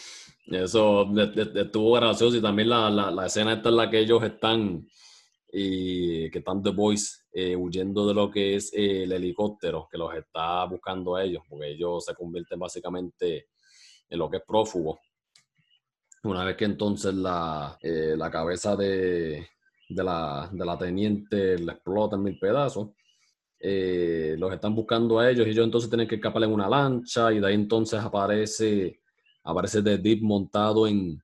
Eso 0.46 1.10
estuvo 1.16 1.94
gracioso 1.94 2.38
y 2.38 2.42
también 2.42 2.70
la, 2.70 2.90
la, 2.90 3.12
la, 3.12 3.26
escena 3.26 3.54
esta 3.54 3.70
en 3.70 3.78
la 3.78 3.90
que 3.90 4.00
ellos 4.00 4.24
están 4.24 4.88
y 5.52 6.30
que 6.32 6.40
están 6.40 6.64
The 6.64 6.72
Boys 6.72 7.26
eh, 7.32 7.56
huyendo 7.56 8.08
de 8.08 8.14
lo 8.14 8.30
que 8.30 8.56
es 8.56 8.74
eh, 8.74 9.04
el 9.04 9.12
helicóptero 9.12 9.88
que 9.90 9.98
los 9.98 10.14
está 10.16 10.66
buscando 10.66 11.16
a 11.16 11.24
ellos, 11.24 11.44
porque 11.48 11.72
ellos 11.72 12.06
se 12.06 12.16
convierten 12.16 12.60
básicamente 12.60 13.50
en 14.10 14.20
lo 14.20 14.30
que 14.30 14.38
es 14.38 14.44
prófugo. 14.44 15.00
Una 16.24 16.44
vez 16.44 16.58
que 16.58 16.66
entonces 16.66 17.14
la, 17.14 17.78
eh, 17.82 18.16
la 18.18 18.32
cabeza 18.32 18.76
de, 18.76 19.48
de 19.94 20.04
la, 20.04 20.50
de 20.52 20.66
la 20.66 20.78
teniente 20.78 21.58
la 21.60 21.74
explota 21.74 22.16
en 22.16 22.24
mil 22.24 22.40
pedazos. 22.40 22.90
Eh, 23.60 24.36
los 24.38 24.52
están 24.52 24.76
buscando 24.76 25.20
a 25.20 25.30
ellos 25.30 25.48
y 25.48 25.52
ellos 25.52 25.66
entonces 25.66 25.90
tienen 25.90 26.08
que 26.08 26.16
escapar 26.16 26.44
en 26.44 26.52
una 26.52 26.68
lancha 26.68 27.32
y 27.32 27.40
de 27.40 27.48
ahí 27.48 27.54
entonces 27.54 28.00
aparece, 28.00 29.00
aparece 29.44 29.82
The 29.82 29.98
Deep 29.98 30.22
montado 30.22 30.86
en, 30.86 31.22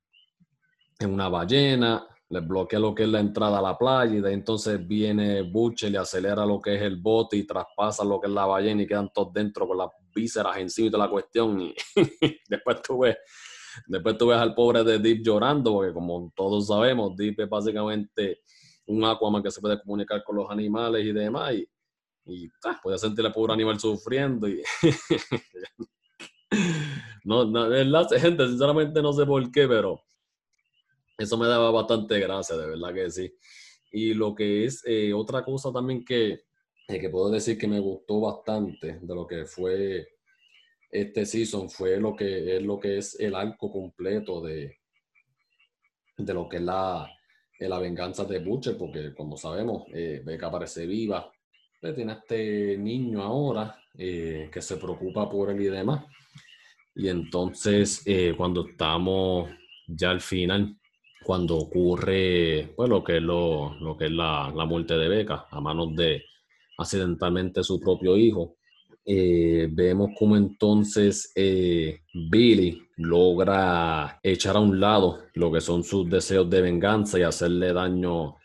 en 0.99 1.13
una 1.13 1.27
ballena 1.27 2.07
les 2.29 2.47
bloquea 2.47 2.79
lo 2.79 2.93
que 2.93 3.03
es 3.03 3.09
la 3.09 3.19
entrada 3.19 3.57
a 3.57 3.61
la 3.61 3.77
playa 3.77 4.15
y 4.15 4.21
de 4.21 4.31
entonces 4.31 4.85
viene 4.87 5.41
Butcher 5.41 5.91
y 5.91 5.95
acelera 5.95 6.45
lo 6.45 6.61
que 6.61 6.75
es 6.75 6.81
el 6.81 6.97
bote 6.97 7.37
y 7.37 7.45
traspasa 7.45 8.03
lo 8.03 8.19
que 8.19 8.27
es 8.27 8.33
la 8.33 8.45
ballena 8.45 8.83
y 8.83 8.87
quedan 8.87 9.09
todos 9.11 9.33
dentro 9.33 9.67
con 9.67 9.77
las 9.77 9.89
vísceras 10.13 10.57
encima 10.57 10.91
de 10.91 10.97
la 10.99 11.09
cuestión 11.09 11.59
y 11.59 11.73
después 12.49 12.81
tú 12.83 12.99
ves 12.99 13.17
después 13.87 14.17
tú 14.17 14.27
ves 14.27 14.37
al 14.37 14.53
pobre 14.53 14.83
de 14.83 14.99
Deep 14.99 15.23
llorando 15.23 15.73
porque 15.73 15.91
como 15.91 16.31
todos 16.35 16.67
sabemos 16.67 17.15
Deep 17.15 17.41
es 17.41 17.49
básicamente 17.49 18.41
un 18.89 19.05
Aquaman 19.05 19.43
que 19.43 19.51
se 19.51 19.61
puede 19.61 19.79
comunicar 19.79 20.23
con 20.23 20.35
los 20.35 20.49
animales 20.49 21.05
y 21.05 21.11
demás 21.11 21.53
y, 21.53 21.67
y 22.25 22.49
ah, 22.65 22.79
puede 22.81 22.97
sentir 22.97 23.25
al 23.25 23.31
pobre 23.31 23.53
animal 23.53 23.79
sufriendo 23.79 24.47
y 24.47 24.63
no, 27.23 27.45
no, 27.45 27.69
gente, 28.09 28.47
sinceramente 28.47 29.01
no 29.01 29.13
sé 29.13 29.25
por 29.25 29.51
qué, 29.51 29.67
pero 29.67 30.01
eso 31.17 31.37
me 31.37 31.47
daba 31.47 31.69
bastante 31.69 32.19
gracia, 32.19 32.57
de 32.57 32.65
verdad 32.65 32.93
que 32.93 33.11
sí. 33.11 33.31
Y 33.91 34.13
lo 34.13 34.33
que 34.33 34.65
es 34.65 34.83
eh, 34.85 35.13
otra 35.13 35.43
cosa 35.43 35.71
también 35.71 36.03
que, 36.03 36.41
eh, 36.87 36.99
que 36.99 37.09
puedo 37.09 37.29
decir 37.29 37.57
que 37.57 37.67
me 37.67 37.79
gustó 37.79 38.21
bastante 38.21 38.99
de 39.01 39.15
lo 39.15 39.27
que 39.27 39.45
fue 39.45 40.07
este 40.89 41.27
season 41.27 41.69
fue 41.69 41.99
lo 41.99 42.15
que 42.15 42.57
es 42.57 42.63
lo 42.63 42.79
que 42.79 42.97
es 42.97 43.19
el 43.19 43.35
arco 43.35 43.71
completo 43.71 44.41
de, 44.41 44.79
de 46.17 46.33
lo 46.33 46.49
que 46.49 46.57
es 46.57 46.63
la, 46.63 47.07
la 47.67 47.79
venganza 47.79 48.23
de 48.25 48.39
Butcher, 48.39 48.77
porque 48.77 49.13
como 49.13 49.35
sabemos, 49.35 49.83
eh, 49.93 50.21
Becca 50.23 50.47
aparece 50.47 50.85
viva, 50.85 51.31
tiene 51.95 52.13
este 52.13 52.77
niño 52.77 53.21
ahora 53.21 53.77
que 53.95 54.61
se 54.61 54.77
preocupa 54.77 55.29
por 55.29 55.49
él 55.49 55.61
y 55.61 55.65
demás. 55.65 56.05
Y 56.95 57.07
entonces, 57.07 58.03
cuando 58.37 58.67
estamos 58.67 59.49
ya 59.87 60.11
al 60.11 60.21
final, 60.21 60.77
cuando 61.23 61.57
ocurre 61.57 62.71
pues, 62.75 62.89
lo 62.89 63.03
que 63.03 63.17
es, 63.17 63.21
lo, 63.21 63.75
lo 63.79 63.97
que 63.97 64.05
es 64.05 64.11
la, 64.11 64.51
la, 64.55 64.65
muerte 64.65 64.97
de 64.97 65.07
Beca 65.07 65.47
a 65.49 65.59
manos 65.59 65.95
de 65.95 66.23
accidentalmente 66.77 67.63
su 67.63 67.79
propio 67.79 68.15
hijo, 68.15 68.57
eh, 69.05 69.67
vemos 69.71 70.11
como 70.17 70.37
entonces 70.37 71.31
eh, 71.35 72.01
Billy 72.13 72.81
logra 72.97 74.19
echar 74.21 74.55
a 74.55 74.59
un 74.59 74.79
lado 74.79 75.19
lo 75.33 75.51
que 75.51 75.61
son 75.61 75.83
sus 75.83 76.09
deseos 76.09 76.49
de 76.49 76.61
venganza 76.61 77.17
y 77.17 77.23
hacerle 77.23 77.73
daño 77.73 78.35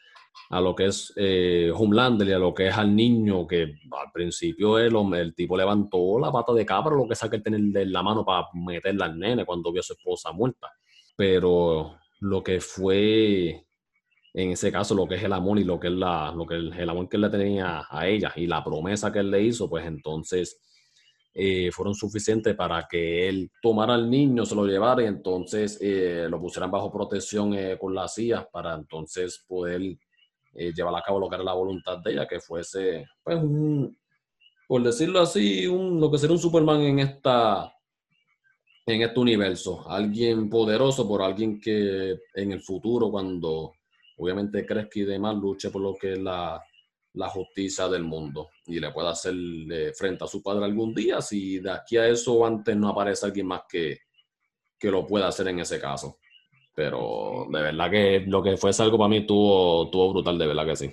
a 0.50 0.61
lo 0.61 0.74
que 0.74 0.86
es 0.86 1.12
eh, 1.16 1.72
Homelander 1.74 2.28
y 2.28 2.32
a 2.32 2.38
lo 2.38 2.55
que 2.55 2.68
es 2.68 2.76
al 2.76 2.94
niño 2.94 3.46
que 3.46 3.62
al 3.62 4.12
principio 4.12 4.78
el, 4.78 5.34
tipo 5.34 5.57
levantó 5.57 6.18
la 6.18 6.30
pata 6.30 6.52
de 6.52 6.64
cabra, 6.64 6.94
lo 6.94 7.09
que 7.09 7.14
saca 7.14 7.36
el 7.36 7.42
tener 7.42 7.61
de 7.61 7.86
la 7.86 8.02
mano 8.02 8.24
para 8.24 8.48
meterla 8.55 9.07
al 9.07 9.18
nene 9.18 9.44
cuando 9.44 9.72
vio 9.72 9.80
a 9.80 9.84
su 9.84 9.94
esposa 9.94 10.32
muerta. 10.32 10.70
Pero 11.16 11.98
lo 12.20 12.42
que 12.42 12.61
fue, 12.61 13.64
en 14.35 14.51
ese 14.51 14.72
caso, 14.72 14.97
lo 14.97 15.07
que 15.07 15.14
es 15.14 15.22
el 15.22 15.32
amor 15.32 15.61
y 15.61 15.64
lo 15.64 15.78
que 15.78 15.87
es 15.87 15.93
la, 15.93 16.32
lo 16.35 16.45
que 16.45 16.57
el, 16.57 16.91
amor 16.91 17.09
que 17.09 17.16
él 17.16 17.22
le 17.22 17.30
tenía 17.30 17.87
a 17.89 18.09
ella 18.09 18.32
y 18.35 18.49
la 18.49 18.64
promesa 18.64 19.12
que 19.12 19.20
él 19.20 19.30
le 19.30 19.41
hizo, 19.41 19.70
pues 19.70 19.87
entonces 19.87 20.61
eh, 21.32 21.70
fueron 21.70 21.95
suficientes 21.95 22.57
para 22.57 22.85
que 22.91 23.28
él 23.28 23.53
tomara 23.62 23.95
al 23.95 24.11
niño, 24.11 24.45
se 24.45 24.57
lo 24.57 24.66
llevara 24.66 25.05
y 25.05 25.07
entonces 25.07 25.78
eh, 25.80 26.26
lo 26.28 26.41
pusieran 26.41 26.68
bajo 26.72 26.93
protección 26.93 27.55
eh, 27.55 27.78
con 27.78 27.95
la 27.95 28.09
CIA 28.09 28.49
para 28.51 28.74
entonces 28.74 29.45
poder 29.47 29.97
llevar 30.53 30.95
a 30.95 31.03
cabo 31.03 31.18
lo 31.18 31.28
que 31.28 31.35
era 31.35 31.45
la 31.45 31.53
voluntad 31.53 31.99
de 31.99 32.12
ella, 32.12 32.28
que 32.28 32.39
fuese, 32.39 33.07
pues, 33.24 33.37
un, 33.37 33.97
por 34.68 34.82
decirlo 34.82 35.20
así, 35.20 35.66
un, 35.66 36.01
lo 36.01 36.11
que 36.11 36.18
sería 36.18 36.35
un 36.35 36.43
Superman 36.43 36.80
en 36.80 36.99
esta 37.01 37.72
en 38.87 39.03
este 39.03 39.18
universo, 39.18 39.89
alguien 39.89 40.51
poderoso 40.51 41.09
por 41.09 41.22
alguien 41.22 41.59
que 41.61 42.18
en 42.35 42.53
el 42.53 42.61
futuro, 42.61 43.11
cuando 43.11 43.72
obviamente 44.17 44.65
crezca 44.65 45.01
y 45.01 45.05
demás, 45.05 45.37
luche 45.37 45.71
por 45.71 45.83
lo 45.83 45.95
que 45.95 46.12
es 46.12 46.19
la, 46.19 46.61
justicia 47.33 47.89
del 47.89 48.03
mundo 48.03 48.49
y 48.67 48.81
le 48.81 48.91
pueda 48.91 49.11
hacer 49.11 49.35
frente 49.95 50.25
a 50.25 50.27
su 50.27 50.43
padre 50.43 50.65
algún 50.65 50.93
día, 50.95 51.21
si 51.21 51.61
de 51.61 51.71
aquí 51.71 51.97
a 51.97 52.09
eso 52.09 52.45
antes 52.45 52.77
no 52.77 52.89
aparece 52.89 53.27
alguien 53.27 53.47
más 53.47 53.62
que, 53.69 53.99
que 54.79 54.91
lo 54.91 55.07
pueda 55.07 55.29
hacer 55.29 55.49
en 55.49 55.61
ese 55.61 55.81
caso. 55.81 56.19
Pero 56.75 57.47
de 57.51 57.62
verdad 57.62 57.91
que 57.91 58.25
lo 58.27 58.43
que 58.43 58.57
fuese 58.57 58.83
algo 58.83 58.99
para 58.99 59.09
mí 59.09 59.25
tuvo, 59.25 59.89
tuvo 59.91 60.12
brutal, 60.12 60.37
de 60.37 60.47
verdad 60.47 60.67
que 60.67 60.77
sí. 60.77 60.91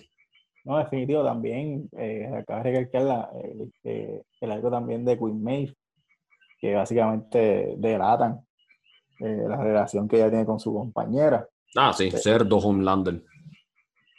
No, 0.63 0.77
definitivo 0.77 1.23
también, 1.23 1.89
eh, 1.97 2.29
acaba 2.37 2.61
de 2.61 2.69
recalcar 2.69 3.01
la, 3.01 3.29
el, 3.43 4.23
el, 4.39 4.51
algo 4.51 4.69
también 4.69 5.03
de 5.03 5.17
Queen 5.17 5.41
Maeve, 5.41 5.73
que 6.59 6.75
básicamente 6.75 7.73
delatan 7.77 8.45
eh, 9.19 9.45
la 9.47 9.57
relación 9.57 10.07
que 10.07 10.17
ella 10.17 10.29
tiene 10.29 10.45
con 10.45 10.59
su 10.59 10.71
compañera. 10.71 11.47
Ah, 11.75 11.93
sí, 11.93 12.11
ser 12.11 12.45
dos 12.45 12.65
Homelander. 12.65 13.23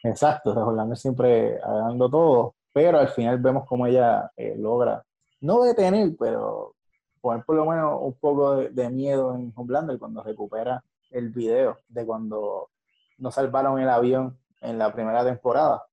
Exacto, 0.02 0.52
Homelander 0.52 0.96
siempre 0.96 1.60
hablando 1.62 2.08
todo, 2.10 2.54
pero 2.72 2.98
al 2.98 3.08
final 3.08 3.38
vemos 3.38 3.66
cómo 3.66 3.86
ella 3.86 4.30
eh, 4.36 4.54
logra, 4.56 5.04
no 5.40 5.62
detener, 5.62 6.14
pero 6.18 6.74
poner 7.20 7.44
por 7.44 7.56
lo 7.56 7.66
menos 7.66 7.98
un 8.00 8.14
poco 8.14 8.56
de, 8.56 8.90
miedo 8.90 9.34
en 9.34 9.52
Homelander 9.54 9.98
cuando 9.98 10.22
recupera 10.22 10.82
el 11.10 11.28
video 11.30 11.78
de 11.88 12.04
cuando 12.04 12.70
nos 13.18 13.34
salvaron 13.34 13.78
el 13.78 13.88
avión 13.88 14.38
en 14.60 14.78
la 14.78 14.92
primera 14.92 15.24
temporada 15.24 15.84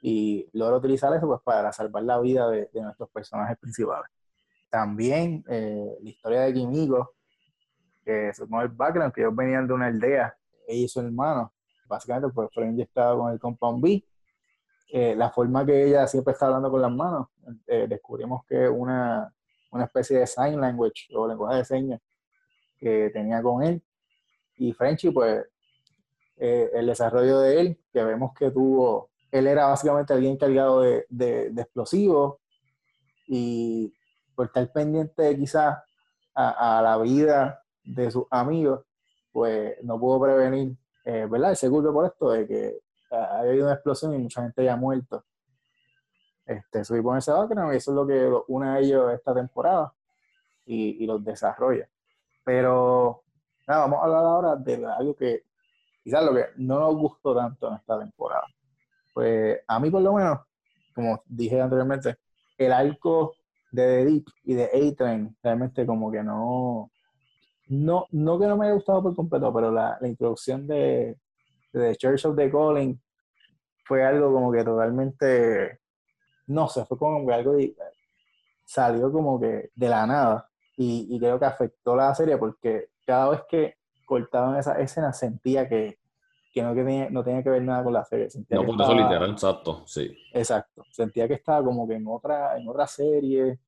y 0.00 0.48
logra 0.52 0.76
utilizar 0.76 1.14
eso 1.14 1.26
pues 1.26 1.40
para 1.42 1.72
salvar 1.72 2.02
la 2.02 2.18
vida 2.20 2.50
de 2.50 2.68
nuestros 2.74 3.08
personajes 3.10 3.56
principales 3.58 4.10
también 4.72 5.44
eh, 5.48 5.98
la 6.00 6.08
historia 6.08 6.40
de 6.40 6.54
Kimiko, 6.54 7.12
que 8.02 8.32
como 8.38 8.62
el 8.62 8.68
background, 8.68 9.12
que 9.12 9.20
ellos 9.20 9.36
venían 9.36 9.68
de 9.68 9.74
una 9.74 9.88
aldea, 9.88 10.34
ella 10.72 10.84
y 10.84 10.88
su 10.88 11.00
hermano, 11.00 11.52
básicamente 11.86 12.32
pues 12.34 12.48
fueron 12.52 12.72
inyectados 12.72 13.20
con 13.20 13.32
el 13.32 13.38
compound 13.38 13.82
B. 13.82 14.04
Eh, 14.88 15.14
la 15.16 15.30
forma 15.30 15.64
que 15.64 15.86
ella 15.86 16.06
siempre 16.06 16.32
está 16.32 16.46
hablando 16.46 16.70
con 16.70 16.82
las 16.82 16.92
manos, 16.92 17.28
eh, 17.66 17.86
descubrimos 17.88 18.44
que 18.46 18.68
una, 18.68 19.32
una 19.70 19.84
especie 19.84 20.18
de 20.18 20.26
sign 20.26 20.60
language 20.60 21.08
o 21.14 21.26
lenguaje 21.26 21.58
de 21.58 21.64
señas 21.64 22.00
que 22.78 23.10
tenía 23.10 23.42
con 23.42 23.62
él. 23.62 23.82
Y 24.56 24.72
Frenchy, 24.72 25.10
pues, 25.10 25.46
el 26.36 26.86
desarrollo 26.86 27.38
de 27.40 27.60
él, 27.60 27.80
que 27.92 28.02
vemos 28.02 28.32
que 28.34 28.50
tuvo, 28.50 29.10
él 29.30 29.46
era 29.46 29.66
básicamente 29.66 30.12
alguien 30.12 30.36
cargado 30.36 30.80
de, 30.80 31.06
de, 31.08 31.50
de 31.50 31.62
explosivos 31.62 32.36
y 33.28 33.94
por 34.34 34.46
estar 34.46 34.70
pendiente 34.72 35.36
quizás 35.36 35.78
a, 36.34 36.80
la 36.82 36.98
vida 36.98 37.62
de 37.84 38.10
sus 38.10 38.24
amigos, 38.30 38.84
pues 39.32 39.82
no 39.82 39.98
pudo 39.98 40.20
prevenir, 40.20 40.76
eh, 41.04 41.26
¿verdad? 41.28 41.52
Ese 41.52 41.70
culpa 41.70 41.92
por 41.92 42.06
esto 42.06 42.30
de 42.30 42.46
que 42.46 42.78
ha 43.10 43.40
habido 43.40 43.64
una 43.64 43.74
explosión 43.74 44.14
y 44.14 44.18
mucha 44.18 44.42
gente 44.42 44.64
ya 44.64 44.74
ha 44.74 44.76
muerto. 44.76 45.24
Este, 46.44 46.84
subir 46.84 47.02
por 47.02 47.16
ese 47.16 47.30
background 47.30 47.72
y 47.72 47.76
eso 47.76 47.92
es 47.92 47.94
lo 47.94 48.06
que 48.06 48.30
une 48.48 48.68
a 48.68 48.78
ellos 48.80 49.12
esta 49.12 49.32
temporada 49.32 49.92
y, 50.66 51.06
los 51.06 51.24
desarrolla. 51.24 51.88
Pero 52.44 53.22
nada, 53.66 53.82
vamos 53.82 54.00
a 54.00 54.04
hablar 54.04 54.24
ahora 54.24 54.56
de 54.56 54.86
algo 54.86 55.14
que 55.14 55.44
quizás 56.02 56.24
lo 56.24 56.34
que 56.34 56.46
no 56.56 56.80
nos 56.80 56.96
gustó 56.96 57.34
tanto 57.34 57.68
en 57.68 57.74
esta 57.74 57.98
temporada. 57.98 58.46
Pues 59.12 59.60
a 59.66 59.78
mí 59.78 59.90
por 59.90 60.02
lo 60.02 60.14
menos, 60.14 60.40
como 60.94 61.22
dije 61.26 61.60
anteriormente, 61.60 62.16
el 62.58 62.72
arco 62.72 63.34
de 63.70 63.82
The 63.82 64.04
Deep 64.04 64.24
y 64.44 64.54
de 64.54 64.64
A-Train, 64.64 65.36
realmente 65.42 65.86
como 65.86 66.10
que 66.10 66.22
no, 66.22 66.90
no, 67.72 68.06
no 68.10 68.38
que 68.38 68.46
no 68.46 68.58
me 68.58 68.66
haya 68.66 68.74
gustado 68.74 69.02
por 69.02 69.16
completo, 69.16 69.50
pero 69.52 69.70
la, 69.72 69.96
la 69.98 70.06
introducción 70.06 70.66
de, 70.66 71.16
de 71.72 71.96
Church 71.96 72.26
of 72.26 72.36
the 72.36 72.50
Calling 72.50 73.00
fue 73.84 74.04
algo 74.04 74.30
como 74.30 74.52
que 74.52 74.62
totalmente, 74.62 75.80
no 76.48 76.68
sé, 76.68 76.84
fue 76.84 76.98
como 76.98 77.26
que 77.26 77.32
algo 77.32 77.56
salió 78.66 79.10
como 79.10 79.40
que 79.40 79.70
de 79.74 79.88
la 79.88 80.06
nada 80.06 80.50
y, 80.76 81.06
y, 81.10 81.18
creo 81.18 81.38
que 81.38 81.46
afectó 81.46 81.96
la 81.96 82.14
serie 82.14 82.36
porque 82.36 82.90
cada 83.06 83.30
vez 83.30 83.40
que 83.48 83.76
cortaban 84.04 84.58
esa 84.58 84.78
escena 84.78 85.14
sentía 85.14 85.66
que, 85.66 85.98
que 86.52 86.62
no, 86.62 86.74
que 86.74 86.84
tenía, 86.84 87.08
no 87.08 87.24
tenía 87.24 87.42
que 87.42 87.50
ver 87.50 87.62
nada 87.62 87.82
con 87.84 87.94
la 87.94 88.04
serie. 88.04 88.28
no, 88.50 88.66
por 88.66 88.82
eso 88.82 88.94
literal, 88.94 89.30
exacto, 89.30 89.86
sí. 89.86 90.14
Exacto, 90.34 90.84
sentía 90.90 91.26
que 91.26 91.34
estaba 91.34 91.64
como 91.64 91.88
que 91.88 91.94
en 91.94 92.06
otra, 92.06 92.58
en 92.58 92.68
otra 92.68 92.86
serie, 92.86 93.60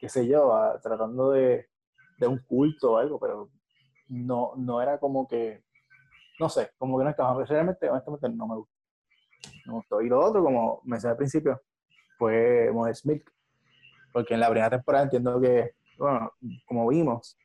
qué 0.00 0.08
sé 0.08 0.26
yo, 0.26 0.52
tratando 0.82 1.30
de, 1.30 1.68
de, 2.18 2.26
un 2.26 2.38
culto 2.38 2.92
o 2.92 2.96
algo, 2.96 3.18
pero 3.18 3.50
no, 4.08 4.52
no 4.56 4.80
era 4.80 4.98
como 4.98 5.26
que, 5.26 5.62
no 6.38 6.48
sé, 6.48 6.70
como 6.78 6.98
que 6.98 7.04
no 7.04 7.10
estaba, 7.10 7.44
realmente, 7.44 7.88
honestamente 7.88 8.28
no 8.30 8.46
me 8.46 8.56
gustó. 8.56 8.74
Me 9.66 9.72
gustó. 9.74 10.00
Y 10.00 10.08
lo 10.08 10.20
otro, 10.20 10.42
como 10.42 10.80
mencioné 10.84 11.12
al 11.12 11.18
principio, 11.18 11.60
fue 12.18 12.70
Modest 12.72 13.04
Milk, 13.06 13.32
porque 14.12 14.34
en 14.34 14.40
la 14.40 14.48
primera 14.48 14.70
temporada 14.70 15.04
entiendo 15.04 15.40
que, 15.40 15.72
bueno, 15.98 16.32
como 16.66 16.88
vimos, 16.88 17.36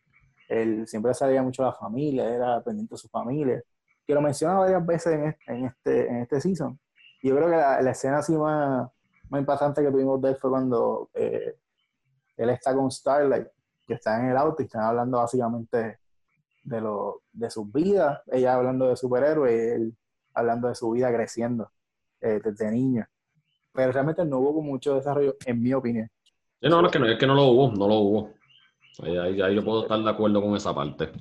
él 0.48 0.88
siempre 0.88 1.14
salía 1.14 1.44
mucho 1.44 1.64
a 1.64 1.68
la 1.68 1.74
familia, 1.74 2.28
era 2.28 2.64
pendiente 2.64 2.96
de 2.96 2.98
su 2.98 3.10
familia, 3.10 3.62
que 4.06 4.14
lo 4.14 4.22
menciona 4.22 4.56
varias 4.56 4.86
veces 4.86 5.14
en 5.14 5.26
este, 5.26 5.52
en 5.52 5.66
este, 5.66 6.08
en 6.08 6.16
este 6.18 6.42
season. 6.42 6.80
Yo 7.22 7.36
creo 7.36 7.50
que 7.50 7.56
la, 7.56 7.82
la 7.82 7.92
escena 7.92 8.20
así 8.20 8.36
más, 8.36 8.90
más 9.30 9.40
impactante 9.40 9.84
que 9.84 9.92
tuvimos 9.92 10.22
de 10.22 10.30
él 10.30 10.36
fue 10.38 10.50
cuando 10.50 11.10
eh, 11.14 11.56
él 12.38 12.50
está 12.50 12.74
con 12.74 12.90
Starlight, 12.90 13.48
que 13.90 13.96
está 13.96 14.20
en 14.20 14.30
el 14.30 14.38
auto 14.38 14.62
y 14.62 14.66
están 14.66 14.84
hablando 14.84 15.18
básicamente 15.18 15.98
de, 16.64 16.80
lo, 16.80 17.24
de 17.34 17.50
sus 17.50 17.72
vidas, 17.74 18.22
ella 18.28 18.54
hablando 18.54 18.88
de 18.88 18.96
superhéroes, 18.96 19.74
él 19.74 19.98
hablando 20.36 20.68
de 20.68 20.76
su 20.76 20.92
vida 20.92 21.12
creciendo 21.12 21.72
eh, 22.22 22.40
desde 22.44 22.70
niño. 22.70 23.08
Pero 23.74 23.92
realmente 23.92 24.24
no 24.26 24.38
hubo 24.38 24.62
mucho 24.62 24.94
desarrollo, 24.94 25.36
en 25.44 25.60
mi 25.60 25.74
opinión. 25.74 26.08
no, 26.62 26.86
es 26.86 26.92
que 26.92 27.00
no, 27.00 27.08
es 27.08 27.18
que 27.18 27.26
no 27.26 27.34
lo 27.34 27.46
hubo, 27.46 27.72
no 27.72 27.88
lo 27.88 27.96
hubo. 27.96 28.34
Ahí, 29.02 29.42
ahí, 29.42 29.56
yo 29.56 29.66
puedo 29.66 29.82
estar 29.82 30.00
de 30.00 30.10
acuerdo 30.10 30.40
con 30.40 30.56
esa 30.56 30.74
parte. 30.74 31.12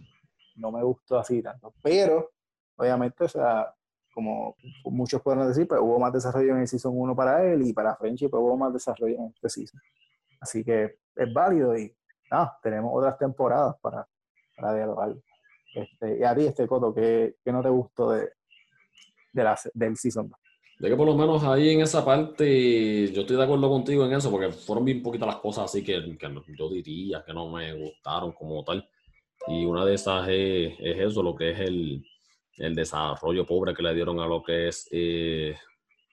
No 0.57 0.71
me 0.71 0.83
gustó 0.83 1.19
así 1.19 1.43
tanto. 1.43 1.73
Pero, 1.83 2.33
obviamente, 2.77 3.25
o 3.25 3.29
sea, 3.29 3.73
como 4.13 4.57
muchos 4.85 5.23
pueden 5.23 5.49
decir, 5.49 5.67
pues 5.67 5.81
hubo 5.81 5.99
más 5.99 6.13
desarrollo 6.13 6.53
en 6.53 6.61
el 6.61 6.69
Season 6.69 6.93
1 6.95 7.17
para 7.17 7.51
él 7.51 7.63
y 7.67 7.73
para 7.73 7.97
Friendship 7.97 8.31
hubo 8.33 8.59
más 8.59 8.75
desarrollo 8.75 9.17
en 9.17 9.33
este 9.35 9.49
Season. 9.49 9.81
Así 10.39 10.63
que 10.63 10.99
es 11.17 11.33
válido 11.33 11.79
y 11.79 11.95
nada, 12.31 12.59
tenemos 12.63 12.91
otras 12.95 13.19
temporadas 13.19 13.77
para, 13.81 14.07
para 14.57 14.75
dialogar. 14.75 15.15
Este, 15.75 16.19
y 16.19 16.25
a 16.25 16.35
ti, 16.35 16.47
este 16.47 16.67
Coto, 16.67 16.95
¿qué, 16.95 17.37
qué 17.45 17.53
no 17.53 17.63
te 17.63 17.69
gustó 17.69 18.13
de, 18.13 18.31
de 19.33 19.45
la, 19.45 19.59
del 19.75 19.97
Season 19.97 20.29
2? 20.29 20.39
De 20.79 20.89
que 20.89 20.97
por 20.97 21.07
lo 21.07 21.17
menos 21.17 21.43
ahí 21.43 21.71
en 21.71 21.81
esa 21.81 22.05
parte, 22.05 23.11
yo 23.13 23.23
estoy 23.23 23.37
de 23.37 23.43
acuerdo 23.43 23.69
contigo 23.69 24.07
en 24.07 24.13
eso, 24.13 24.31
porque 24.31 24.53
fueron 24.53 24.85
bien 24.85 25.03
poquitas 25.03 25.27
las 25.27 25.39
cosas 25.39 25.65
así 25.65 25.83
que, 25.83 26.17
que 26.17 26.29
yo 26.57 26.71
diría 26.71 27.25
que 27.27 27.33
no 27.33 27.49
me 27.51 27.73
gustaron 27.73 28.33
como 28.33 28.63
tal. 28.63 28.89
Y 29.49 29.65
una 29.65 29.85
de 29.85 29.95
esas 29.95 30.29
es, 30.29 30.75
es 30.79 30.99
eso, 30.99 31.23
lo 31.23 31.35
que 31.35 31.51
es 31.51 31.61
el, 31.61 32.05
el, 32.59 32.75
desarrollo 32.77 33.45
pobre 33.45 33.75
que 33.75 33.83
le 33.83 33.95
dieron 33.95 34.21
a 34.21 34.27
lo 34.27 34.43
que 34.43 34.69
es 34.69 34.89
eh, 34.93 35.57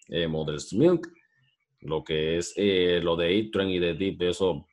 eh 0.09 0.27
Mother's 0.27 0.73
Milk, 0.73 1.07
lo 1.81 2.03
que 2.03 2.37
es 2.37 2.53
eh, 2.55 2.99
lo 3.03 3.15
de 3.15 3.27
a 3.27 3.63
y 3.63 3.79
de 3.79 3.93
Deep, 3.93 4.23
eso, 4.23 4.65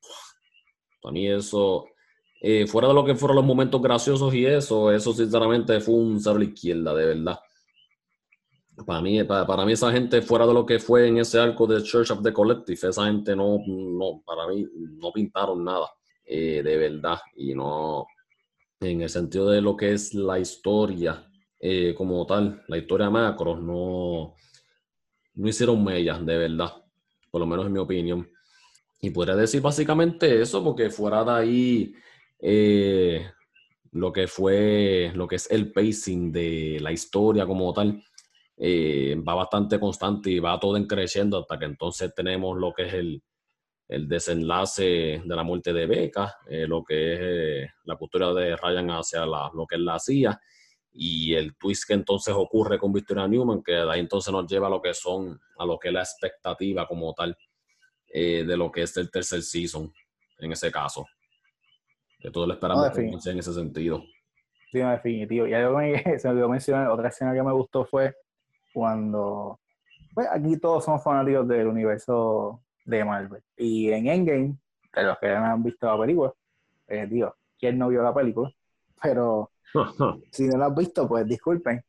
para 1.03 1.13
mí 1.13 1.29
eso, 1.29 1.87
eh, 2.41 2.67
fuera 2.67 2.89
de 2.89 2.95
lo 2.95 3.05
que 3.05 3.15
fueron 3.15 3.37
los 3.37 3.45
momentos 3.45 3.83
graciosos 3.83 4.33
y 4.35 4.47
eso, 4.47 4.91
eso 4.93 5.13
sinceramente 5.13 5.81
fue 5.81 5.97
un 5.97 6.21
cero 6.21 6.43
izquierda, 6.43 6.95
de 6.95 7.07
verdad. 7.07 7.39
Para 8.87 9.03
mí, 9.03 9.23
para, 9.25 9.67
mí 9.67 9.73
esa 9.73 9.93
gente 9.93 10.23
fuera 10.23 10.47
de 10.47 10.55
lo 10.55 10.65
que 10.65 10.79
fue 10.79 11.07
en 11.07 11.19
ese 11.19 11.39
arco 11.39 11.67
de 11.67 11.83
Church 11.83 12.11
of 12.11 12.23
the 12.23 12.33
Collective, 12.33 12.89
esa 12.89 13.07
gente 13.07 13.37
no, 13.37 13.59
no 13.67 14.23
para 14.25 14.49
mí 14.49 14.67
no 14.75 15.13
pintaron 15.13 15.63
nada 15.63 15.91
eh, 16.25 16.63
de 16.63 16.77
verdad 16.79 17.19
y 17.37 17.55
no 17.55 18.07
en 18.81 19.03
el 19.03 19.09
sentido 19.09 19.51
de 19.51 19.61
lo 19.61 19.77
que 19.77 19.93
es 19.93 20.15
la 20.15 20.39
historia 20.39 21.29
eh, 21.61 21.95
como 21.97 22.27
tal, 22.27 22.63
la 22.67 22.79
historia 22.79 23.11
macro, 23.11 23.57
no, 23.57 24.35
no 25.35 25.49
hicieron 25.49 25.85
mellas 25.85 26.25
de 26.25 26.37
verdad, 26.39 26.73
por 27.31 27.41
lo 27.41 27.47
menos 27.47 27.67
en 27.67 27.73
mi 27.73 27.79
opinión. 27.79 28.29
Y 29.05 29.11
podría 29.11 29.35
decir 29.35 29.61
básicamente 29.61 30.41
eso, 30.41 30.63
porque 30.63 30.89
fuera 30.89 31.25
de 31.25 31.33
ahí 31.33 31.95
eh, 32.39 33.29
lo 33.91 34.13
que 34.13 34.29
fue, 34.29 35.11
lo 35.17 35.27
que 35.27 35.37
es 35.37 35.51
el 35.51 35.73
pacing 35.73 36.31
de 36.31 36.79
la 36.81 36.93
historia 36.93 37.45
como 37.45 37.73
tal, 37.73 38.01
eh, 38.57 39.17
va 39.17 39.35
bastante 39.35 39.81
constante 39.81 40.31
y 40.31 40.39
va 40.39 40.61
todo 40.61 40.81
creciendo 40.87 41.41
hasta 41.41 41.59
que 41.59 41.65
entonces 41.65 42.15
tenemos 42.15 42.57
lo 42.57 42.73
que 42.73 42.87
es 42.87 42.95
el, 42.95 43.23
el 43.89 44.07
desenlace 44.07 45.21
de 45.25 45.37
la 45.37 45.43
muerte 45.43 45.73
de 45.73 45.87
Beca, 45.87 46.37
eh, 46.49 46.69
lo 46.69 46.85
que 46.85 47.15
es 47.15 47.21
eh, 47.21 47.71
la 47.85 47.97
cultura 47.97 48.33
de 48.33 48.57
Ryan 48.57 48.91
hacia 48.91 49.27
lo 49.27 49.67
que 49.69 49.75
es 49.75 49.81
la 49.81 49.99
CIA 49.99 50.41
y 50.93 51.35
el 51.35 51.57
twist 51.57 51.89
que 51.89 51.95
entonces 51.95 52.35
ocurre 52.37 52.79
con 52.79 52.93
Victoria 52.93 53.27
Newman, 53.27 53.65
que 53.65 53.73
de 53.73 53.91
ahí 53.91 53.99
entonces 53.99 54.33
nos 54.33 54.47
lleva 54.47 54.69
a 54.69 54.71
lo 54.71 54.81
que 54.81 54.95
son, 54.95 55.41
a 55.59 55.67
lo 55.67 55.77
que 55.77 55.89
es 55.89 55.95
la 55.95 56.03
expectativa 56.03 56.87
como 56.87 57.13
tal 57.15 57.37
de 58.13 58.57
lo 58.57 58.71
que 58.71 58.83
es 58.83 58.97
el 58.97 59.11
tercer 59.11 59.43
season, 59.43 59.93
en 60.39 60.53
ese 60.53 60.71
caso. 60.71 61.07
Que 62.19 62.31
todos 62.31 62.47
lo 62.47 62.55
esperamos 62.55 62.97
en 62.99 63.39
ese 63.39 63.53
sentido. 63.53 64.03
Sí, 64.71 64.79
definitivo. 64.79 65.47
Y 65.47 65.55
algo 65.55 65.79
que 65.79 66.19
se 66.19 66.29
me 66.29 66.33
olvidó 66.33 66.49
mencionar, 66.49 66.89
otra 66.89 67.09
escena 67.09 67.35
que 67.35 67.43
me 67.43 67.53
gustó 67.53 67.85
fue 67.85 68.15
cuando 68.73 69.61
pues 70.15 70.29
aquí 70.31 70.59
todos 70.59 70.85
somos 70.85 71.03
fanáticos 71.03 71.47
del 71.49 71.67
universo 71.67 72.63
de 72.85 73.05
Marvel. 73.05 73.43
Y 73.57 73.91
en 73.93 74.07
Endgame, 74.07 74.57
de 74.95 75.03
los 75.03 75.19
que 75.19 75.29
han 75.29 75.63
visto 75.63 75.87
la 75.87 75.99
película, 75.99 76.33
eh, 76.89 77.07
digo, 77.07 77.35
¿quién 77.59 77.79
no 77.79 77.89
vio 77.89 78.03
la 78.03 78.15
película? 78.15 78.51
Pero 79.03 79.51
si 80.31 80.47
no 80.49 80.59
la 80.59 80.67
has 80.67 80.75
visto, 80.75 81.09
pues 81.09 81.27
disculpen. 81.27 81.83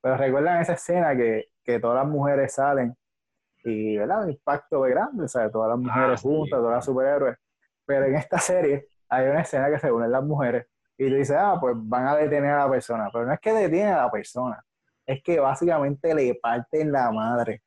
Pero 0.00 0.16
recuerdan 0.16 0.60
esa 0.60 0.74
escena 0.74 1.16
que, 1.16 1.50
que 1.62 1.78
todas 1.78 2.04
las 2.04 2.12
mujeres 2.12 2.54
salen 2.54 2.94
y, 3.64 3.96
¿verdad? 3.96 4.24
Un 4.24 4.30
impacto 4.30 4.80
grande, 4.82 5.28
¿sabes? 5.28 5.52
Todas 5.52 5.68
las 5.68 5.78
ah, 5.78 5.92
mujeres 5.94 6.20
juntas, 6.20 6.58
todas 6.58 6.74
las 6.76 6.84
superhéroes. 6.84 7.36
Pero 7.84 8.06
en 8.06 8.16
esta 8.16 8.38
serie 8.38 8.86
hay 9.08 9.28
una 9.28 9.40
escena 9.40 9.70
que 9.70 9.78
se 9.78 9.90
unen 9.90 10.12
las 10.12 10.24
mujeres 10.24 10.66
y 10.96 11.08
tú 11.08 11.14
dices, 11.14 11.36
ah, 11.38 11.56
pues 11.60 11.74
van 11.76 12.06
a 12.06 12.16
detener 12.16 12.52
a 12.52 12.64
la 12.64 12.70
persona. 12.70 13.08
Pero 13.12 13.26
no 13.26 13.32
es 13.32 13.40
que 13.40 13.52
detienen 13.52 13.94
a 13.94 14.04
la 14.04 14.10
persona, 14.10 14.62
es 15.06 15.22
que 15.22 15.40
básicamente 15.40 16.14
le 16.14 16.34
parten 16.34 16.92
la 16.92 17.10
madre 17.10 17.62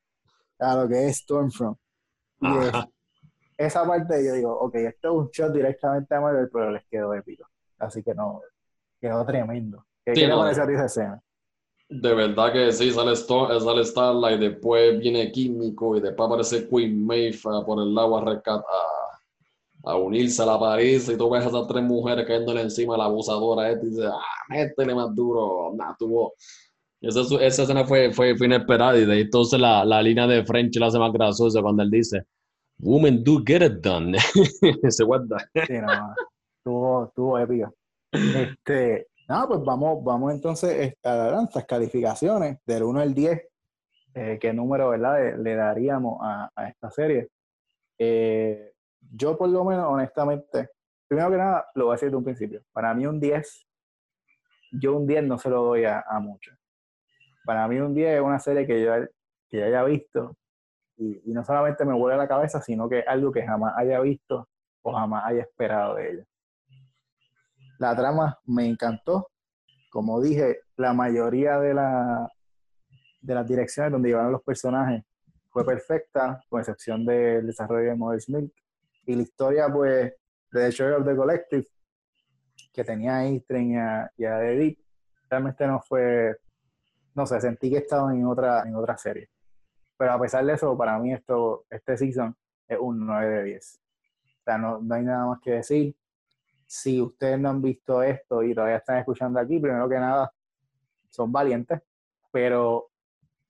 a 0.59 0.75
lo 0.75 0.87
que 0.87 1.07
es 1.07 1.17
Stormfront. 1.17 1.77
Y 2.41 2.47
esa 3.57 3.85
parte 3.85 4.25
yo 4.25 4.33
digo, 4.33 4.57
ok, 4.59 4.75
esto 4.75 5.07
es 5.09 5.13
un 5.13 5.29
shot 5.29 5.53
directamente 5.53 6.13
a 6.15 6.21
Marvel, 6.21 6.49
pero 6.51 6.71
les 6.71 6.85
quedó 6.85 7.13
épico. 7.13 7.47
Así 7.79 8.03
que 8.03 8.13
no, 8.13 8.41
quedó 8.99 9.25
tremendo. 9.25 9.85
¿Qué, 10.05 10.15
sí, 10.15 10.27
parece 10.27 10.61
a 10.61 10.67
ti 10.67 10.73
esa 10.73 10.85
escena? 10.85 11.21
De 11.89 12.13
verdad 12.13 12.51
que 12.51 12.71
sí, 12.71 12.91
sale, 12.91 13.15
sale 13.15 13.85
Starlight, 13.85 14.39
después 14.39 14.99
viene 14.99 15.31
Químico 15.31 15.95
y 15.95 16.01
después 16.01 16.27
aparece 16.27 16.67
Queen 16.67 17.05
Maeve 17.05 17.37
por 17.43 17.79
el 17.79 17.93
lado 17.93 18.17
a 18.17 18.25
rescatar, 18.25 18.63
a, 19.83 19.95
unirse 19.95 20.41
a 20.41 20.45
la 20.45 20.59
París 20.59 21.09
y 21.09 21.17
tú 21.17 21.29
ves 21.29 21.45
a 21.45 21.49
esas 21.49 21.67
tres 21.67 21.83
mujeres 21.83 22.25
cayéndole 22.25 22.61
encima 22.61 22.95
a 22.95 22.99
la 22.99 23.05
abusadora 23.05 23.69
este 23.69 23.85
y 23.85 23.89
dices, 23.89 24.05
ah, 24.05 24.21
métele 24.49 24.95
más 24.95 25.13
duro. 25.13 25.73
Nah, 25.75 25.93
tuvo, 25.99 26.33
esa, 27.01 27.21
esa 27.21 27.63
escena 27.63 27.85
fue, 27.85 28.11
fue, 28.11 28.35
fue, 28.35 28.47
inesperada 28.47 28.97
y 28.97 29.05
de 29.05 29.13
ahí 29.13 29.21
entonces 29.21 29.59
la, 29.59 29.85
la 29.85 30.01
línea 30.01 30.25
de 30.25 30.43
French 30.45 30.77
la 30.77 30.87
hace 30.87 30.97
más 30.99 31.11
graciosa 31.11 31.61
cuando 31.61 31.83
él 31.83 31.91
dice, 31.91 32.25
Women 32.79 33.23
do 33.23 33.39
get 33.39 33.61
it 33.61 33.81
done. 33.81 34.15
Ese 34.83 35.03
what 35.03 35.23
Sí, 35.67 35.73
no, 35.73 36.13
estuvo, 36.57 37.05
estuvo 37.05 37.39
épico. 37.39 37.73
Este, 38.11 39.07
no, 39.29 39.47
pues 39.47 39.61
vamos, 39.63 40.03
vamos 40.03 40.33
entonces 40.33 40.95
a 41.03 41.15
dar 41.15 41.65
calificaciones 41.65 42.59
del 42.65 42.83
1 42.83 42.99
al 42.99 43.13
10. 43.13 43.41
Eh, 44.15 44.37
¿Qué 44.39 44.53
número 44.53 44.89
¿verdad? 44.89 45.37
Le, 45.37 45.55
daríamos 45.55 46.19
a, 46.21 46.49
esta 46.67 46.91
serie? 46.91 47.29
Eh, 47.97 48.73
yo 48.99 49.37
por 49.37 49.49
lo 49.49 49.63
menos, 49.65 49.85
honestamente, 49.87 50.69
primero 51.07 51.31
que 51.31 51.37
nada, 51.37 51.67
lo 51.75 51.85
voy 51.85 51.93
a 51.93 51.95
decir 51.95 52.09
de 52.09 52.15
un 52.15 52.23
principio. 52.23 52.63
Para 52.71 52.93
mí 52.93 53.05
un 53.05 53.19
10, 53.19 53.67
yo 54.73 54.97
un 54.97 55.07
10 55.07 55.23
no 55.23 55.37
se 55.37 55.49
lo 55.49 55.63
doy 55.63 55.85
a, 55.85 56.03
a 56.07 56.19
mucho 56.19 56.51
para 57.43 57.67
mí 57.67 57.79
un 57.79 57.93
día 57.93 58.15
es 58.15 58.21
una 58.21 58.39
serie 58.39 58.65
que 58.65 58.81
yo, 58.81 58.93
que 59.49 59.63
haya 59.63 59.83
visto 59.83 60.35
y, 60.97 61.21
no 61.33 61.43
solamente 61.43 61.85
me 61.85 61.93
vuelve 61.93 62.15
a 62.15 62.17
la 62.17 62.27
cabeza, 62.27 62.61
sino 62.61 62.87
que 62.87 62.99
es 62.99 63.07
algo 63.07 63.31
que 63.31 63.45
jamás 63.45 63.73
haya 63.77 63.99
visto 63.99 64.47
o 64.81 64.93
jamás 64.93 65.25
haya 65.25 65.41
esperado 65.41 65.95
de 65.95 66.11
ella. 66.11 66.25
La 67.79 67.95
trama 67.95 68.39
me 68.45 68.65
encantó. 68.65 69.29
Como 69.89 70.21
dije, 70.21 70.61
la 70.77 70.93
mayoría 70.93 71.59
de, 71.59 71.73
la, 71.73 72.29
de 73.21 73.35
las 73.35 73.47
direcciones 73.47 73.91
donde 73.91 74.09
llevaron 74.09 74.31
los 74.31 74.43
personajes 74.43 75.03
fue 75.49 75.63
perfecta, 75.65 76.43
con 76.49 76.59
excepción 76.59 77.05
del 77.05 77.45
desarrollo 77.45 77.89
de 77.89 77.95
Mother's 77.95 78.29
Milk. 78.29 78.51
Y 79.05 79.15
la 79.15 79.21
historia, 79.21 79.71
pues, 79.71 80.13
de 80.51 80.65
The 80.65 80.71
Show 80.71 80.99
of 80.99 81.05
the 81.05 81.15
Collective, 81.15 81.67
que 82.71 82.83
tenía 82.83 83.17
a 83.17 83.25
Eastern 83.25 83.71
y 83.71 83.77
a, 83.77 84.11
y 84.17 84.25
a 84.25 84.43
Edith, 84.43 84.79
realmente 85.29 85.67
no 85.67 85.79
fue 85.81 86.35
no 87.15 87.25
sé, 87.25 87.39
sentí 87.39 87.69
que 87.69 87.77
estaba 87.77 88.13
en 88.13 88.25
otra, 88.25 88.63
en 88.63 88.75
otra 88.75 88.97
serie. 88.97 89.29
Pero 89.97 90.13
a 90.13 90.19
pesar 90.19 90.45
de 90.45 90.53
eso, 90.53 90.77
para 90.77 90.97
mí 90.99 91.13
esto, 91.13 91.65
este 91.69 91.97
season 91.97 92.35
es 92.67 92.77
un 92.79 93.05
9 93.05 93.37
de 93.37 93.43
10. 93.43 93.79
O 94.25 94.43
sea, 94.43 94.57
no, 94.57 94.79
no 94.81 94.95
hay 94.95 95.03
nada 95.03 95.27
más 95.27 95.39
que 95.39 95.51
decir. 95.51 95.95
Si 96.65 97.01
ustedes 97.01 97.39
no 97.39 97.49
han 97.49 97.61
visto 97.61 98.01
esto 98.01 98.43
y 98.43 98.53
todavía 98.53 98.77
están 98.77 98.97
escuchando 98.97 99.39
aquí, 99.39 99.59
primero 99.59 99.87
que 99.87 99.95
nada, 99.95 100.33
son 101.09 101.31
valientes, 101.31 101.81
pero 102.31 102.89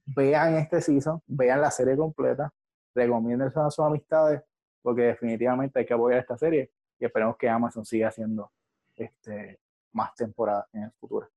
vean 0.05 0.55
este 0.55 0.82
season, 0.82 1.22
vean 1.28 1.61
la 1.61 1.72
serie 1.72 1.95
completa, 1.95 2.53
recomienden 2.93 3.51
a 3.55 3.72
sus 3.72 3.86
amistades, 3.86 4.41
porque 4.82 5.03
definitivamente 5.03 5.80
hay 5.80 5.86
que 5.86 5.93
apoyar 5.93 6.20
esta 6.20 6.38
serie 6.38 6.72
y 6.99 7.05
esperemos 7.05 7.38
que 7.38 7.49
Amazon 7.49 7.86
siga 7.86 8.09
haciendo 8.09 8.51
este, 8.95 9.59
más 9.93 10.14
temporadas 10.16 10.68
en 10.74 10.84
el 10.84 10.91
futuro. 10.91 11.30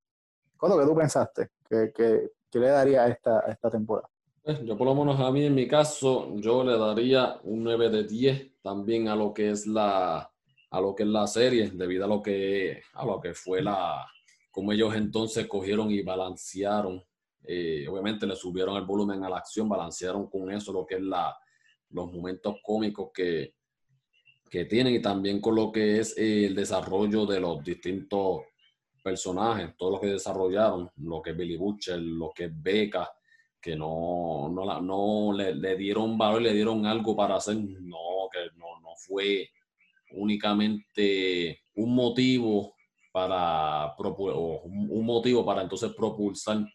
¿Cómo 0.57 0.79
que 0.79 0.85
tú 0.85 0.95
pensaste? 0.97 1.51
¿Qué, 1.69 2.31
le 2.53 2.69
daría 2.69 3.05
a 3.05 3.09
esta, 3.09 3.41
esta 3.41 3.71
temporada? 3.71 4.09
Pues, 4.43 4.63
yo 4.65 4.77
por 4.77 4.87
lo 4.87 4.95
menos 4.95 5.21
a 5.21 5.31
mí 5.31 5.45
en 5.45 5.55
mi 5.55 5.69
caso, 5.69 6.35
yo 6.37 6.65
le 6.65 6.79
daría 6.79 7.39
un 7.45 7.63
9 7.63 7.91
de 7.91 8.05
10 8.05 8.63
también 8.63 9.09
a 9.09 9.17
lo 9.17 9.35
que 9.35 9.51
es 9.51 9.67
la, 9.67 10.33
a 10.71 10.81
lo 10.81 10.95
que 10.95 11.05
es 11.05 11.09
la 11.09 11.27
serie, 11.27 11.71
debido 11.73 12.05
a 12.05 12.09
lo 12.09 12.23
que, 12.23 12.83
a 12.95 13.05
lo 13.05 13.21
que 13.21 13.35
fue 13.35 13.63
la, 13.63 14.07
como 14.51 14.73
ellos 14.73 14.95
entonces 14.95 15.47
cogieron 15.47 15.91
y 15.91 16.03
balancearon. 16.03 17.03
Eh, 17.45 17.87
obviamente 17.89 18.27
le 18.27 18.35
subieron 18.35 18.77
el 18.77 18.85
volumen 18.85 19.23
a 19.23 19.29
la 19.29 19.39
acción, 19.39 19.69
balancearon 19.69 20.29
con 20.29 20.51
eso 20.51 20.73
lo 20.73 20.85
que 20.85 20.97
es 20.97 21.03
la, 21.03 21.37
los 21.91 22.13
momentos 22.13 22.57
cómicos 22.63 23.11
que, 23.15 23.55
que 24.51 24.65
tienen 24.65 24.95
y 24.95 25.03
también 25.03 25.41
con 25.41 25.55
lo 25.55 25.71
que 25.71 26.01
es 26.01 26.17
el 26.17 26.55
desarrollo 26.55 27.27
de 27.27 27.41
los 27.41 27.63
distintos 27.63 28.43
personajes, 29.03 29.77
todos 29.77 29.93
los 29.93 30.01
que 30.01 30.09
desarrollaron, 30.09 30.91
lo 30.97 31.23
que 31.23 31.31
es 31.31 31.37
Billy 31.37 31.57
Butcher, 31.57 32.01
lo 32.01 32.33
que 32.35 32.47
es 32.47 32.51
Becca, 32.53 33.09
que 33.61 33.77
no, 33.77 34.49
no, 34.49 34.81
no 34.81 35.33
le, 35.33 35.77
dieron 35.77 36.17
valor, 36.17 36.43
le 36.43 36.53
dieron 36.53 36.87
algo 36.87 37.15
para 37.15 37.37
hacer. 37.37 37.57
No, 37.57 38.29
que 38.33 38.57
no, 38.57 38.81
no 38.81 38.95
fue 38.97 39.49
únicamente 40.17 41.61
un 41.75 41.95
motivo 41.95 42.75
para 43.13 43.95
un 43.99 45.07
motivo 45.07 45.45
para 45.45 45.63
entonces 45.63 45.93
propulsar 45.95 46.67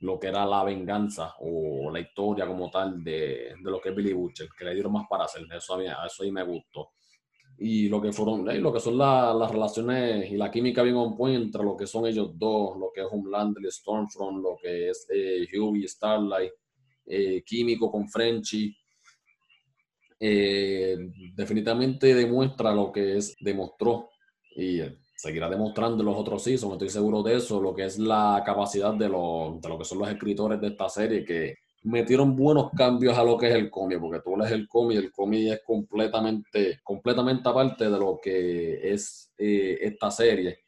lo 0.00 0.18
que 0.18 0.26
era 0.26 0.44
la 0.44 0.64
venganza 0.64 1.34
o 1.40 1.90
la 1.90 2.00
historia 2.00 2.46
como 2.46 2.70
tal 2.70 3.02
de, 3.02 3.54
de 3.62 3.70
lo 3.70 3.80
que 3.80 3.90
es 3.90 3.94
Billy 3.94 4.12
Butcher, 4.12 4.48
que 4.56 4.64
le 4.64 4.74
dieron 4.74 4.92
más 4.92 5.06
para 5.08 5.24
hacer. 5.24 5.42
Eso 5.56 5.74
a 5.74 5.78
mí, 5.78 5.84
eso 5.86 6.22
ahí 6.22 6.30
me 6.30 6.42
gustó. 6.42 6.90
Y 7.56 7.88
lo 7.88 8.02
que 8.02 8.12
fueron, 8.12 8.44
lo 8.60 8.72
que 8.72 8.80
son 8.80 8.98
las 8.98 9.50
relaciones 9.50 10.30
y 10.30 10.36
la 10.36 10.50
química 10.50 10.82
bien 10.82 10.96
on 10.96 11.16
point 11.16 11.44
entre 11.44 11.62
lo 11.62 11.76
que 11.76 11.86
son 11.86 12.06
ellos 12.06 12.32
dos, 12.34 12.76
lo 12.76 12.90
que 12.92 13.02
es 13.02 13.06
Homelander 13.10 13.64
y 13.64 13.70
Stormfront, 13.70 14.42
lo 14.42 14.56
que 14.60 14.90
es 14.90 15.06
eh, 15.14 15.46
Hughie, 15.56 15.86
Starlight, 15.86 16.52
eh, 17.06 17.42
Químico 17.46 17.90
con 17.90 18.08
Frenchy. 18.08 18.76
Eh, 20.20 20.96
definitivamente 21.34 22.14
demuestra 22.14 22.72
lo 22.72 22.92
que 22.92 23.18
es, 23.18 23.36
demostró 23.40 24.10
y 24.56 24.80
seguirá 25.16 25.48
demostrando 25.48 26.02
los 26.02 26.16
otros 26.16 26.42
seasons, 26.42 26.74
estoy 26.74 26.90
seguro 26.90 27.22
de 27.22 27.36
eso, 27.36 27.60
lo 27.60 27.74
que 27.74 27.84
es 27.84 27.98
la 27.98 28.42
capacidad 28.44 28.94
de, 28.94 29.08
lo, 29.08 29.58
de 29.60 29.68
lo 29.68 29.78
que 29.78 29.84
son 29.84 29.98
los 29.98 30.08
escritores 30.08 30.60
de 30.60 30.68
esta 30.68 30.88
serie, 30.88 31.24
que 31.24 31.56
metieron 31.84 32.34
buenos 32.34 32.70
cambios 32.76 33.16
a 33.16 33.24
lo 33.24 33.36
que 33.36 33.48
es 33.48 33.54
el 33.54 33.70
cómic, 33.70 34.00
porque 34.00 34.20
tú 34.20 34.36
lees 34.36 34.52
el 34.52 34.66
cómic, 34.68 34.98
el 34.98 35.12
cómic 35.12 35.52
es 35.52 35.62
completamente, 35.64 36.80
completamente 36.82 37.48
aparte 37.48 37.84
de 37.90 37.98
lo 37.98 38.18
que 38.22 38.92
es 38.92 39.32
eh, 39.38 39.78
esta 39.80 40.10
serie. 40.10 40.60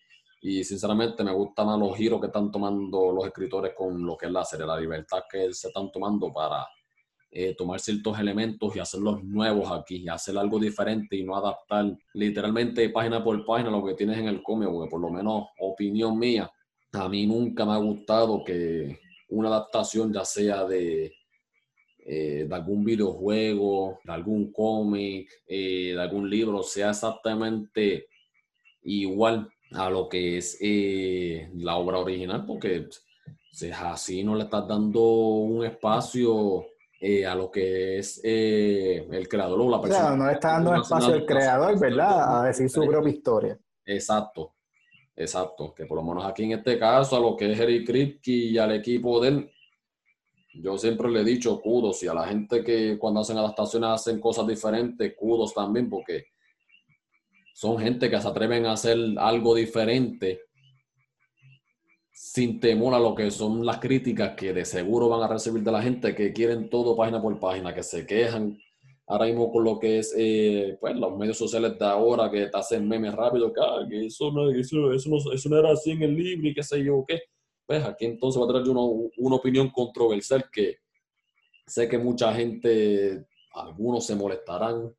Y 0.43 0.63
sinceramente 0.63 1.25
me 1.25 1.33
gustan 1.33 1.67
más 1.67 1.79
los 1.79 1.97
giros 1.97 2.21
que 2.21 2.27
están 2.27 2.51
tomando 2.53 3.11
los 3.13 3.27
escritores 3.27 3.73
con 3.75 4.05
lo 4.05 4.17
que 4.17 4.27
es 4.27 4.33
la 4.33 4.45
serie, 4.45 4.67
la 4.67 4.79
libertad 4.79 5.23
que 5.29 5.53
se 5.53 5.69
están 5.69 5.91
tomando 5.91 6.33
para 6.33 6.67
eh, 7.39 7.55
tomar 7.55 7.79
ciertos 7.81 8.19
elementos 8.19 8.75
y 8.75 8.79
hacerlos 8.79 9.23
nuevos 9.23 9.71
aquí, 9.71 9.97
y 9.97 10.09
hacer 10.09 10.39
algo 10.39 10.59
diferente 10.59 11.17
y 11.17 11.23
no 11.23 11.37
adaptar 11.37 11.95
literalmente 12.15 12.89
página 12.89 13.23
por 13.23 13.45
página 13.45 13.71
lo 13.71 13.85
que 13.85 13.93
tienes 13.93 14.17
en 14.17 14.29
el 14.29 14.43
cómic, 14.43 14.71
porque 14.71 14.89
por 14.89 15.03
lo 15.03 15.11
menos 15.11 15.49
opinión 15.59 16.19
mía, 16.19 16.51
a 16.93 17.09
mí 17.11 17.27
nunca 17.27 17.67
me 17.67 17.73
ha 17.73 17.77
gustado 17.77 18.43
que 18.43 19.01
una 19.29 19.49
adaptación 19.49 20.15
ya 20.15 20.25
sea 20.25 20.65
de, 20.65 21.13
eh, 22.07 22.49
algún 22.51 22.83
videojuego, 22.83 23.99
de 24.03 24.13
algún 24.15 24.51
cómic, 24.51 25.29
eh, 25.47 25.93
de 25.95 26.01
algún 26.01 26.31
libro, 26.31 26.63
sea 26.63 26.89
exactamente 26.89 28.07
igual 28.85 29.47
a 29.73 29.91
lo 29.91 30.09
que 30.09 30.39
es 30.39 30.59
la 31.53 31.77
obra 31.77 31.99
original, 31.99 32.47
porque 32.47 32.89
si 33.53 33.71
así 33.71 34.25
no 34.25 34.35
le 34.35 34.45
estás 34.45 34.67
dando 34.67 35.03
un 35.03 35.67
espacio 35.67 36.65
eh, 36.99 37.27
a 37.27 37.35
lo 37.35 37.51
que 37.51 37.99
es 37.99 38.21
eh, 38.25 39.07
el 39.11 39.29
creador 39.29 39.61
o 39.61 39.71
la 39.71 39.81
persona. 39.81 40.01
Claro, 40.01 40.17
no 40.17 40.27
le 40.27 40.33
está 40.33 40.53
dando 40.53 40.75
espacio 40.77 41.15
al 41.15 41.27
creador, 41.27 41.79
¿verdad? 41.79 42.41
A 42.41 42.47
decir 42.47 42.71
su 42.71 42.87
propia 42.87 43.13
historia. 43.13 43.59
Exacto, 43.85 44.55
exacto. 45.15 45.75
Que 45.75 45.85
por 45.85 45.99
lo 45.99 46.03
menos 46.03 46.25
aquí 46.25 46.45
en 46.45 46.53
este 46.53 46.79
caso, 46.79 47.17
a 47.17 47.21
lo 47.21 47.37
que 47.37 47.53
es 47.53 47.61
Eric 47.61 47.87
Kripke 47.87 48.31
y 48.31 48.59
al 48.59 48.73
equipo 48.73 49.21
de 49.21 49.29
él, 49.29 49.53
yo 50.55 50.79
siempre 50.79 51.11
le 51.11 51.21
he 51.21 51.25
dicho 51.25 51.61
kudos 51.61 52.03
y 52.03 52.09
a 52.09 52.15
la 52.15 52.27
gente 52.27 52.65
que 52.65 52.97
cuando 52.99 53.21
hacen 53.21 53.37
adaptaciones 53.37 53.91
hacen 53.91 54.19
cosas 54.19 54.47
diferentes, 54.47 55.15
kudos 55.15 55.53
también, 55.53 55.91
porque 55.91 56.29
son 57.53 57.79
gente 57.79 58.09
que 58.09 58.21
se 58.21 58.29
atreven 58.29 58.65
a 58.65 58.73
hacer 58.73 58.99
algo 59.19 59.55
diferente 59.55 60.46
sin 62.17 62.59
temor 62.61 62.95
a 62.95 62.99
lo 62.99 63.15
que 63.15 63.31
son 63.31 63.67
las 63.67 63.79
críticas 63.79 64.35
que 64.35 64.55
de 64.55 64.65
seguro 64.65 65.07
van 65.11 65.23
a 65.23 65.29
recibir 65.29 65.63
de 65.63 65.71
la 65.71 65.83
gente 65.83 66.15
que 66.15 66.33
quieren 66.33 66.71
todo 66.71 66.97
página 66.97 67.21
por 67.21 67.39
página, 67.39 67.75
que 67.75 67.83
se 67.83 68.07
quejan 68.07 68.59
ahora 69.07 69.27
mismo 69.27 69.53
con 69.53 69.65
lo 69.65 69.79
que 69.79 69.99
es 69.99 70.15
eh, 70.17 70.79
pues, 70.81 70.97
los 70.97 71.15
medios 71.19 71.37
sociales 71.37 71.79
de 71.79 71.85
ahora 71.85 72.31
que 72.31 72.47
te 72.47 72.57
hacen 72.57 72.89
memes 72.89 73.15
rápido, 73.15 73.53
que, 73.53 73.61
ah, 73.61 73.87
eso, 73.91 74.33
no, 74.33 74.51
eso, 74.51 74.95
eso, 74.95 75.11
no, 75.11 75.33
eso, 75.33 75.49
no, 75.51 75.59
era 75.59 75.73
así 75.73 75.91
en 75.91 76.05
el 76.05 76.17
libro 76.17 76.49
y 76.49 76.55
qué 76.55 76.63
sé 76.63 76.83
yo 76.83 77.05
qué. 77.07 77.21
Pues 77.67 77.85
aquí 77.85 78.07
entonces 78.07 78.41
va 78.41 78.47
a 78.47 78.49
traer 78.49 78.67
una 78.67 79.37
opinión 79.37 79.69
controversial 79.69 80.49
que 80.51 80.79
sé 81.67 81.87
que 81.87 81.99
mucha 81.99 82.33
gente, 82.33 83.27
algunos 83.53 84.07
se 84.07 84.17
molestarán, 84.17 84.91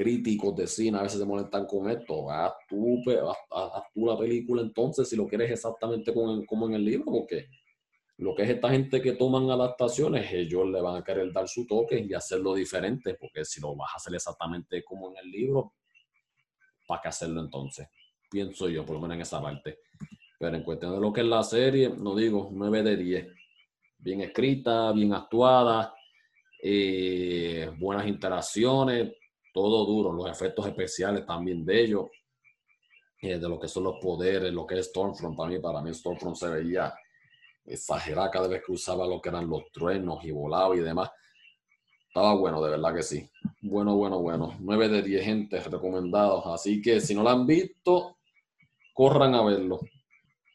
críticos 0.00 0.56
de 0.56 0.66
cine 0.66 0.96
a 0.96 1.02
veces 1.02 1.18
se 1.18 1.26
molestan 1.26 1.66
con 1.66 1.90
esto. 1.90 2.30
Haz 2.30 2.54
tú, 2.66 3.02
haz, 3.50 3.82
tú 3.92 4.06
la 4.06 4.16
película 4.16 4.62
entonces 4.62 5.06
si 5.06 5.14
lo 5.14 5.26
quieres 5.26 5.50
exactamente 5.50 6.14
como 6.14 6.66
en, 6.68 6.74
el 6.74 6.82
libro, 6.82 7.12
porque 7.12 7.48
lo 8.16 8.34
que 8.34 8.44
es 8.44 8.48
esta 8.48 8.70
gente 8.70 9.02
que 9.02 9.12
toman 9.12 9.50
adaptaciones, 9.50 10.32
ellos 10.32 10.66
le 10.70 10.80
van 10.80 10.96
a 10.96 11.04
querer 11.04 11.30
dar 11.34 11.46
su 11.46 11.66
toque 11.66 11.98
y 12.00 12.14
hacerlo 12.14 12.54
diferente, 12.54 13.14
porque 13.20 13.44
si 13.44 13.60
lo 13.60 13.76
vas 13.76 13.90
a 13.92 13.96
hacer 13.96 14.14
exactamente 14.14 14.82
como 14.82 15.10
en 15.10 15.18
el 15.18 15.30
libro, 15.30 15.74
¿para 16.86 17.02
qué 17.02 17.08
hacerlo 17.08 17.42
entonces? 17.42 17.86
Pienso 18.30 18.70
yo, 18.70 18.86
por 18.86 18.94
lo 18.94 19.02
menos 19.02 19.16
en 19.16 19.20
esa 19.20 19.42
parte. 19.42 19.80
Pero 20.38 20.56
en 20.56 20.62
cuestión 20.62 20.94
de 20.94 21.00
lo 21.00 21.12
que 21.12 21.20
es 21.20 21.26
la 21.26 21.42
serie, 21.42 21.90
no 21.90 22.16
digo 22.16 22.48
9 22.50 22.82
de 22.82 22.96
10. 22.96 23.26
Bien 23.98 24.22
escrita, 24.22 24.92
bien 24.92 25.12
actuada, 25.12 25.94
eh, 26.62 27.70
buenas 27.78 28.06
interacciones, 28.06 29.12
todo 29.52 29.84
duro, 29.84 30.12
los 30.12 30.30
efectos 30.30 30.66
especiales 30.66 31.26
también 31.26 31.64
de 31.64 31.82
ellos, 31.82 32.06
eh, 33.22 33.38
de 33.38 33.48
lo 33.48 33.58
que 33.58 33.68
son 33.68 33.84
los 33.84 33.98
poderes, 34.00 34.52
lo 34.52 34.66
que 34.66 34.78
es 34.78 34.86
Stormfront, 34.86 35.36
para 35.36 35.50
mí, 35.50 35.58
para 35.58 35.82
mí 35.82 35.92
Stormfront 35.92 36.36
se 36.36 36.48
veía 36.48 36.94
exagerada 37.64 38.30
cada 38.30 38.48
vez 38.48 38.62
que 38.64 38.72
usaba 38.72 39.06
lo 39.06 39.20
que 39.20 39.28
eran 39.28 39.48
los 39.48 39.70
truenos 39.72 40.24
y 40.24 40.30
volaba 40.30 40.74
y 40.74 40.80
demás. 40.80 41.10
Estaba 42.08 42.34
bueno, 42.34 42.60
de 42.62 42.70
verdad 42.70 42.94
que 42.94 43.02
sí. 43.02 43.30
Bueno, 43.62 43.94
bueno, 43.96 44.20
bueno. 44.20 44.56
9 44.58 44.88
de 44.88 45.02
10 45.02 45.24
gente 45.24 45.60
recomendados. 45.60 46.44
Así 46.46 46.82
que 46.82 47.00
si 47.00 47.14
no 47.14 47.22
lo 47.22 47.30
han 47.30 47.46
visto, 47.46 48.18
corran 48.92 49.34
a 49.34 49.44
verlo. 49.44 49.78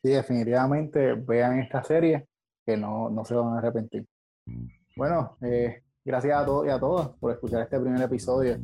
Sí, 0.01 0.09
definitivamente 0.09 1.13
vean 1.13 1.59
esta 1.59 1.81
serie 1.83 2.27
que 2.65 2.75
no, 2.75 3.09
no 3.09 3.23
se 3.23 3.35
van 3.35 3.53
a 3.53 3.59
arrepentir. 3.59 4.05
Bueno, 4.95 5.37
eh, 5.41 5.83
gracias 6.03 6.37
a 6.37 6.45
todos 6.45 6.67
y 6.67 6.69
a 6.69 6.79
todas 6.79 7.09
por 7.19 7.31
escuchar 7.31 7.61
este 7.61 7.79
primer 7.79 8.01
episodio 8.01 8.59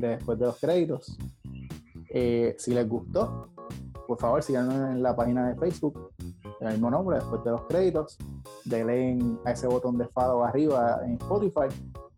después 0.00 0.38
de 0.38 0.46
los 0.46 0.58
créditos. 0.58 1.18
Eh, 2.10 2.54
si 2.58 2.72
les 2.72 2.88
gustó, 2.88 3.48
por 4.06 4.18
favor 4.18 4.42
síganos 4.42 4.74
en 4.74 5.02
la 5.02 5.14
página 5.14 5.48
de 5.48 5.56
Facebook, 5.56 6.12
el 6.60 6.72
mismo 6.72 6.90
nombre, 6.90 7.16
después 7.16 7.44
de 7.44 7.50
los 7.50 7.62
créditos. 7.66 8.16
Denle 8.64 9.18
a 9.44 9.52
ese 9.52 9.66
botón 9.66 9.98
de 9.98 10.06
follow 10.08 10.44
arriba 10.44 11.00
en 11.04 11.14
Spotify 11.14 11.68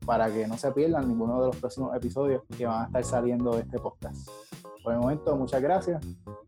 para 0.06 0.32
que 0.32 0.46
no 0.46 0.56
se 0.56 0.70
pierdan 0.72 1.08
ninguno 1.08 1.40
de 1.40 1.46
los 1.48 1.56
próximos 1.56 1.94
episodios 1.94 2.42
que 2.56 2.66
van 2.66 2.82
a 2.82 2.86
estar 2.86 3.04
saliendo 3.04 3.52
de 3.52 3.62
este 3.62 3.78
podcast. 3.78 4.28
Por 4.82 4.94
el 4.94 5.00
momento, 5.00 5.36
muchas 5.36 5.60
gracias. 5.60 6.04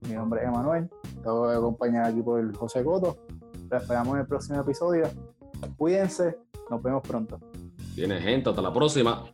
Mi 0.09 0.15
nombre 0.15 0.43
es 0.43 0.49
Emanuel. 0.49 0.89
Estoy 1.17 1.57
acompañado 1.57 2.09
aquí 2.09 2.23
por 2.23 2.57
José 2.57 2.83
Coto. 2.83 3.19
Los 3.71 3.83
esperamos 3.83 4.15
en 4.15 4.21
el 4.21 4.27
próximo 4.27 4.61
episodio. 4.61 5.09
Cuídense. 5.77 6.37
Nos 6.71 6.83
vemos 6.83 7.03
pronto. 7.03 7.39
Viene 7.95 8.21
gente. 8.21 8.49
Hasta 8.49 8.63
la 8.63 8.73
próxima. 8.73 9.25